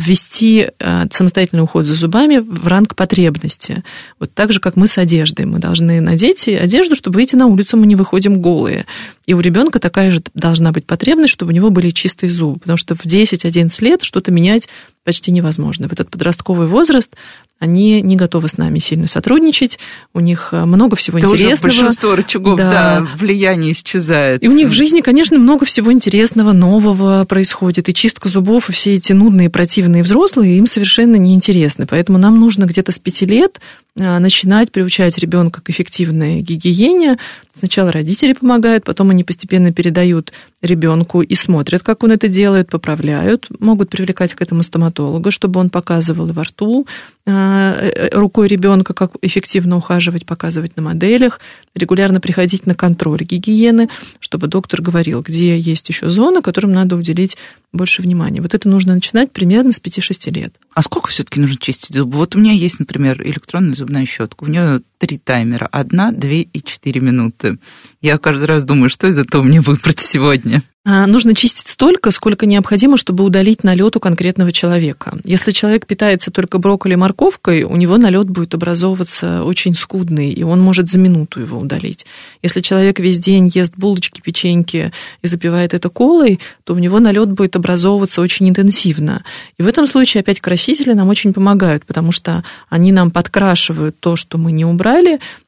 ввести 0.58 0.72
самостоятельный 1.12 1.64
уход 1.64 1.86
за 1.86 1.96
зубами 1.96 2.38
в 2.38 2.68
ранг 2.68 2.96
потребности. 2.96 3.84
Вот 4.20 4.34
так 4.34 4.52
же, 4.52 4.60
как 4.60 4.76
мы 4.76 4.88
с 4.88 4.98
одеждой. 4.98 5.46
Мы 5.46 5.60
должны 5.60 6.02
надеть 6.02 6.48
одежду, 6.48 6.96
чтобы 6.96 7.16
выйти 7.16 7.36
на 7.36 7.48
улицу, 7.48 7.78
мы 7.78 7.88
не 7.88 7.96
выходим 7.96 8.42
голые. 8.42 8.86
И 9.26 9.34
у 9.34 9.40
ребенка 9.40 9.80
такая 9.80 10.12
же 10.12 10.22
должна 10.34 10.72
быть 10.72 10.86
потребность, 10.86 11.34
чтобы 11.34 11.52
у 11.52 11.56
него 11.56 11.70
были 11.70 11.90
чистые 11.90 12.30
зубы. 12.30 12.60
Потому 12.60 12.78
что 12.78 12.96
в 12.96 13.06
10-11 13.06 13.72
лет 13.84 14.04
что-то 14.04 14.32
менять 14.32 14.68
почти 15.04 15.32
невозможно. 15.32 15.88
В 15.88 15.94
этот 15.94 16.10
подростковый 16.10 16.68
возраст 16.68 17.16
они 17.60 18.02
не 18.02 18.16
готовы 18.16 18.48
с 18.48 18.58
нами 18.58 18.80
сильно 18.80 19.08
сотрудничать, 19.08 19.80
у 20.14 20.20
них 20.20 20.50
э, 20.52 20.66
много 20.66 20.96
всего 20.96 21.18
Это 21.18 21.28
интересного. 21.28 21.74
Большинство 21.74 22.16
рычагов, 22.16 22.58
да. 22.60 22.70
да, 22.70 23.08
влияние 23.18 23.72
исчезает. 23.72 24.44
И 24.44 24.48
у 24.48 24.52
них 24.52 24.70
в 24.70 24.74
жизни, 24.74 25.02
конечно, 25.02 25.40
много 25.40 25.66
всего 25.66 25.92
интересного, 25.92 26.52
нового 26.52 27.26
происходит. 27.26 27.90
И 27.90 27.94
чистка 27.94 28.30
зубов, 28.30 28.70
и 28.70 28.74
все 28.74 28.94
эти 28.94 29.14
нудные, 29.14 29.50
противные 29.50 30.04
взрослые 30.04 30.58
им 30.58 30.68
совершенно 30.68 31.16
неинтересны. 31.16 31.88
Поэтому 31.88 32.18
нам 32.18 32.40
нужно 32.40 32.66
где-то 32.66 32.92
с 32.92 33.00
пяти 33.00 33.26
лет 33.26 33.60
начинать 33.98 34.72
приучать 34.72 35.18
ребенка 35.18 35.62
к 35.62 35.70
эффективной 35.70 36.42
гигиене. 36.42 37.18
Сначала 37.54 37.92
родители 37.92 38.34
помогают, 38.34 38.84
потом 38.84 39.10
они 39.10 39.24
постепенно 39.24 39.74
передают 39.74 40.32
ребенку 40.62 41.22
и 41.22 41.36
смотрят, 41.36 41.84
как 41.84 42.04
он 42.04 42.12
это 42.12 42.28
делает, 42.28 42.70
поправляют, 42.70 43.48
могут 43.60 43.90
привлекать 43.90 44.34
к 44.34 44.42
этому 44.42 44.64
стоматолога, 44.64 45.32
чтобы 45.32 45.60
он 45.60 45.70
показывал 45.70 46.28
во 46.28 46.44
рту, 46.44 46.86
Э, 47.30 48.08
рукой 48.14 48.48
ребенка, 48.48 48.94
как 48.94 49.12
эффективно 49.22 49.76
ухаживать, 49.76 50.26
показывать 50.26 50.78
на 50.78 50.82
моделях, 50.82 51.42
регулярно 51.76 52.22
приходить 52.22 52.66
на 52.66 52.74
контроль 52.74 53.20
гигиены, 53.20 53.90
чтобы 54.22 54.48
доктор 54.48 54.82
говорил, 54.82 55.22
где 55.22 55.60
есть 55.60 55.90
еще 55.90 56.10
зоны, 56.10 56.42
которым 56.42 56.72
надо 56.72 56.96
уделить 56.96 57.36
больше 57.74 58.02
внимания. 58.02 58.42
Вот 58.42 58.54
это 58.54 58.70
нужно 58.70 58.96
начинать 58.96 59.32
примерно 59.32 59.72
с 59.72 59.82
5-6 59.82 60.32
лет. 60.32 60.56
А 60.74 60.82
сколько 60.82 61.10
все-таки 61.10 61.40
нужно 61.40 61.58
чистить 61.58 61.96
зубы? 61.96 62.18
Вот 62.18 62.36
у 62.36 62.40
меня 62.40 62.54
есть, 62.54 62.80
например, 62.80 63.22
электронная 63.22 63.76
зубная 63.76 64.06
щетка. 64.06 64.44
У 64.44 64.48
нее 64.48 64.82
три 64.98 65.18
таймера. 65.18 65.68
Одна, 65.72 66.12
две 66.12 66.42
и 66.42 66.64
четыре 66.64 67.02
минуты. 67.02 67.58
Я 68.02 68.18
каждый 68.18 68.46
раз 68.46 68.64
думаю, 68.64 68.90
что 68.90 69.08
из 69.08 69.18
этого 69.18 69.44
мне 69.44 69.62
выбрать 69.62 70.00
сегодня. 70.00 70.62
А, 70.90 71.06
нужно 71.06 71.36
чистить 71.36 71.68
столько, 71.68 72.12
сколько 72.12 72.46
необходимо, 72.46 72.96
чтобы 72.96 73.26
удалить 73.26 73.66
налет 73.66 73.98
у 73.98 74.00
конкретного 74.00 74.54
человека. 74.54 75.18
Если 75.26 75.52
человек 75.52 75.86
питается 75.86 76.32
только 76.32 76.60
брокколи 76.60 76.94
и 76.94 76.96
морковкой, 76.96 77.64
у 77.64 77.76
него 77.76 77.98
налет 77.98 78.30
будет 78.30 78.56
образовываться 78.56 79.44
очень 79.44 79.76
скудный, 79.76 80.32
и 80.32 80.44
он 80.44 80.62
может 80.62 80.90
за 80.90 80.98
минуту 80.98 81.42
его 81.42 81.60
удалить. 81.60 82.06
Если 82.42 82.62
человек 82.62 83.00
весь 83.00 83.20
день 83.20 83.52
ест 83.54 83.74
булочки, 83.76 84.22
печеньки 84.22 84.94
и 85.22 85.28
запивает 85.28 85.74
это 85.74 85.90
колой, 85.90 86.40
то 86.64 86.74
у 86.74 86.78
него 86.78 87.02
налет 87.02 87.32
будет 87.32 87.58
образовываться 87.58 88.22
очень 88.22 88.48
интенсивно. 88.48 89.26
И 89.58 89.64
в 89.64 89.68
этом 89.68 89.88
случае 89.88 90.22
опять 90.22 90.40
красители 90.40 90.94
нам 90.94 91.10
очень 91.10 91.34
помогают, 91.34 91.86
потому 91.86 92.14
что 92.14 92.46
они 92.70 92.94
нам 92.94 93.12
подкрашивают 93.12 94.00
то, 94.00 94.16
что 94.16 94.38
мы 94.38 94.54
не 94.54 94.64
убрали. 94.64 94.87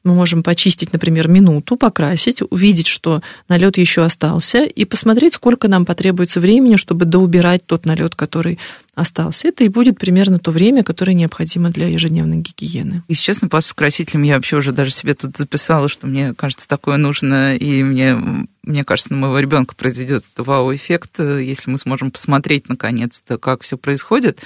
Мы 0.04 0.14
можем 0.14 0.42
почистить, 0.42 0.92
например, 0.92 1.28
минуту, 1.28 1.76
покрасить, 1.76 2.42
увидеть, 2.50 2.86
что 2.86 3.22
налет 3.48 3.78
еще 3.78 4.02
остался, 4.02 4.64
и 4.64 4.84
посмотреть, 4.84 5.34
сколько 5.34 5.68
нам 5.68 5.86
потребуется 5.86 6.40
времени, 6.40 6.76
чтобы 6.76 7.04
доубирать 7.04 7.64
тот 7.66 7.86
налет, 7.86 8.14
который 8.14 8.58
остался. 8.94 9.48
Это 9.48 9.64
и 9.64 9.68
будет 9.68 9.98
примерно 9.98 10.38
то 10.38 10.50
время, 10.50 10.84
которое 10.84 11.14
необходимо 11.14 11.70
для 11.70 11.88
ежедневной 11.88 12.38
гигиены. 12.38 13.02
И 13.08 13.14
честно, 13.14 13.48
по 13.48 13.60
с 13.60 13.72
красителем 13.72 14.22
я 14.22 14.36
вообще 14.36 14.56
уже 14.56 14.72
даже 14.72 14.90
себе 14.90 15.14
тут 15.14 15.36
записала, 15.36 15.88
что 15.88 16.06
мне 16.06 16.34
кажется, 16.34 16.68
такое 16.68 16.96
нужно, 16.96 17.56
и 17.56 17.82
мне, 17.82 18.16
мне 18.62 18.84
кажется, 18.84 19.12
на 19.12 19.18
моего 19.18 19.38
ребенка 19.38 19.74
произведет 19.74 20.24
вау-эффект, 20.36 21.18
если 21.18 21.70
мы 21.70 21.78
сможем 21.78 22.10
посмотреть 22.10 22.68
наконец-то, 22.68 23.38
как 23.38 23.62
все 23.62 23.78
происходит. 23.78 24.40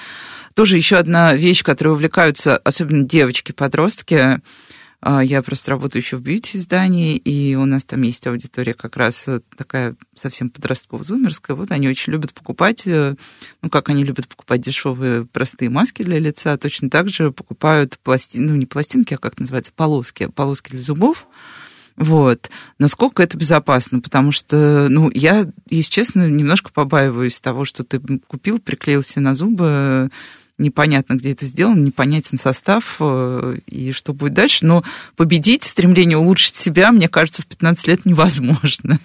Тоже 0.54 0.76
еще 0.76 0.96
одна 0.96 1.34
вещь, 1.34 1.64
которой 1.64 1.88
увлекаются 1.88 2.56
особенно 2.58 3.04
девочки-подростки, 3.04 4.40
я 5.22 5.42
просто 5.42 5.72
работаю 5.72 6.02
еще 6.02 6.16
в 6.16 6.22
бьюти-издании, 6.22 7.16
и 7.16 7.54
у 7.56 7.66
нас 7.66 7.84
там 7.84 8.00
есть 8.02 8.26
аудитория 8.26 8.72
как 8.72 8.96
раз 8.96 9.28
э, 9.28 9.40
такая 9.56 9.96
совсем 10.14 10.48
подростково-зумерская. 10.48 11.54
Вот 11.54 11.70
они 11.72 11.88
очень 11.88 12.12
любят 12.12 12.32
покупать, 12.32 12.86
э, 12.86 13.14
ну, 13.60 13.68
как 13.68 13.90
они 13.90 14.02
любят 14.02 14.28
покупать 14.28 14.62
дешевые 14.62 15.26
простые 15.26 15.68
маски 15.68 16.02
для 16.02 16.18
лица, 16.18 16.56
точно 16.56 16.88
так 16.88 17.10
же 17.10 17.32
покупают 17.32 17.98
пластинки, 18.02 18.48
ну, 18.48 18.56
не 18.56 18.64
пластинки, 18.64 19.12
а 19.14 19.18
как 19.18 19.38
называется, 19.38 19.72
полоски, 19.76 20.26
полоски 20.26 20.70
для 20.70 20.80
зубов. 20.80 21.26
Вот. 21.96 22.50
Насколько 22.78 23.22
это 23.22 23.36
безопасно? 23.36 24.00
Потому 24.00 24.32
что, 24.32 24.88
ну, 24.88 25.10
я, 25.14 25.46
если 25.68 25.90
честно, 25.90 26.28
немножко 26.28 26.72
побаиваюсь 26.72 27.40
того, 27.40 27.64
что 27.64 27.84
ты 27.84 28.00
купил, 28.26 28.58
приклеился 28.58 29.20
на 29.20 29.34
зубы, 29.34 30.10
непонятно, 30.58 31.14
где 31.14 31.32
это 31.32 31.46
сделано, 31.46 31.80
непонятен 31.80 32.38
состав 32.38 32.96
э, 33.00 33.58
и 33.66 33.92
что 33.92 34.12
будет 34.12 34.34
дальше. 34.34 34.64
Но 34.66 34.84
победить 35.16 35.64
стремление 35.64 36.18
улучшить 36.18 36.56
себя, 36.56 36.92
мне 36.92 37.08
кажется, 37.08 37.42
в 37.42 37.46
15 37.46 37.88
лет 37.88 38.04
невозможно. 38.04 38.98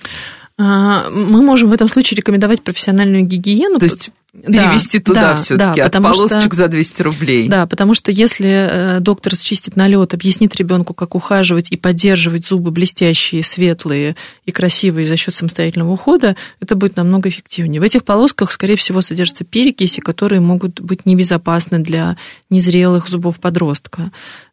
А, 0.58 1.10
мы 1.10 1.42
можем 1.42 1.70
в 1.70 1.74
этом 1.74 1.88
случае 1.88 2.18
рекомендовать 2.18 2.62
профессиональную 2.64 3.24
гигиену. 3.24 3.80
То 3.80 3.86
есть 3.86 4.12
перевести 4.32 5.00
да, 5.00 5.04
туда 5.04 5.22
да, 5.22 5.36
все-таки 5.36 5.80
да, 5.82 5.86
от 5.88 5.94
полосочек 5.94 6.54
что, 6.54 6.56
за 6.56 6.68
200 6.68 7.02
рублей. 7.02 7.48
Да, 7.50 7.66
потому 7.66 7.94
что 7.96 8.12
если 8.12 8.48
э, 8.48 9.00
доктор 9.00 9.36
счистит 9.36 9.76
налет, 9.76 10.14
объяснит 10.14 10.56
ребенку, 10.56 10.94
как 10.94 11.16
ухаживать 11.16 11.72
и 11.72 11.78
поддерживать 11.78 12.46
зубы 12.46 12.72
блестящие, 12.72 13.44
светлые 13.44 14.16
и 14.46 14.52
красивые 14.52 15.08
за 15.08 15.18
счет 15.18 15.36
самостоятельного 15.36 15.92
ухода, 15.92 16.36
это 16.60 16.76
будет 16.76 16.96
намного 16.96 17.30
эффективнее. 17.30 17.82
В 17.82 17.84
этих 17.84 18.04
полосках, 18.04 18.52
скорее 18.52 18.76
всего, 18.76 19.02
содержатся 19.02 19.46
перекиси, 19.46 20.00
которые 20.00 20.42
могут 20.42 20.80
быть 20.80 21.06
небезопасны 21.06 21.80
для 21.80 22.18
незрелых 22.50 23.10
зубов 23.10 23.40
подростка. 23.40 24.12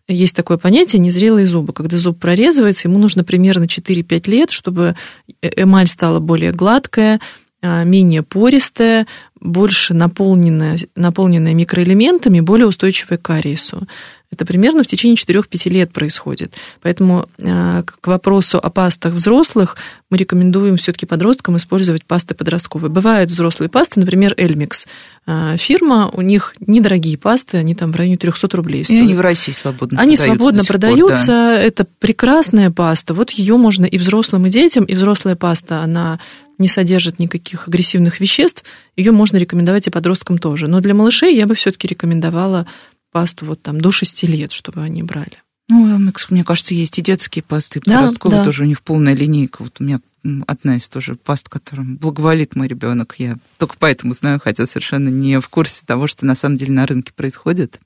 Есть 0.09 0.37
такое 0.37 0.57
понятие 0.57 1.01
незрелые 1.01 1.47
зубы. 1.47 1.73
Когда 1.73 1.99
зуб 1.99 2.19
прорезывается, 2.21 2.87
ему 2.89 2.99
нужно 2.99 3.25
примерно 3.25 3.65
4-5 3.65 4.31
лет, 4.31 4.51
чтобы 4.53 4.95
э, 5.43 5.51
эмаль 5.63 5.89
стала 5.89 6.21
более 6.21 6.53
гладкая, 6.53 7.21
менее 7.63 8.23
пористая, 8.23 9.07
больше 9.41 9.95
наполненная, 9.95 10.79
наполненная 10.95 11.55
микроэлементами, 11.55 12.41
более 12.41 12.67
устойчивая 12.67 13.19
к 13.19 13.23
кариесу. 13.23 13.87
Это 14.31 14.45
примерно 14.45 14.83
в 14.83 14.87
течение 14.89 15.17
4-5 15.17 15.71
лет 15.71 15.93
происходит. 15.93 16.53
Поэтому 16.83 17.29
а, 17.41 17.85
к 17.85 18.07
вопросу 18.07 18.59
о 18.59 18.71
пастах 18.71 19.15
взрослых 19.15 19.77
мы 20.11 20.17
рекомендуем 20.17 20.77
все-таки 20.77 21.07
подросткам 21.07 21.57
использовать 21.57 22.05
пасты 22.05 22.35
подростковые. 22.35 22.91
Бывают 22.91 23.31
взрослые 23.31 23.69
пасты, 23.69 24.01
например, 24.01 24.35
Эльмикс. 24.37 24.87
А, 25.27 25.57
фирма, 25.57 26.11
у 26.13 26.23
них 26.23 26.57
недорогие 26.59 27.17
пасты, 27.17 27.57
они 27.59 27.77
там 27.77 27.93
в 27.93 27.97
районе 27.97 28.19
300 28.19 28.57
рублей 28.57 28.85
стоят. 28.85 29.01
И 29.01 29.05
они 29.05 29.15
в 29.15 29.21
России 29.21 29.53
свободно 29.53 30.01
они 30.01 30.17
продаются. 30.17 30.25
Они 30.25 30.39
свободно 30.39 30.65
продаются, 30.65 31.27
пор, 31.27 31.35
да. 31.35 31.61
это 31.61 31.87
прекрасная 32.01 32.71
паста. 32.73 33.15
Вот 33.15 33.31
ее 33.31 33.57
можно 33.57 33.85
и 33.85 33.97
взрослым, 33.97 34.47
и 34.47 34.51
детям, 34.51 34.85
и 34.85 34.95
взрослая 34.95 35.37
паста, 35.37 35.83
она 35.83 36.19
не 36.59 36.69
содержит 36.69 37.19
никаких 37.19 37.69
агрессивных 37.69 38.21
веществ, 38.21 38.65
ее 38.97 39.13
можно 39.13 39.37
рекомендовать 39.37 39.87
и 39.87 39.91
подросткам 39.91 40.39
тоже. 40.39 40.69
Но 40.69 40.81
для 40.81 40.95
малышей 40.95 41.37
я 41.37 41.47
бы 41.47 41.55
все-таки 41.55 41.89
рекомендовала 41.89 42.67
пасту 43.13 43.47
вот 43.47 43.63
там 43.63 43.81
до 43.81 43.93
6 43.93 44.25
лет, 44.25 44.53
чтобы 44.53 44.83
они 44.83 45.03
брали. 45.03 45.43
Ну, 45.69 45.99
мне 46.31 46.45
кажется, 46.45 46.75
есть 46.75 46.99
и 46.99 47.03
детские 47.03 47.43
пасты, 47.43 47.81
и 47.81 47.83
подростковые 47.83 48.39
да, 48.39 48.43
да. 48.43 48.45
тоже 48.45 48.63
у 48.63 48.67
них 48.67 48.83
полная 48.83 49.15
линейка. 49.15 49.63
Вот 49.63 49.77
у 49.81 49.85
меня 49.85 50.01
одна 50.47 50.77
из 50.77 50.89
тоже 50.89 51.17
паст, 51.17 51.49
которым 51.49 51.97
благоволит 51.97 52.55
мой 52.57 52.69
ребенок. 52.69 53.15
Я 53.19 53.37
только 53.59 53.75
поэтому 53.79 54.13
знаю, 54.13 54.41
хотя 54.43 54.67
совершенно 54.67 55.09
не 55.09 55.41
в 55.41 55.49
курсе 55.49 55.83
того, 55.85 56.07
что 56.07 56.25
на 56.25 56.37
самом 56.37 56.57
деле 56.57 56.73
на 56.73 56.87
рынке 56.87 57.13
происходит. 57.13 57.81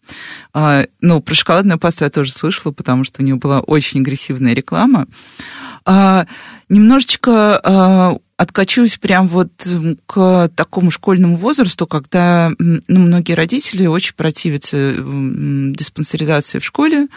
А, 0.53 0.87
ну, 1.01 1.20
про 1.20 1.35
шоколадную 1.35 1.78
пасту 1.78 2.05
я 2.05 2.11
тоже 2.11 2.33
слышала, 2.33 2.72
потому 2.72 3.05
что 3.05 3.22
у 3.22 3.24
нее 3.24 3.37
была 3.37 3.61
очень 3.61 4.01
агрессивная 4.01 4.55
реклама. 4.55 5.07
А, 5.85 6.26
немножечко 6.68 7.61
а, 7.62 8.18
откачусь 8.37 8.97
прям 8.97 9.28
вот 9.28 9.51
к 10.07 10.51
такому 10.55 10.91
школьному 10.91 11.37
возрасту, 11.37 11.87
когда 11.87 12.51
ну, 12.59 12.81
многие 12.89 13.35
родители 13.35 13.87
очень 13.87 14.14
противятся 14.14 14.95
диспансеризации 14.97 16.59
в 16.59 16.64
школе, 16.64 17.09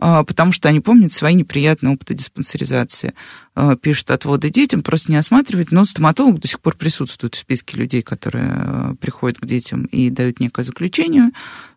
потому 0.00 0.52
что 0.52 0.68
они 0.68 0.80
помнят 0.80 1.12
свои 1.12 1.34
неприятные 1.34 1.92
опыты 1.92 2.14
диспансеризации. 2.14 3.12
А, 3.54 3.76
пишут 3.76 4.10
отводы 4.10 4.48
детям, 4.48 4.82
просто 4.82 5.10
не 5.10 5.18
осматривать, 5.18 5.72
но 5.72 5.84
стоматолог 5.84 6.40
до 6.40 6.48
сих 6.48 6.60
пор 6.60 6.74
присутствует 6.76 7.34
в 7.34 7.38
списке 7.38 7.76
людей, 7.76 8.00
которые 8.00 8.50
а, 8.50 8.94
приходят 8.98 9.38
к 9.38 9.44
детям 9.44 9.84
и 9.84 10.08
дают 10.08 10.40
некое 10.40 10.64
заключение. 10.64 11.30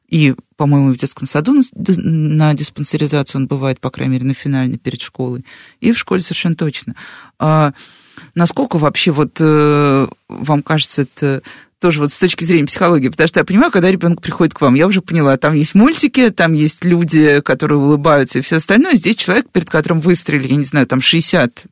И, 0.08 0.36
по-моему, 0.56 0.94
в 0.94 0.98
детском 0.98 1.28
саду 1.28 1.54
на 1.76 2.54
диспансеризацию 2.54 3.42
он 3.42 3.48
бывает, 3.48 3.80
по 3.80 3.90
крайней 3.90 4.14
мере, 4.14 4.26
на 4.26 4.34
финальной 4.34 4.78
перед 4.78 5.02
школой. 5.02 5.44
И 5.82 5.92
в 5.92 5.98
школе 5.98 6.22
совершенно 6.22 6.56
точно. 6.56 6.96
Насколько 8.36 8.78
вообще 8.78 9.12
вот 9.12 9.38
э, 9.40 10.08
вам 10.28 10.62
кажется 10.62 11.04
это 11.04 11.42
тоже 11.84 12.00
вот 12.00 12.14
с 12.14 12.18
точки 12.18 12.46
зрения 12.46 12.66
психологии, 12.66 13.10
потому 13.10 13.28
что 13.28 13.42
я 13.42 13.44
понимаю, 13.44 13.70
когда 13.70 13.92
ребенок 13.92 14.22
приходит 14.22 14.54
к 14.54 14.62
вам, 14.62 14.76
я 14.76 14.88
уже 14.88 15.02
поняла, 15.02 15.36
там 15.36 15.54
есть 15.54 15.76
мультики, 15.76 16.30
там 16.30 16.54
есть 16.54 16.86
люди, 16.86 17.42
которые 17.42 17.78
улыбаются 17.78 18.40
и 18.40 18.42
все 18.42 18.56
остальное. 18.56 18.96
Здесь 18.96 19.18
человек, 19.18 19.48
перед 19.52 19.70
которым 19.70 20.00
выстрелили, 20.00 20.48
я 20.48 20.56
не 20.56 20.64
знаю, 20.64 20.88
там 20.88 21.02
60 21.02 21.66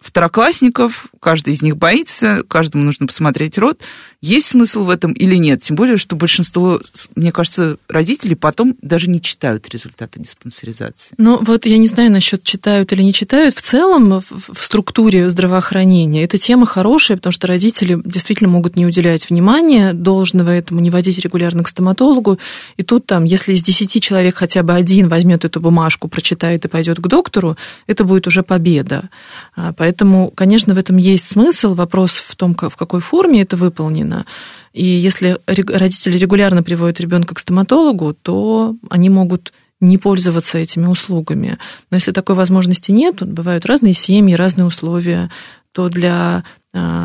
второклассников, 0.00 1.06
каждый 1.20 1.54
из 1.54 1.62
них 1.62 1.76
боится, 1.76 2.42
каждому 2.46 2.84
нужно 2.84 3.06
посмотреть 3.06 3.58
рот. 3.58 3.80
Есть 4.20 4.48
смысл 4.48 4.84
в 4.84 4.90
этом 4.90 5.12
или 5.12 5.36
нет? 5.36 5.62
Тем 5.62 5.76
более, 5.76 5.96
что 5.96 6.16
большинство, 6.16 6.80
мне 7.14 7.32
кажется, 7.32 7.78
родителей 7.88 8.34
потом 8.34 8.76
даже 8.82 9.08
не 9.08 9.20
читают 9.20 9.68
результаты 9.68 10.20
диспансеризации. 10.20 11.14
Ну, 11.18 11.38
вот 11.42 11.66
я 11.66 11.78
не 11.78 11.86
знаю 11.86 12.10
насчет 12.10 12.42
читают 12.42 12.92
или 12.92 13.02
не 13.02 13.12
читают. 13.12 13.56
В 13.56 13.62
целом, 13.62 14.22
в 14.30 14.62
структуре 14.62 15.28
здравоохранения 15.30 16.24
эта 16.24 16.38
тема 16.38 16.66
хорошая, 16.66 17.16
потому 17.16 17.32
что 17.32 17.46
родители 17.46 18.00
действительно 18.04 18.50
могут 18.50 18.76
не 18.76 18.86
уделять 18.86 19.28
внимания 19.30 19.92
должного 19.92 20.50
этому, 20.50 20.80
не 20.80 20.90
водить 20.90 21.18
регулярно 21.18 21.62
к 21.62 21.68
стоматологу. 21.68 22.38
И 22.76 22.82
тут 22.82 23.06
там, 23.06 23.24
если 23.24 23.54
из 23.54 23.62
10 23.62 24.02
человек 24.02 24.36
хотя 24.36 24.62
бы 24.62 24.74
один 24.74 25.08
возьмет 25.08 25.44
эту 25.44 25.60
бумажку, 25.60 26.08
прочитает 26.08 26.64
и 26.64 26.68
пойдет 26.68 26.98
к 26.98 27.06
доктору, 27.06 27.56
это 27.86 28.04
будет 28.04 28.26
уже 28.26 28.42
победа. 28.42 29.08
А, 29.54 29.72
поэтому, 29.96 30.30
конечно, 30.30 30.74
в 30.74 30.78
этом 30.78 30.98
есть 30.98 31.26
смысл. 31.26 31.74
Вопрос 31.74 32.16
в 32.16 32.36
том, 32.36 32.54
в 32.54 32.76
какой 32.76 33.00
форме 33.00 33.40
это 33.40 33.56
выполнено. 33.56 34.26
И 34.74 34.84
если 34.84 35.38
родители 35.46 36.18
регулярно 36.18 36.62
приводят 36.62 37.00
ребенка 37.00 37.34
к 37.34 37.38
стоматологу, 37.38 38.12
то 38.12 38.76
они 38.90 39.08
могут 39.08 39.54
не 39.80 39.96
пользоваться 39.96 40.58
этими 40.58 40.86
услугами. 40.86 41.56
Но 41.90 41.96
если 41.96 42.12
такой 42.12 42.34
возможности 42.34 42.92
нет, 42.92 43.22
бывают 43.22 43.64
разные 43.64 43.94
семьи, 43.94 44.34
разные 44.34 44.66
условия, 44.66 45.30
то 45.72 45.88
для 45.88 46.44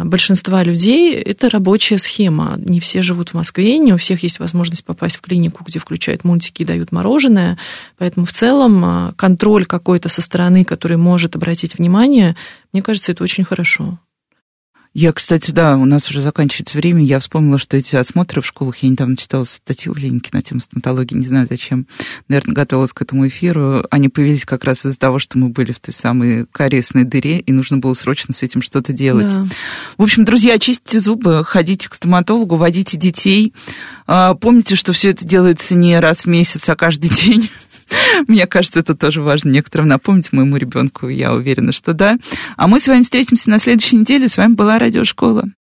большинства 0.06 0.64
людей 0.64 1.14
это 1.14 1.50
рабочая 1.50 1.98
схема. 1.98 2.56
Не 2.58 2.80
все 2.80 3.02
живут 3.02 3.30
в 3.30 3.34
Москве, 3.34 3.78
не 3.78 3.94
у 3.94 3.98
всех 3.98 4.24
есть 4.24 4.40
возможность 4.40 4.84
попасть 4.84 5.18
в 5.18 5.22
клинику, 5.22 5.64
где 5.64 5.80
включают 5.80 6.24
мультики 6.24 6.64
и 6.64 6.66
дают 6.66 6.92
мороженое. 6.92 7.58
Поэтому 7.98 8.26
в 8.26 8.34
целом 8.34 8.84
а, 8.84 9.14
контроль 9.16 9.66
какой-то 9.66 10.10
со 10.10 10.22
стороны, 10.22 10.66
который 10.66 10.98
может 10.98 11.36
обратить 11.36 11.78
внимание, 11.78 12.36
мне 12.74 12.82
кажется, 12.82 13.12
это 13.12 13.24
очень 13.24 13.44
хорошо. 13.44 14.00
Я, 14.94 15.14
кстати, 15.14 15.52
да, 15.52 15.78
у 15.78 15.86
нас 15.86 16.10
уже 16.10 16.20
заканчивается 16.20 16.78
время. 16.78 17.02
Я 17.02 17.20
вспомнила, 17.20 17.58
что 17.58 17.78
эти 17.78 17.96
осмотры 17.96 18.42
в 18.42 18.46
школах, 18.46 18.78
я 18.78 18.90
недавно 18.90 19.16
читала 19.16 19.46
статью 19.46 19.94
в 19.94 19.98
Ленинке 19.98 20.32
на 20.34 20.42
тему 20.42 20.60
стоматологии, 20.60 21.16
не 21.16 21.26
знаю 21.26 21.48
зачем, 21.50 21.88
наверное, 22.28 22.54
готовилась 22.54 22.92
к 22.92 23.02
этому 23.02 23.26
эфиру. 23.26 23.86
Они 23.90 24.10
появились 24.10 24.44
как 24.44 24.66
раз 24.66 24.86
из-за 24.86 25.00
того, 25.00 25.18
что 25.18 25.38
мы 25.38 25.48
были 25.48 25.72
в 25.72 25.80
той 25.80 25.94
самой 25.94 26.46
кариесной 26.46 27.06
дыре, 27.06 27.40
и 27.40 27.54
нужно 27.54 27.78
было 27.78 27.94
срочно 27.94 28.34
с 28.34 28.44
этим 28.44 28.62
что-то 28.62 28.92
делать. 28.92 29.34
Да. 29.34 29.48
В 29.98 30.04
общем, 30.04 30.26
друзья, 30.26 30.60
чистите 30.60 31.00
зубы, 31.00 31.46
ходите 31.46 31.88
к 31.88 31.94
стоматологу, 31.94 32.58
водите 32.58 32.98
детей. 32.98 33.54
А, 34.08 34.34
помните, 34.34 34.76
что 34.76 34.92
все 34.92 35.12
это 35.12 35.26
делается 35.26 35.74
не 35.74 35.98
раз 36.02 36.26
в 36.26 36.28
месяц, 36.28 36.68
а 36.68 36.76
каждый 36.76 37.10
день. 37.26 37.50
Мне 38.28 38.48
кажется, 38.48 38.80
это 38.80 38.96
тоже 38.96 39.22
важно 39.22 39.50
некоторым 39.50 39.88
напомнить 39.88 40.32
моему 40.32 40.58
ребенку. 40.58 41.08
Я 41.08 41.34
уверена, 41.34 41.72
что 41.72 41.94
да. 41.94 42.18
А 42.58 42.68
мы 42.68 42.80
с 42.80 42.88
вами 42.88 43.04
встретимся 43.04 43.50
на 43.50 43.60
следующей 43.60 43.98
неделе. 43.98 44.28
С 44.28 44.38
вами 44.38 44.54
была 44.54 44.80
Радиошкола. 44.80 45.52